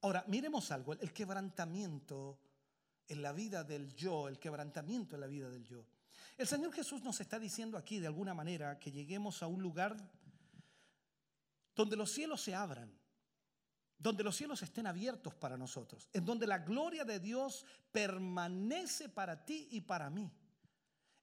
[0.00, 2.38] Ahora, miremos algo, el quebrantamiento
[3.08, 5.84] en la vida del yo, el quebrantamiento en la vida del yo.
[6.36, 9.96] El Señor Jesús nos está diciendo aquí de alguna manera que lleguemos a un lugar
[11.74, 12.92] donde los cielos se abran,
[13.98, 19.44] donde los cielos estén abiertos para nosotros, en donde la gloria de Dios permanece para
[19.44, 20.30] ti y para mí,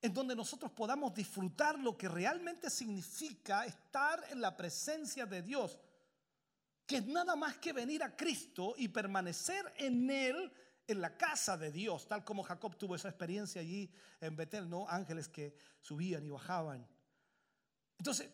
[0.01, 5.79] en donde nosotros podamos disfrutar lo que realmente significa estar en la presencia de Dios
[6.85, 10.51] que es nada más que venir a Cristo y permanecer en Él
[10.87, 13.91] en la casa de Dios, tal como Jacob tuvo esa experiencia allí
[14.21, 14.87] en Betel, ¿no?
[14.87, 16.87] Ángeles que subían y bajaban.
[17.97, 18.29] Entonces,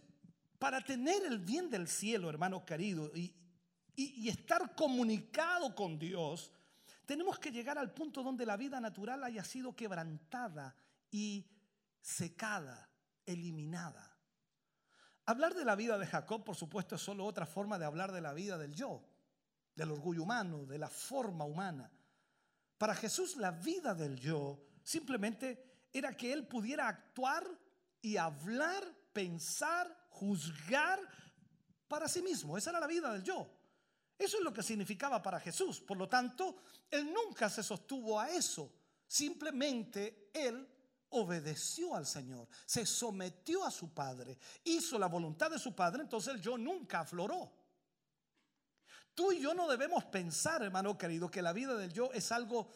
[0.60, 3.34] para tener el bien del cielo, hermano querido, y,
[3.95, 6.52] y, y estar comunicado con Dios,
[7.06, 10.76] tenemos que llegar al punto donde la vida natural haya sido quebrantada
[11.10, 11.45] y
[12.02, 12.90] secada,
[13.26, 14.10] eliminada.
[15.31, 18.19] Hablar de la vida de Jacob, por supuesto, es solo otra forma de hablar de
[18.19, 19.01] la vida del yo,
[19.73, 21.89] del orgullo humano, de la forma humana.
[22.77, 27.47] Para Jesús la vida del yo simplemente era que él pudiera actuar
[28.01, 28.83] y hablar,
[29.13, 30.99] pensar, juzgar
[31.87, 32.57] para sí mismo.
[32.57, 33.49] Esa era la vida del yo.
[34.17, 35.79] Eso es lo que significaba para Jesús.
[35.79, 36.57] Por lo tanto,
[36.89, 38.69] él nunca se sostuvo a eso.
[39.07, 40.67] Simplemente él
[41.11, 46.35] obedeció al Señor, se sometió a su Padre, hizo la voluntad de su Padre, entonces
[46.35, 47.51] el yo nunca afloró.
[49.13, 52.71] Tú y yo no debemos pensar, hermano querido, que la vida del yo es algo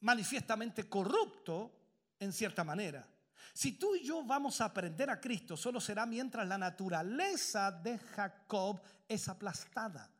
[0.00, 1.72] manifiestamente corrupto
[2.18, 3.08] en cierta manera.
[3.52, 7.98] Si tú y yo vamos a aprender a Cristo, solo será mientras la naturaleza de
[7.98, 10.10] Jacob es aplastada.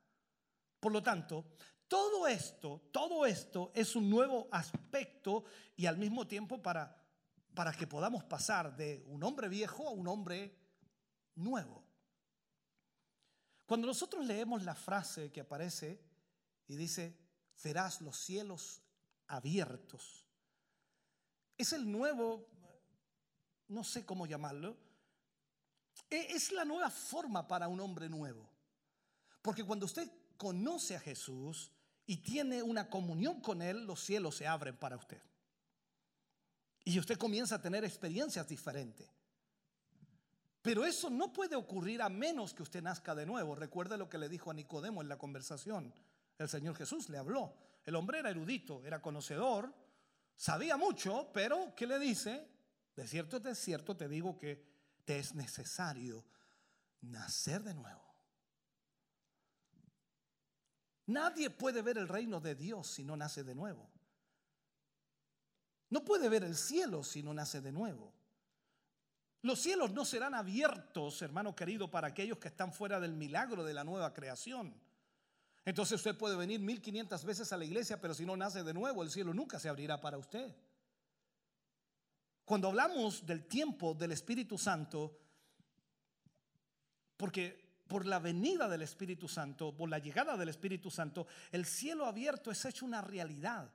[0.78, 1.44] Por lo tanto,
[1.89, 5.44] todo esto, todo esto es un nuevo aspecto
[5.77, 6.97] y al mismo tiempo para,
[7.55, 10.56] para que podamos pasar de un hombre viejo a un hombre
[11.35, 11.85] nuevo.
[13.66, 16.01] Cuando nosotros leemos la frase que aparece
[16.66, 17.16] y dice,
[17.62, 18.82] verás los cielos
[19.27, 20.27] abiertos,
[21.56, 22.48] es el nuevo,
[23.69, 24.77] no sé cómo llamarlo,
[26.11, 28.51] e- es la nueva forma para un hombre nuevo.
[29.40, 31.70] Porque cuando usted conoce a Jesús
[32.06, 35.20] y tiene una comunión con Él, los cielos se abren para usted.
[36.85, 39.09] Y usted comienza a tener experiencias diferentes.
[40.60, 43.55] Pero eso no puede ocurrir a menos que usted nazca de nuevo.
[43.55, 45.94] Recuerde lo que le dijo a Nicodemo en la conversación.
[46.39, 47.55] El Señor Jesús le habló.
[47.85, 49.74] El hombre era erudito, era conocedor,
[50.36, 52.48] sabía mucho, pero ¿qué le dice?
[52.97, 54.64] De cierto, de cierto te digo que
[55.05, 56.24] te es necesario
[57.02, 58.03] nacer de nuevo.
[61.06, 63.90] Nadie puede ver el reino de Dios si no nace de nuevo.
[65.90, 68.12] No puede ver el cielo si no nace de nuevo.
[69.43, 73.74] Los cielos no serán abiertos, hermano querido, para aquellos que están fuera del milagro de
[73.74, 74.74] la nueva creación.
[75.66, 79.02] Entonces usted puede venir 1500 veces a la iglesia, pero si no nace de nuevo,
[79.02, 80.55] el cielo nunca se abrirá para usted.
[82.44, 85.18] Cuando hablamos del tiempo del Espíritu Santo,
[87.16, 87.63] porque
[87.94, 92.50] por la venida del Espíritu Santo, por la llegada del Espíritu Santo, el cielo abierto
[92.50, 93.70] es hecho una realidad.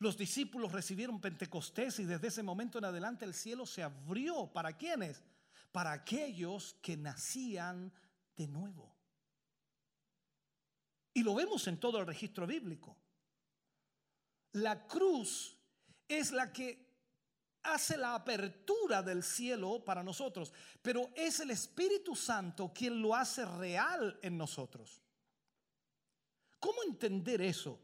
[0.00, 4.48] Los discípulos recibieron Pentecostés y desde ese momento en adelante el cielo se abrió.
[4.52, 5.22] ¿Para quiénes?
[5.70, 7.92] Para aquellos que nacían
[8.36, 8.92] de nuevo.
[11.14, 12.96] Y lo vemos en todo el registro bíblico.
[14.50, 15.56] La cruz
[16.08, 16.87] es la que
[17.62, 20.52] hace la apertura del cielo para nosotros,
[20.82, 25.02] pero es el Espíritu Santo quien lo hace real en nosotros.
[26.58, 27.78] ¿Cómo entender eso?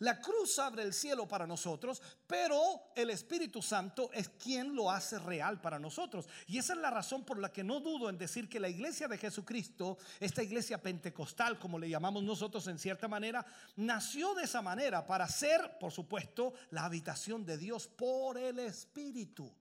[0.00, 5.18] La cruz abre el cielo para nosotros, pero el Espíritu Santo es quien lo hace
[5.18, 6.28] real para nosotros.
[6.46, 9.08] Y esa es la razón por la que no dudo en decir que la iglesia
[9.08, 13.44] de Jesucristo, esta iglesia pentecostal, como le llamamos nosotros en cierta manera,
[13.74, 19.52] nació de esa manera para ser, por supuesto, la habitación de Dios por el Espíritu.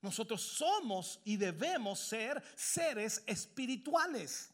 [0.00, 4.50] Nosotros somos y debemos ser seres espirituales.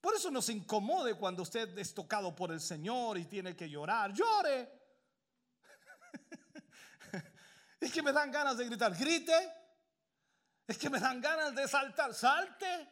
[0.00, 4.12] Por eso nos incomode cuando usted es tocado por el Señor y tiene que llorar.
[4.12, 4.78] Llore.
[7.80, 9.52] Es que me dan ganas de gritar, grite.
[10.66, 12.88] Es que me dan ganas de saltar, salte.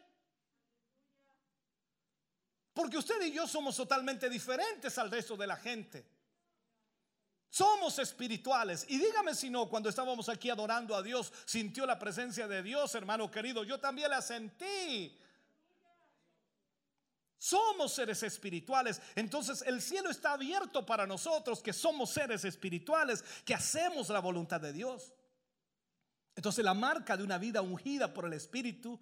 [2.73, 6.09] Porque usted y yo somos totalmente diferentes al resto de la gente.
[7.49, 8.85] Somos espirituales.
[8.87, 12.93] Y dígame si no, cuando estábamos aquí adorando a Dios, sintió la presencia de Dios,
[12.95, 13.63] hermano querido.
[13.63, 15.19] Yo también la sentí.
[17.37, 19.01] Somos seres espirituales.
[19.15, 24.59] Entonces el cielo está abierto para nosotros que somos seres espirituales, que hacemos la voluntad
[24.59, 25.13] de Dios.
[26.35, 28.99] Entonces la marca de una vida ungida por el Espíritu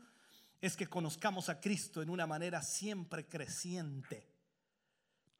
[0.61, 4.34] es que conozcamos a Cristo en una manera siempre creciente.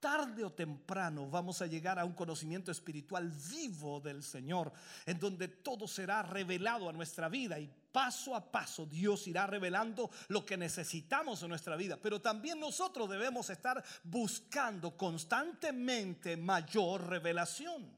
[0.06, 4.72] Tarde o temprano vamos a llegar a un conocimiento espiritual vivo del Señor,
[5.04, 10.12] en donde todo será revelado a nuestra vida y paso a paso Dios irá revelando
[10.28, 11.98] lo que necesitamos en nuestra vida.
[12.00, 17.98] Pero también nosotros debemos estar buscando constantemente mayor revelación.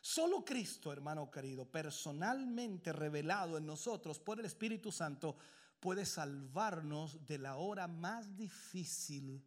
[0.00, 5.36] Solo Cristo, hermano querido, personalmente revelado en nosotros por el Espíritu Santo,
[5.84, 9.44] puede salvarnos de la hora más difícil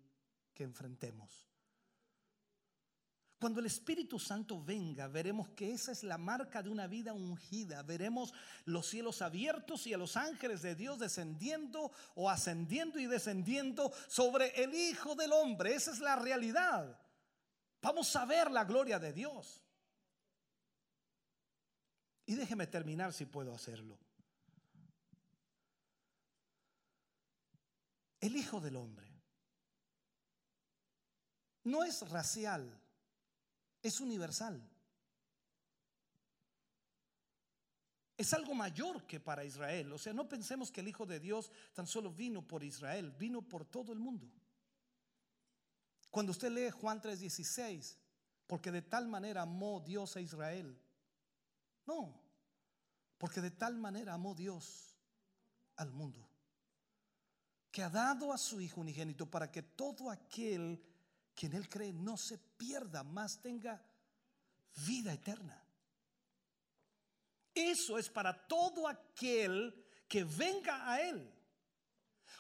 [0.54, 1.50] que enfrentemos.
[3.40, 7.82] Cuando el Espíritu Santo venga, veremos que esa es la marca de una vida ungida.
[7.82, 8.36] Veremos
[8.66, 14.50] los cielos abiertos y a los ángeles de Dios descendiendo o ascendiendo y descendiendo sobre
[14.64, 15.74] el Hijo del Hombre.
[15.74, 17.02] Esa es la realidad.
[17.82, 19.64] Vamos a ver la gloria de Dios.
[22.28, 23.98] Y déjeme terminar si puedo hacerlo.
[28.28, 29.08] El Hijo del Hombre
[31.64, 32.78] no es racial,
[33.82, 34.62] es universal.
[38.18, 39.94] Es algo mayor que para Israel.
[39.94, 43.44] O sea, no pensemos que el Hijo de Dios tan solo vino por Israel, vino
[43.44, 44.30] por todo el mundo.
[46.12, 47.96] Cuando usted lee Juan 3:16,
[48.46, 50.78] porque de tal manera amó Dios a Israel.
[51.86, 52.22] No,
[53.18, 54.98] porque de tal manera amó Dios
[55.78, 56.27] al mundo.
[57.78, 60.84] Que ha dado a su Hijo unigénito para que todo aquel
[61.36, 63.80] que en Él cree no se pierda, más tenga
[64.88, 65.64] vida eterna.
[67.54, 71.32] Eso es para todo aquel que venga a Él.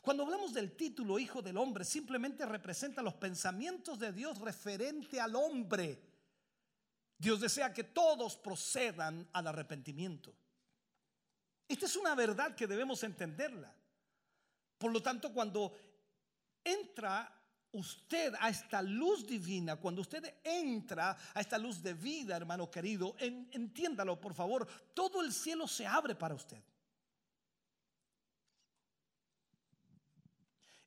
[0.02, 5.36] Cuando hablamos del título Hijo del Hombre, simplemente representa los pensamientos de Dios referente al
[5.36, 6.02] hombre.
[7.16, 10.34] Dios desea que todos procedan al arrepentimiento.
[11.68, 13.77] Esta es una verdad que debemos entenderla.
[14.78, 15.76] Por lo tanto, cuando
[16.64, 17.34] entra
[17.72, 23.16] usted a esta luz divina, cuando usted entra a esta luz de vida, hermano querido,
[23.20, 26.62] en- entiéndalo por favor, todo el cielo se abre para usted.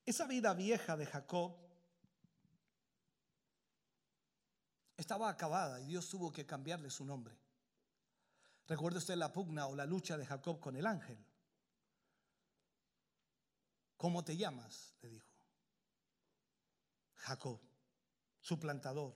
[0.04, 1.56] Esa vida vieja de Jacob
[4.96, 7.38] estaba acabada y Dios tuvo que cambiarle su nombre.
[8.66, 11.18] Recuerde usted la pugna o la lucha de Jacob con el ángel.
[14.00, 14.94] ¿Cómo te llamas?
[15.02, 15.28] le dijo.
[17.16, 17.60] Jacob,
[18.40, 19.14] suplantador,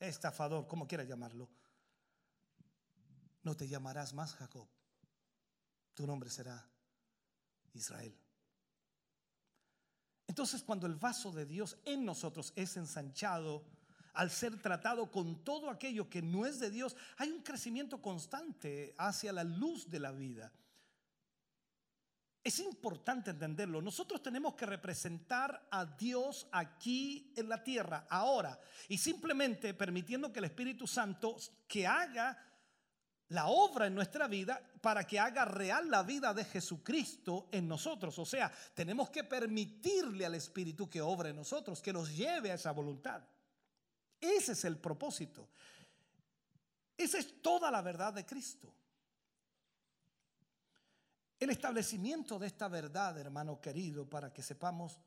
[0.00, 1.48] estafador, como quiera llamarlo.
[3.44, 4.66] No te llamarás más Jacob.
[5.94, 6.68] Tu nombre será
[7.72, 8.18] Israel.
[10.26, 13.64] Entonces cuando el vaso de Dios en nosotros es ensanchado,
[14.14, 18.96] al ser tratado con todo aquello que no es de Dios, hay un crecimiento constante
[18.98, 20.52] hacia la luz de la vida.
[22.48, 23.82] Es importante entenderlo.
[23.82, 28.58] Nosotros tenemos que representar a Dios aquí en la tierra, ahora,
[28.88, 32.42] y simplemente permitiendo que el Espíritu Santo que haga
[33.28, 38.18] la obra en nuestra vida para que haga real la vida de Jesucristo en nosotros.
[38.18, 42.54] O sea, tenemos que permitirle al Espíritu que obre en nosotros, que nos lleve a
[42.54, 43.20] esa voluntad.
[44.18, 45.50] Ese es el propósito.
[46.96, 48.72] Esa es toda la verdad de Cristo.
[51.38, 54.98] El establecimiento de esta verdad, hermano querido, para que sepamos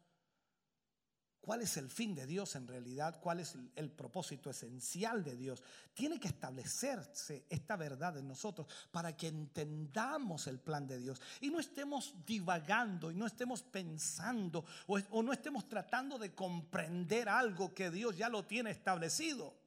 [1.41, 5.61] cuál es el fin de Dios en realidad, cuál es el, propósito esencial de Dios,
[5.93, 11.49] tiene que establecerse esta verdad en nosotros para que entendamos el plan de Dios y
[11.49, 17.91] no estemos divagando y no estemos pensando o no estemos tratando de comprender algo que
[17.91, 19.59] Dios ya lo tiene establecido.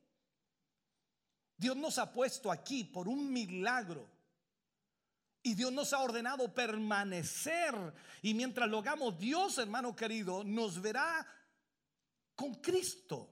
[1.56, 4.13] Dios nos ha puesto aquí por un milagro.
[5.46, 7.74] Y Dios nos ha ordenado permanecer.
[8.22, 11.26] Y mientras lo hagamos, Dios, hermano querido, nos verá
[12.34, 13.30] con Cristo.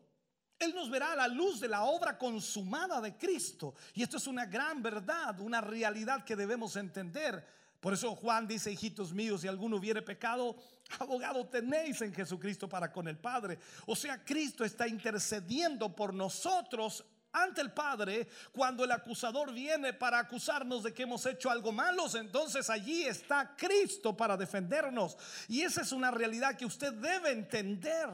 [0.58, 3.74] Él nos verá a la luz de la obra consumada de Cristo.
[3.94, 7.48] Y esto es una gran verdad, una realidad que debemos entender.
[7.80, 10.54] Por eso Juan dice, hijitos míos, si alguno hubiere pecado,
[10.98, 13.58] abogado tenéis en Jesucristo para con el Padre.
[13.86, 20.18] O sea, Cristo está intercediendo por nosotros ante el Padre cuando el acusador viene para
[20.18, 22.14] acusarnos de que hemos hecho algo malos.
[22.14, 25.16] Entonces allí está Cristo para defendernos.
[25.48, 28.08] Y esa es una realidad que usted debe entender.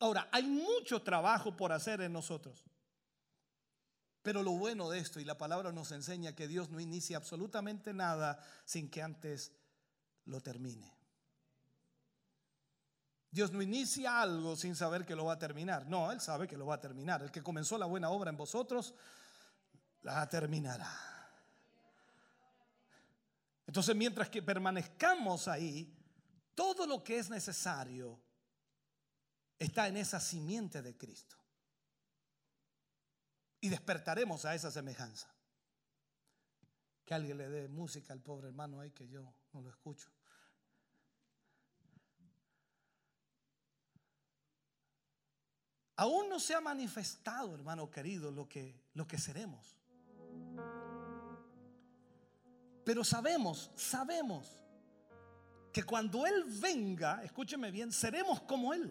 [0.00, 2.64] Ahora, hay mucho trabajo por hacer en nosotros.
[4.22, 7.94] Pero lo bueno de esto, y la palabra nos enseña que Dios no inicia absolutamente
[7.94, 9.52] nada sin que antes
[10.26, 10.99] lo termine.
[13.30, 15.86] Dios no inicia algo sin saber que lo va a terminar.
[15.86, 17.22] No, Él sabe que lo va a terminar.
[17.22, 18.94] El que comenzó la buena obra en vosotros,
[20.02, 20.90] la terminará.
[23.66, 25.96] Entonces, mientras que permanezcamos ahí,
[26.56, 28.20] todo lo que es necesario
[29.56, 31.36] está en esa simiente de Cristo.
[33.60, 35.32] Y despertaremos a esa semejanza.
[37.04, 40.10] Que alguien le dé música al pobre hermano ahí que yo no lo escucho.
[46.00, 49.76] Aún no se ha manifestado, hermano querido, lo que, lo que seremos.
[52.86, 54.64] Pero sabemos, sabemos
[55.70, 58.90] que cuando Él venga, escúcheme bien, seremos como Él.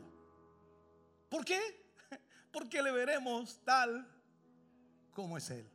[1.30, 1.60] ¿Por qué?
[2.54, 4.08] Porque le veremos tal
[5.12, 5.68] como es Él.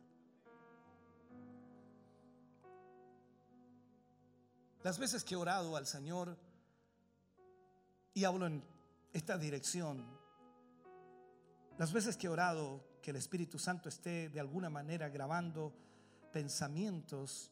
[4.83, 6.37] Las veces que he orado al Señor
[8.13, 8.63] y hablo en
[9.11, 10.14] esta dirección,
[11.77, 15.73] las veces que he orado que el Espíritu Santo esté de alguna manera grabando
[16.31, 17.51] pensamientos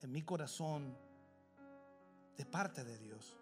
[0.00, 0.96] en mi corazón
[2.36, 3.36] de parte de Dios.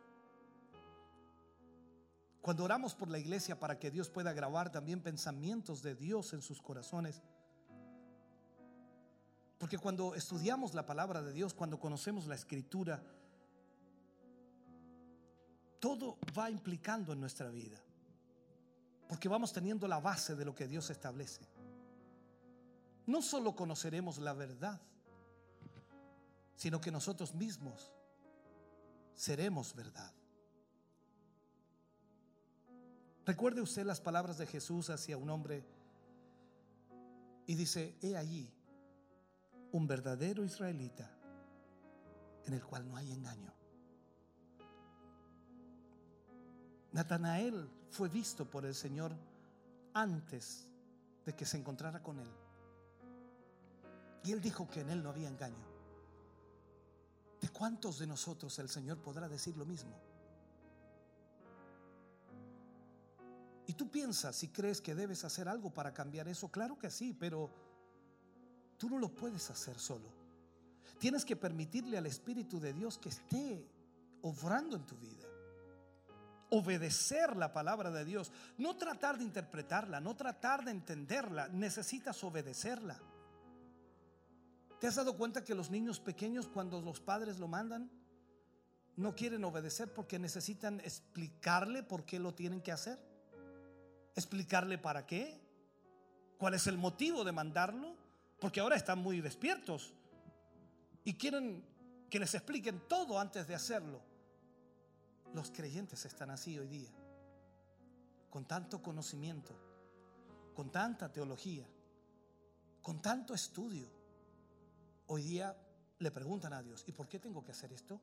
[2.41, 6.41] Cuando oramos por la iglesia para que Dios pueda grabar también pensamientos de Dios en
[6.41, 7.23] sus corazones.
[9.59, 13.03] Porque cuando estudiamos la palabra de Dios, cuando conocemos la escritura,
[15.79, 17.79] todo va implicando en nuestra vida.
[19.09, 21.49] Porque vamos teniendo la base de lo que Dios establece.
[23.07, 24.81] No solo conoceremos la verdad,
[26.57, 27.91] sino que nosotros mismos
[29.15, 30.13] seremos verdad.
[33.25, 35.65] Recuerde usted las palabras de Jesús hacia un hombre
[37.47, 38.53] y dice, he allí
[39.73, 41.11] un verdadero israelita
[42.45, 43.53] en el cual no hay engaño.
[46.93, 49.13] Natanael fue visto por el Señor
[49.95, 50.69] antes
[51.25, 52.29] de que se encontrara con él.
[54.25, 55.67] Y él dijo que en él no había engaño.
[57.41, 59.95] ¿De cuántos de nosotros el Señor podrá decir lo mismo?
[63.67, 66.49] Y tú piensas si crees que debes hacer algo para cambiar eso.
[66.49, 67.51] Claro que sí, pero
[68.79, 70.09] tú no lo puedes hacer solo.
[70.99, 73.69] Tienes que permitirle al Espíritu de Dios que esté
[74.23, 75.28] obrando en tu vida.
[76.51, 78.33] Obedecer la palabra de Dios.
[78.57, 81.49] No tratar de interpretarla, no tratar de entenderla.
[81.49, 82.99] Necesitas obedecerla.
[84.81, 87.91] ¿Te has dado cuenta que los niños pequeños cuando los padres lo mandan
[88.97, 92.99] no quieren obedecer porque necesitan explicarle por qué lo tienen que hacer?
[94.15, 95.41] ¿Explicarle para qué?
[96.39, 97.97] ¿Cuál es el motivo de mandarlo?
[98.41, 99.95] Porque ahora están muy despiertos
[101.05, 101.65] y quieren
[102.09, 104.01] que les expliquen todo antes de hacerlo.
[105.35, 106.91] Los creyentes están así hoy día,
[108.31, 109.55] con tanto conocimiento,
[110.55, 111.67] con tanta teología,
[112.83, 113.99] con tanto estudio
[115.11, 115.57] Hoy día
[116.01, 117.99] le preguntan a Dios, ¿y por qué tengo que hacer esto?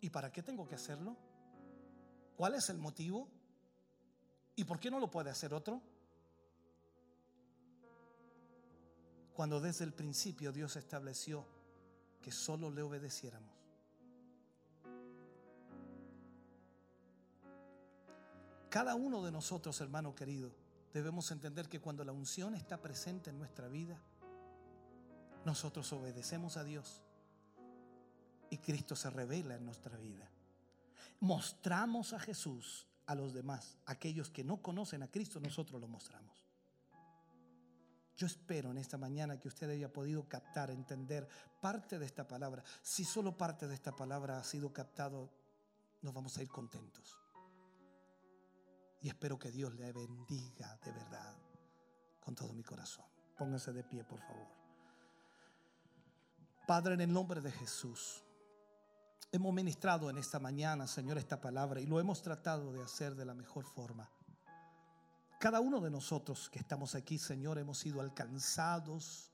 [0.00, 1.14] ¿Y para qué tengo que hacerlo?
[2.36, 3.28] ¿Cuál es el motivo?
[4.56, 5.82] ¿Y por qué no lo puede hacer otro?
[9.34, 11.44] Cuando desde el principio Dios estableció
[12.22, 13.53] que solo le obedeciéramos.
[18.74, 20.52] Cada uno de nosotros, hermano querido,
[20.92, 24.02] debemos entender que cuando la unción está presente en nuestra vida,
[25.44, 27.00] nosotros obedecemos a Dios
[28.50, 30.28] y Cristo se revela en nuestra vida.
[31.20, 36.44] Mostramos a Jesús a los demás, aquellos que no conocen a Cristo, nosotros lo mostramos.
[38.16, 41.28] Yo espero en esta mañana que usted haya podido captar, entender
[41.60, 42.64] parte de esta palabra.
[42.82, 45.30] Si solo parte de esta palabra ha sido captado,
[46.02, 47.23] nos vamos a ir contentos.
[49.04, 51.36] Y espero que Dios le bendiga de verdad
[52.20, 53.04] con todo mi corazón.
[53.36, 54.48] Póngase de pie, por favor.
[56.66, 58.24] Padre, en el nombre de Jesús,
[59.30, 63.26] hemos ministrado en esta mañana, Señor, esta palabra y lo hemos tratado de hacer de
[63.26, 64.10] la mejor forma.
[65.38, 69.30] Cada uno de nosotros que estamos aquí, Señor, hemos sido alcanzados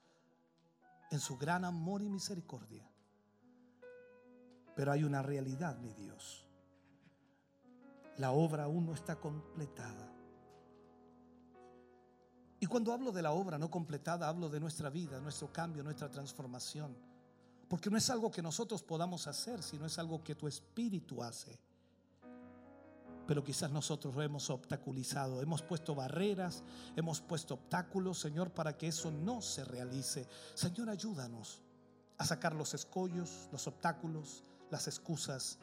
[1.13, 2.91] en su gran amor y misericordia.
[4.75, 6.50] Pero hay una realidad, mi Dios.
[8.19, 10.11] La obra aún no está completada.
[12.61, 16.11] Y cuando hablo de la obra no completada, hablo de nuestra vida, nuestro cambio, nuestra
[16.11, 16.95] transformación.
[17.67, 21.59] Porque no es algo que nosotros podamos hacer, sino es algo que tu espíritu hace.
[23.27, 26.63] Pero quizás nosotros lo hemos obstaculizado, hemos puesto barreras,
[26.97, 30.27] hemos puesto obstáculos, Señor, para que eso no se realice.
[30.55, 31.63] Señor, ayúdanos
[32.19, 35.59] a sacar los escollos, los obstáculos, las excusas,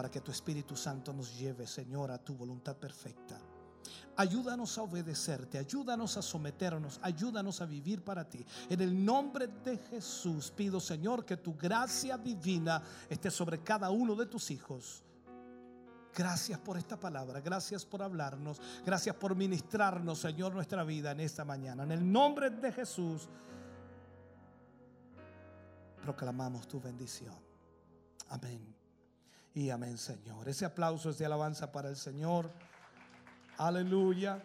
[0.00, 3.38] para que tu Espíritu Santo nos lleve, Señor, a tu voluntad perfecta.
[4.16, 8.42] Ayúdanos a obedecerte, ayúdanos a someternos, ayúdanos a vivir para ti.
[8.70, 14.14] En el nombre de Jesús pido, Señor, que tu gracia divina esté sobre cada uno
[14.14, 15.04] de tus hijos.
[16.14, 21.44] Gracias por esta palabra, gracias por hablarnos, gracias por ministrarnos, Señor, nuestra vida en esta
[21.44, 21.82] mañana.
[21.82, 23.28] En el nombre de Jesús
[26.00, 27.36] proclamamos tu bendición.
[28.30, 28.79] Amén.
[29.54, 30.48] Y amén, Señor.
[30.48, 32.50] Ese aplauso es de alabanza para el Señor.
[33.58, 34.42] Aleluya.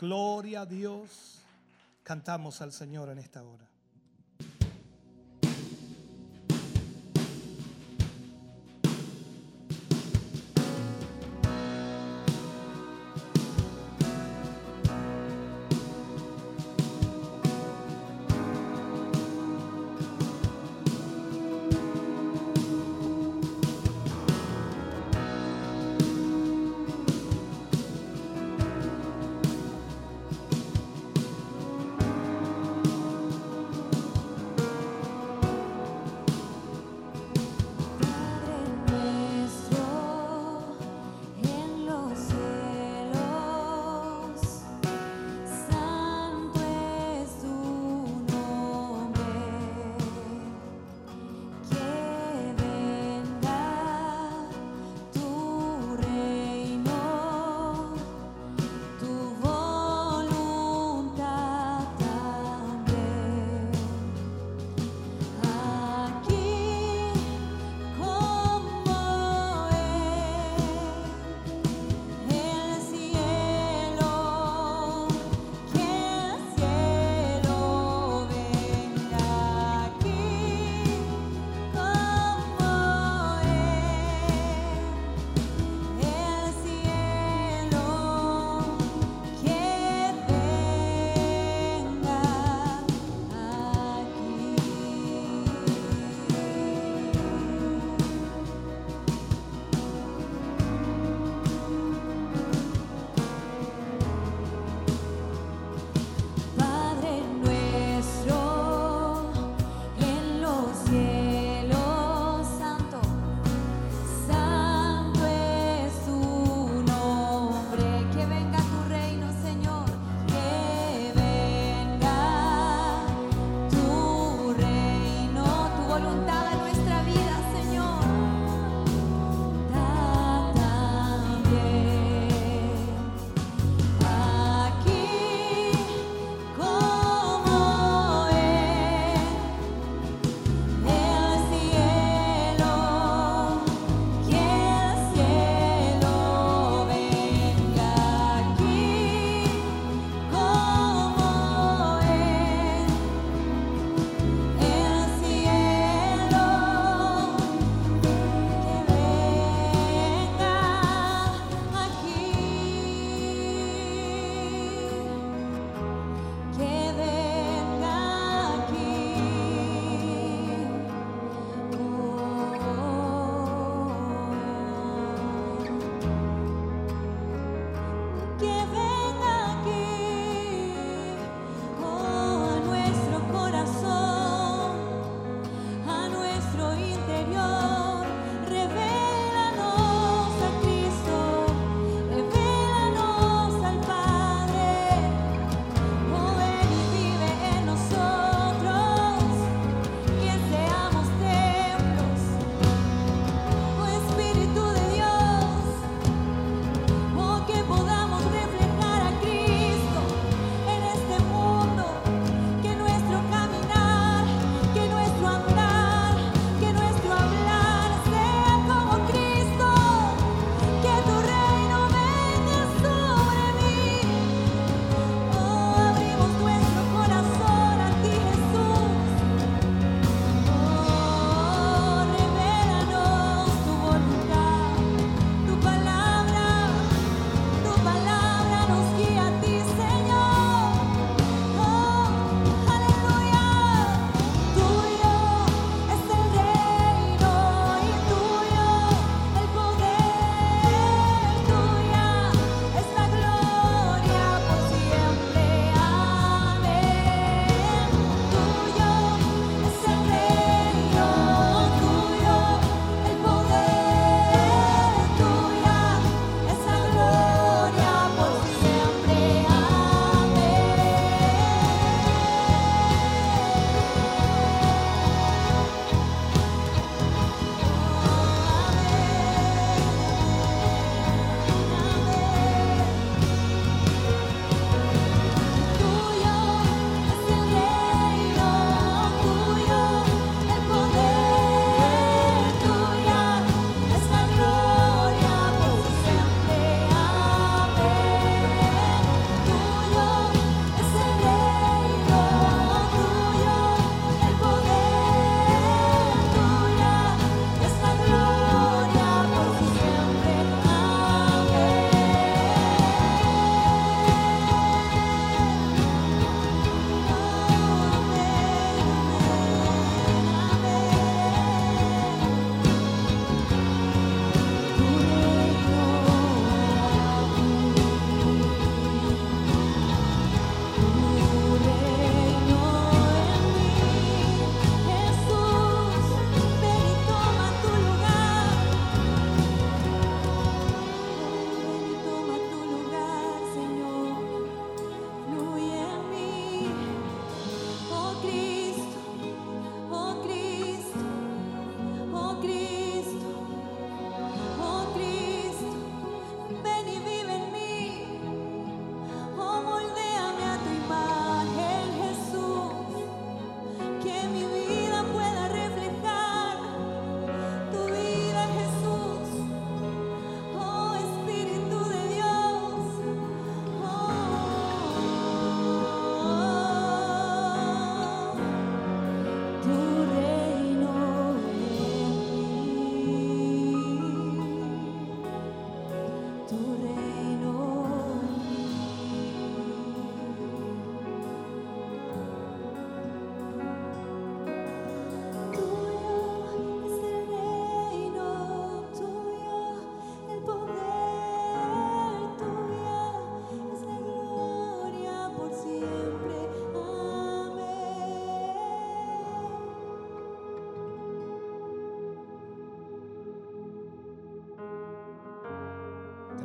[0.00, 1.42] Gloria a Dios.
[2.02, 3.66] Cantamos al Señor en esta hora.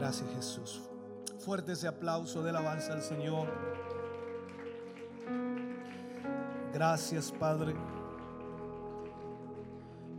[0.02, 0.82] Gracias Jesús.
[1.38, 3.48] Fuerte ese aplauso de alabanza al Señor.
[6.74, 7.76] Gracias Padre.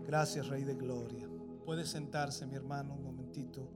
[0.07, 1.29] Gracias Rey de Gloria.
[1.65, 3.69] Puede sentarse mi hermano un momentito.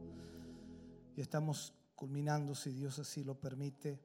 [1.16, 4.01] Y estamos culminando si Dios así lo permite.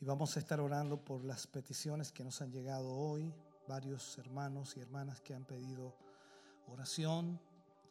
[0.00, 3.32] Y vamos a estar orando por las peticiones que nos han llegado hoy.
[3.68, 5.94] Varios hermanos y hermanas que han pedido
[6.66, 7.38] oración.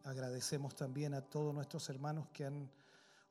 [0.07, 2.71] Agradecemos también a todos nuestros hermanos que han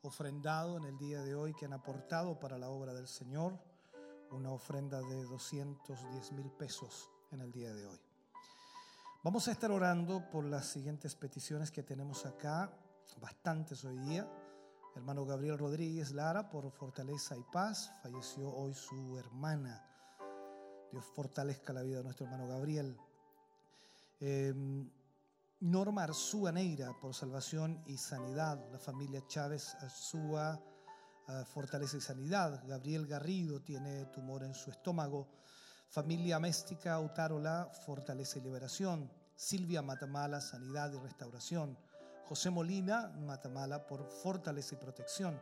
[0.03, 3.59] ofrendado en el día de hoy, que han aportado para la obra del Señor
[4.31, 7.99] una ofrenda de 210 mil pesos en el día de hoy.
[9.23, 12.71] Vamos a estar orando por las siguientes peticiones que tenemos acá,
[13.23, 14.31] bastantes hoy día.
[14.95, 19.83] Hermano Gabriel Rodríguez Lara, por fortaleza y paz, falleció hoy su hermana.
[20.93, 22.99] Dios fortalezca la vida de nuestro hermano Gabriel.
[24.21, 24.53] Eh,
[25.61, 28.63] Norma Arzúa Neira, por salvación y sanidad.
[28.71, 30.61] La familia Chávez Arzúa,
[31.29, 32.63] uh, fortaleza y sanidad.
[32.67, 35.29] Gabriel Garrido tiene tumor en su estómago.
[35.89, 39.11] Familia Méstica Autarola, fortaleza y liberación.
[39.35, 41.79] Silvia Matamala, sanidad y restauración.
[42.27, 45.41] José Molina, Matamala, por fortaleza y protección.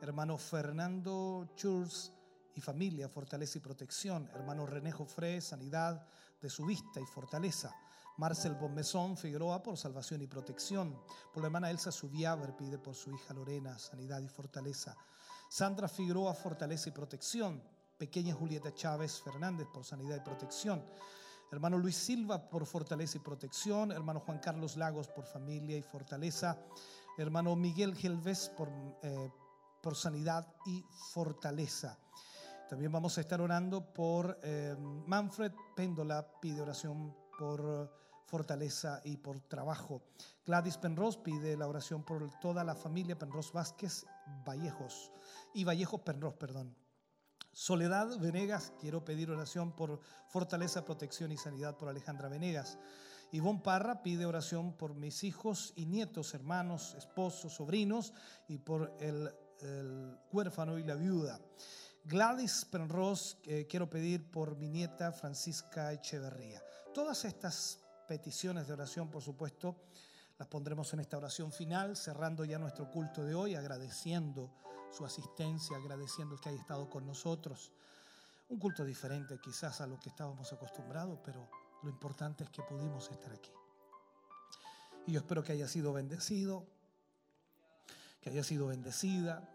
[0.00, 2.10] Hermano Fernando Churs
[2.54, 4.30] y familia, fortaleza y protección.
[4.34, 6.06] Hermano René Jofré, sanidad
[6.40, 7.70] de su vista y fortaleza.
[8.18, 10.98] Marcel Bombezón Figueroa por salvación y protección.
[11.32, 14.96] Por la hermana Elsa Subiaber pide por su hija Lorena sanidad y fortaleza.
[15.48, 17.62] Sandra Figueroa fortaleza y protección.
[17.96, 20.84] Pequeña Julieta Chávez Fernández por sanidad y protección.
[21.50, 23.92] Hermano Luis Silva por fortaleza y protección.
[23.92, 26.58] Hermano Juan Carlos Lagos por familia y fortaleza.
[27.18, 28.68] Hermano Miguel Gelves por,
[29.02, 29.30] eh,
[29.82, 31.98] por sanidad y fortaleza.
[32.68, 34.74] También vamos a estar orando por eh,
[35.06, 37.92] Manfred Péndola, pide oración por
[38.24, 40.00] fortaleza y por trabajo.
[40.46, 44.06] Gladys Penrose pide la oración por toda la familia Penrose Vázquez
[44.46, 45.10] Vallejos
[45.52, 46.76] y Vallejos Penrose, perdón.
[47.50, 49.98] Soledad Venegas, quiero pedir oración por
[50.28, 52.78] fortaleza, protección y sanidad por Alejandra Venegas.
[53.32, 58.14] Ivonne Parra pide oración por mis hijos y nietos, hermanos, esposos, sobrinos
[58.46, 61.40] y por el, el huérfano y la viuda.
[62.04, 66.62] Gladys Penrose, eh, quiero pedir por mi nieta Francisca Echeverría.
[66.94, 69.76] Todas estas peticiones de oración, por supuesto,
[70.38, 74.50] las pondremos en esta oración final, cerrando ya nuestro culto de hoy, agradeciendo
[74.90, 77.72] su asistencia, agradeciendo que haya estado con nosotros.
[78.50, 81.48] Un culto diferente quizás a lo que estábamos acostumbrados, pero
[81.82, 83.52] lo importante es que pudimos estar aquí.
[85.06, 86.66] Y yo espero que haya sido bendecido,
[88.20, 89.48] que haya sido bendecida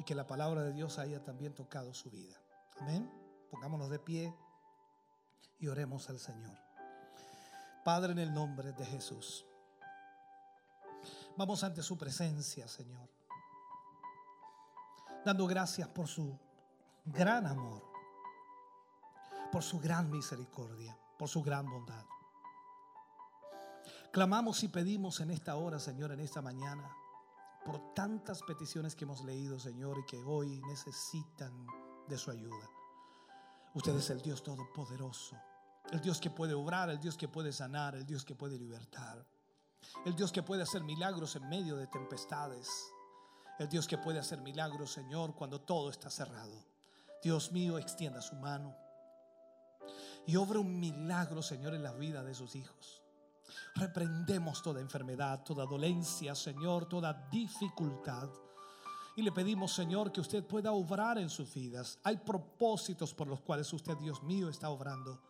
[0.00, 2.36] y que la palabra de Dios haya también tocado su vida.
[2.80, 3.08] Amén.
[3.50, 4.34] Pongámonos de pie
[5.58, 6.56] y oremos al Señor.
[7.84, 9.46] Padre, en el nombre de Jesús,
[11.36, 13.08] vamos ante su presencia, Señor,
[15.24, 16.38] dando gracias por su
[17.04, 17.82] gran amor,
[19.52, 22.04] por su gran misericordia, por su gran bondad.
[24.12, 26.90] Clamamos y pedimos en esta hora, Señor, en esta mañana,
[27.64, 31.66] por tantas peticiones que hemos leído, Señor, y que hoy necesitan
[32.08, 32.70] de su ayuda.
[33.76, 35.36] Usted es el Dios todopoderoso,
[35.92, 39.22] el Dios que puede obrar, el Dios que puede sanar, el Dios que puede libertar,
[40.06, 42.70] el Dios que puede hacer milagros en medio de tempestades,
[43.58, 46.64] el Dios que puede hacer milagros, Señor, cuando todo está cerrado.
[47.22, 48.74] Dios mío, extienda su mano
[50.24, 53.02] y obra un milagro, Señor, en la vida de sus hijos.
[53.74, 58.30] Reprendemos toda enfermedad, toda dolencia, Señor, toda dificultad.
[59.16, 61.98] Y le pedimos, Señor, que usted pueda obrar en sus vidas.
[62.04, 65.22] Hay propósitos por los cuales usted, Dios mío, está obrando.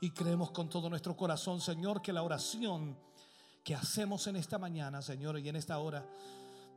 [0.00, 2.96] Y creemos con todo nuestro corazón, Señor, que la oración
[3.64, 6.06] que hacemos en esta mañana, Señor, y en esta hora,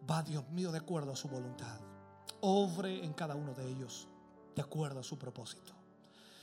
[0.09, 1.79] va, Dios mío, de acuerdo a su voluntad.
[2.41, 4.07] Obre en cada uno de ellos,
[4.55, 5.73] de acuerdo a su propósito.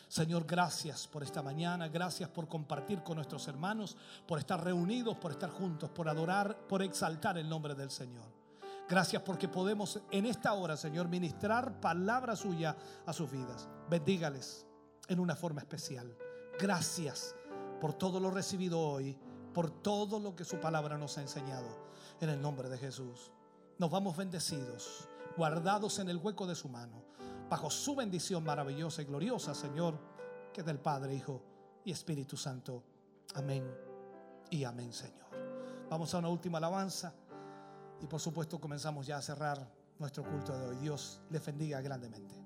[0.08, 3.96] Señor, gracias por esta mañana, gracias por compartir con nuestros hermanos,
[4.26, 8.41] por estar reunidos, por estar juntos, por adorar, por exaltar el nombre del Señor.
[8.88, 12.76] Gracias porque podemos en esta hora, Señor, ministrar palabra suya
[13.06, 13.68] a sus vidas.
[13.88, 14.66] Bendígales
[15.08, 16.16] en una forma especial.
[16.58, 17.34] Gracias
[17.80, 19.16] por todo lo recibido hoy,
[19.54, 21.90] por todo lo que su palabra nos ha enseñado.
[22.20, 23.32] En el nombre de Jesús.
[23.78, 27.12] Nos vamos bendecidos, guardados en el hueco de su mano
[27.52, 29.98] bajo su bendición maravillosa y gloriosa, Señor,
[30.54, 31.42] que del Padre, Hijo
[31.84, 32.82] y Espíritu Santo.
[33.34, 33.62] Amén
[34.48, 35.26] y amén, Señor.
[35.90, 37.12] Vamos a una última alabanza
[38.02, 39.66] y por supuesto comenzamos ya a cerrar
[39.98, 40.76] nuestro culto de hoy.
[40.78, 42.41] Dios les bendiga grandemente.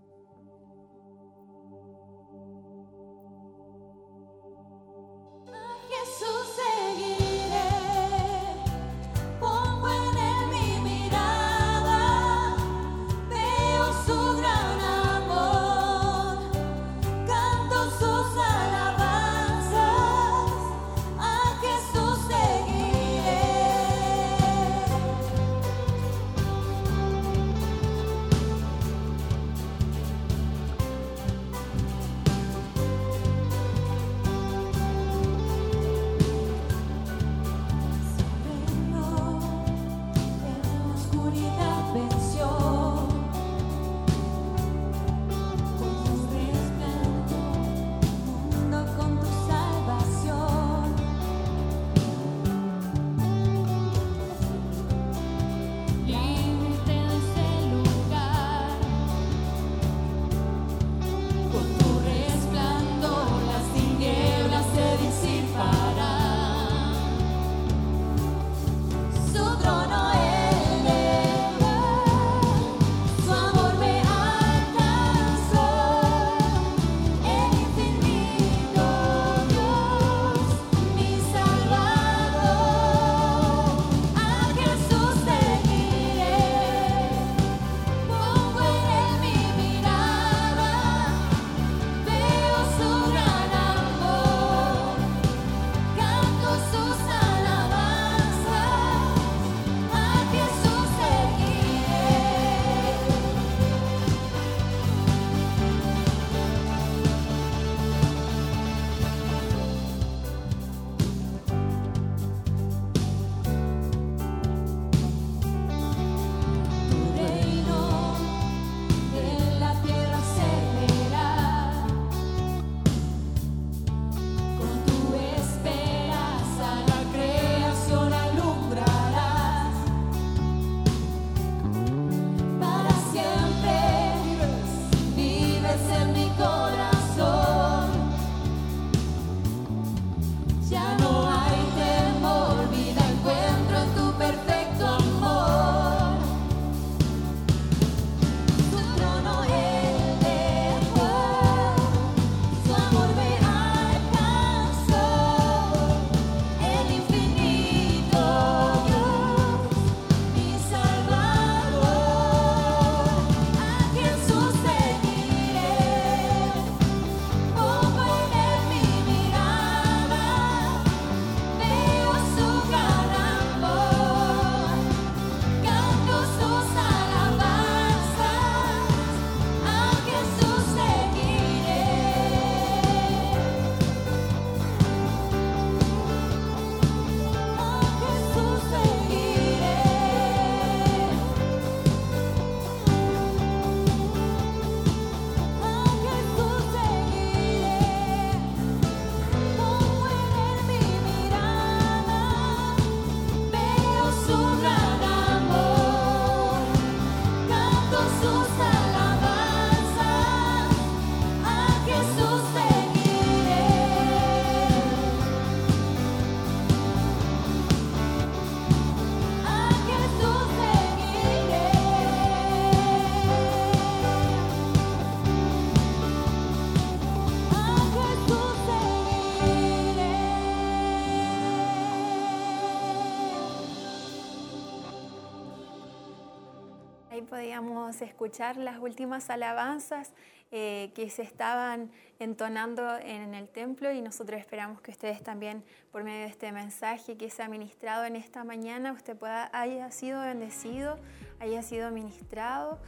[237.37, 240.15] Podíamos escuchar las últimas alabanzas
[240.53, 246.03] eh, que se estaban entonando en el templo y nosotros esperamos que ustedes también, por
[246.03, 250.23] medio de este mensaje que se ha ministrado en esta mañana, usted pueda, haya sido
[250.23, 250.99] bendecido,
[251.39, 252.79] haya sido ministrado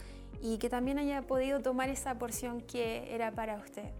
[0.40, 3.92] y que también haya podido tomar esa porción que era para usted.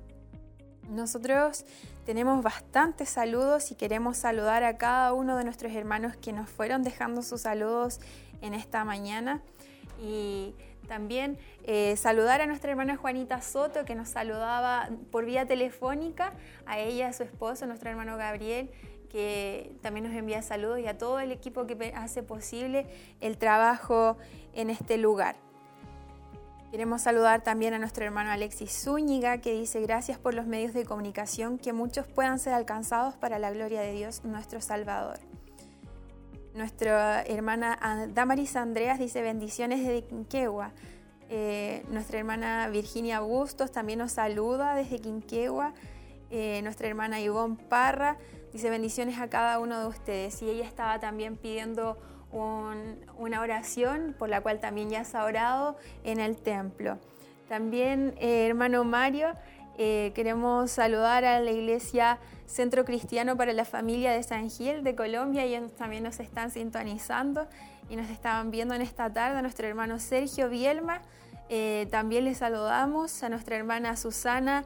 [0.89, 1.67] Nosotros
[2.07, 6.83] tenemos bastantes saludos y queremos saludar a cada uno de nuestros hermanos que nos fueron
[6.85, 8.01] dejando sus saludos
[8.41, 9.43] en esta mañana.
[10.01, 10.55] Y
[10.86, 16.33] también eh, saludar a nuestra hermana Juanita Soto, que nos saludaba por vía telefónica,
[16.67, 18.70] a ella, a su esposo, nuestro hermano Gabriel,
[19.10, 22.86] que también nos envía saludos, y a todo el equipo que hace posible
[23.20, 24.17] el trabajo
[24.55, 25.36] en este lugar.
[26.70, 30.85] Queremos saludar también a nuestro hermano Alexis Zúñiga, que dice gracias por los medios de
[30.85, 35.18] comunicación, que muchos puedan ser alcanzados para la gloria de Dios nuestro Salvador.
[36.59, 40.73] Nuestra hermana Damaris Andreas dice bendiciones desde Quinquegua.
[41.31, 45.73] Eh, nuestra hermana Virginia Bustos también nos saluda desde Quinquegua.
[46.33, 48.17] Eh, nuestra hermana Ivonne Parra
[48.53, 50.43] dice bendiciones a cada uno de ustedes.
[50.43, 51.97] Y ella estaba también pidiendo
[52.33, 56.99] una oración por la cual también ya se ha orado en el templo.
[57.49, 59.28] También, eh, hermano Mario,
[59.79, 64.95] eh, queremos saludar a la iglesia Centro Cristiano para la Familia de San Gil de
[64.95, 65.45] Colombia.
[65.45, 67.47] Ellos también nos están sintonizando
[67.89, 71.01] y nos estaban viendo en esta tarde a nuestro hermano Sergio Bielma.
[71.49, 74.65] Eh, también les saludamos a nuestra hermana Susana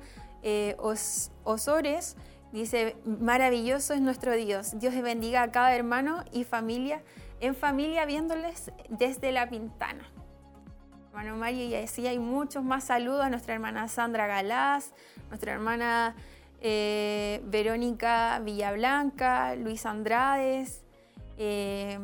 [1.44, 2.16] Osores.
[2.50, 4.78] Dice, maravilloso es nuestro Dios.
[4.80, 7.02] Dios bendiga a cada hermano y familia
[7.42, 10.08] en familia viéndoles desde la pintana.
[11.12, 13.20] Hermano Mario, y decía, hay muchos más saludos.
[13.20, 14.94] A nuestra hermana Sandra Galás,
[15.28, 16.16] nuestra hermana
[16.62, 20.80] eh, Verónica Villablanca, Luis Andrades,
[21.36, 21.98] eh,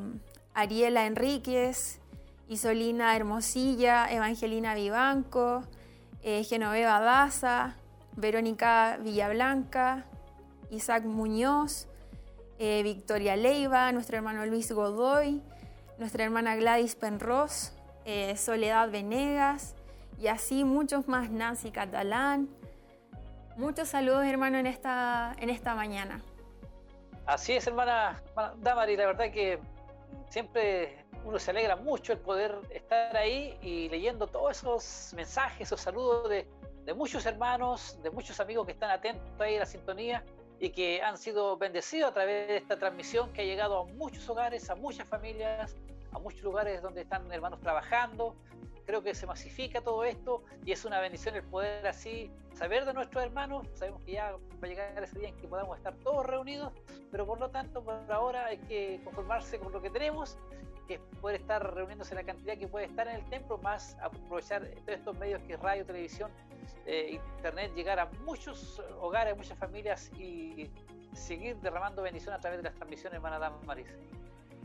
[0.53, 2.01] Ariela Enríquez,
[2.49, 5.63] Isolina Hermosilla, Evangelina Vivanco,
[6.23, 7.77] eh, Genoveva Daza,
[8.15, 10.05] Verónica Villablanca,
[10.71, 11.89] Isaac Muñoz,
[12.59, 15.41] Victoria Leiva, nuestro hermano Luis Godoy,
[15.99, 17.73] nuestra hermana Gladys Penros,
[18.05, 19.75] eh, Soledad Venegas
[20.19, 22.49] y así muchos más, Nancy Catalán.
[23.57, 26.23] Muchos saludos, hermano, en esta, en esta mañana.
[27.27, 28.23] Así es, hermana,
[28.63, 29.59] la verdad que
[30.31, 35.81] siempre uno se alegra mucho el poder estar ahí y leyendo todos esos mensajes, esos
[35.81, 36.47] saludos de,
[36.85, 40.25] de muchos hermanos, de muchos amigos que están atentos ahí a la sintonía
[40.59, 44.29] y que han sido bendecidos a través de esta transmisión que ha llegado a muchos
[44.29, 45.77] hogares, a muchas familias,
[46.13, 48.37] a muchos lugares donde están hermanos trabajando.
[48.87, 52.95] Creo que se masifica todo esto y es una bendición el poder así saber de
[52.95, 53.67] nuestros hermanos.
[53.75, 56.73] Sabemos que ya va a llegar ese día en que podamos estar todos reunidos,
[57.11, 60.39] pero por lo tanto, por ahora hay que conformarse con lo que tenemos
[60.89, 64.99] que poder estar reuniéndose la cantidad que puede estar en el templo, más aprovechar todos
[64.99, 66.31] estos medios que radio, televisión,
[66.87, 70.71] eh, internet, llegar a muchos hogares, muchas familias y
[71.13, 73.87] seguir derramando bendición a través de las transmisiones, hermana Maris.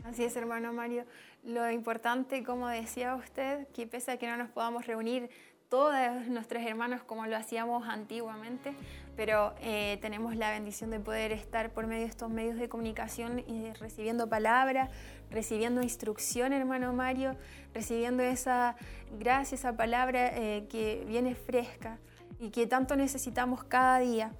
[0.04, 1.06] Así es, hermano Mario.
[1.44, 5.30] Lo importante, como decía usted, que pese a que no nos podamos reunir
[5.70, 8.74] todos nuestros hermanos como lo hacíamos antiguamente,
[9.16, 13.38] pero eh, tenemos la bendición de poder estar por medio de estos medios de comunicación
[13.48, 14.90] y recibiendo palabra,
[15.30, 17.34] recibiendo instrucción, hermano Mario,
[17.72, 18.76] recibiendo esa
[19.18, 21.98] gracia, esa palabra eh, que viene fresca
[22.38, 24.32] y que tanto necesitamos cada día.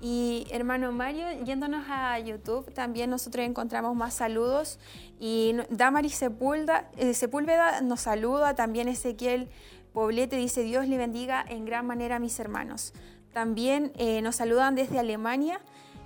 [0.00, 4.78] Y hermano Mario, yéndonos a YouTube, también nosotros encontramos más saludos.
[5.18, 9.48] Y Damaris Sepúlveda, eh, Sepúlveda nos saluda, también Ezequiel
[9.92, 12.92] Poblete dice, Dios le bendiga en gran manera a mis hermanos.
[13.32, 15.60] También eh, nos saludan desde Alemania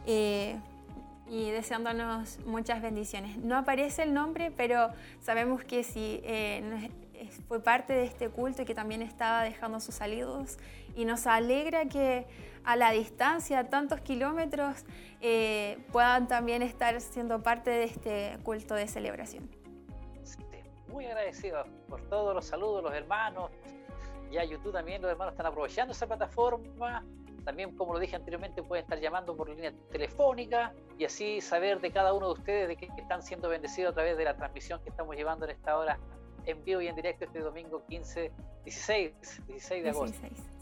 [0.06, 0.58] eh,
[1.28, 3.36] y deseándonos muchas bendiciones.
[3.36, 4.88] No aparece el nombre, pero
[5.20, 6.90] sabemos que sí, eh,
[7.48, 10.58] fue parte de este culto y que también estaba dejando sus saludos.
[10.96, 12.26] Y nos alegra que
[12.64, 14.84] a la distancia, a tantos kilómetros,
[15.90, 19.48] puedan también estar siendo parte de este culto de celebración.
[20.88, 23.50] muy agradecido por todos los saludos, los hermanos,
[24.32, 27.04] ya YouTube también los hermanos están aprovechando esa plataforma.
[27.44, 31.90] También, como lo dije anteriormente, pueden estar llamando por línea telefónica y así saber de
[31.90, 34.90] cada uno de ustedes de que están siendo bendecidos a través de la transmisión que
[34.90, 35.98] estamos llevando en esta hora
[36.46, 38.32] en vivo y en directo este domingo 15,
[38.64, 40.18] 16, 16 de agosto.
[40.20, 40.48] 16,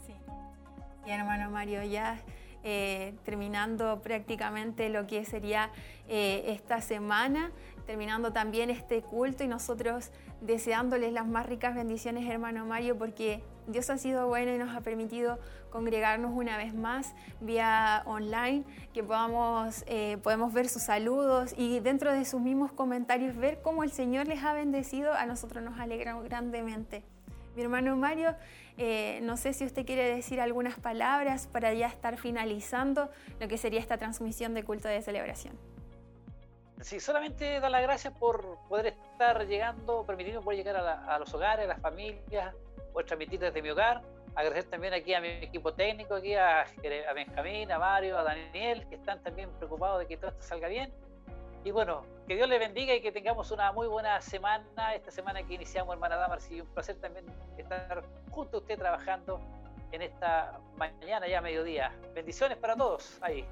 [1.05, 2.19] Hermano Mario, ya
[2.63, 5.71] eh, terminando prácticamente lo que sería
[6.07, 7.51] eh, esta semana,
[7.87, 13.89] terminando también este culto y nosotros deseándoles las más ricas bendiciones, hermano Mario, porque Dios
[13.89, 15.39] ha sido bueno y nos ha permitido
[15.71, 18.63] congregarnos una vez más vía online,
[18.93, 20.19] que podamos, eh,
[20.53, 24.53] ver sus saludos y dentro de sus mismos comentarios ver cómo el Señor les ha
[24.53, 27.03] bendecido, a nosotros nos alegra grandemente.
[27.55, 28.35] Mi hermano Mario,
[28.77, 33.57] eh, no sé si usted quiere decir algunas palabras para ya estar finalizando lo que
[33.57, 35.57] sería esta transmisión de culto de celebración.
[36.79, 41.65] Sí, solamente dar las gracias por poder estar llegando, permitirme poder llegar a, los hogares,
[41.65, 42.55] a las familias,
[42.91, 44.01] poder transmitir desde mi hogar.
[44.33, 46.65] Agradecer también aquí a mi equipo técnico, aquí a
[47.13, 50.91] Benjamín, a Mario, a Daniel, que están también preocupados de que todo esto salga bien.
[51.63, 55.43] Y bueno, que Dios les bendiga y que tengamos una muy buena semana, esta semana
[55.43, 57.25] que iniciamos, hermana Damaris, y un placer también
[57.57, 59.39] estar junto a usted trabajando
[59.91, 61.91] en esta mañana ya mediodía.
[62.15, 63.45] Bendiciones para todos ahí.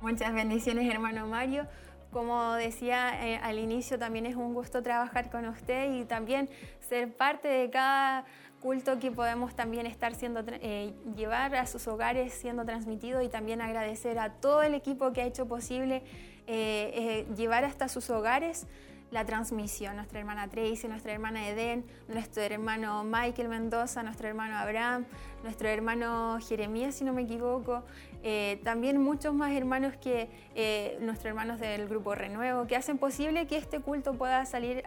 [0.00, 1.66] Muchas bendiciones, hermano Mario.
[2.10, 6.48] Como decía eh, al inicio, también es un gusto trabajar con usted y también
[6.80, 8.24] ser parte de cada
[8.60, 13.60] culto que podemos también estar siendo, eh, llevar a sus hogares siendo transmitido y también
[13.60, 16.02] agradecer a todo el equipo que ha hecho posible
[16.46, 18.66] eh, eh, llevar hasta sus hogares
[19.10, 19.96] la transmisión.
[19.96, 25.06] Nuestra hermana Tracy, nuestra hermana Eden, nuestro hermano Michael Mendoza, nuestro hermano Abraham,
[25.42, 27.84] nuestro hermano Jeremías, si no me equivoco.
[28.22, 33.46] Eh, también muchos más hermanos que eh, nuestros hermanos del grupo Renuevo, que hacen posible
[33.46, 34.82] que este culto pueda salir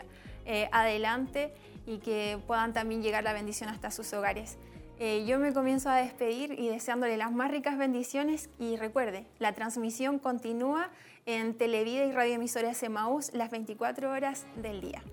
[0.46, 1.54] eh, adelante
[1.86, 4.58] y que puedan también llegar la bendición hasta sus hogares.
[5.02, 9.54] Eh, yo me comienzo a despedir y deseándole las más ricas bendiciones y recuerde, la
[9.54, 10.90] transmisión continúa
[11.30, 15.04] en Televida y Radio Emisoras Emaús las 24 horas del día.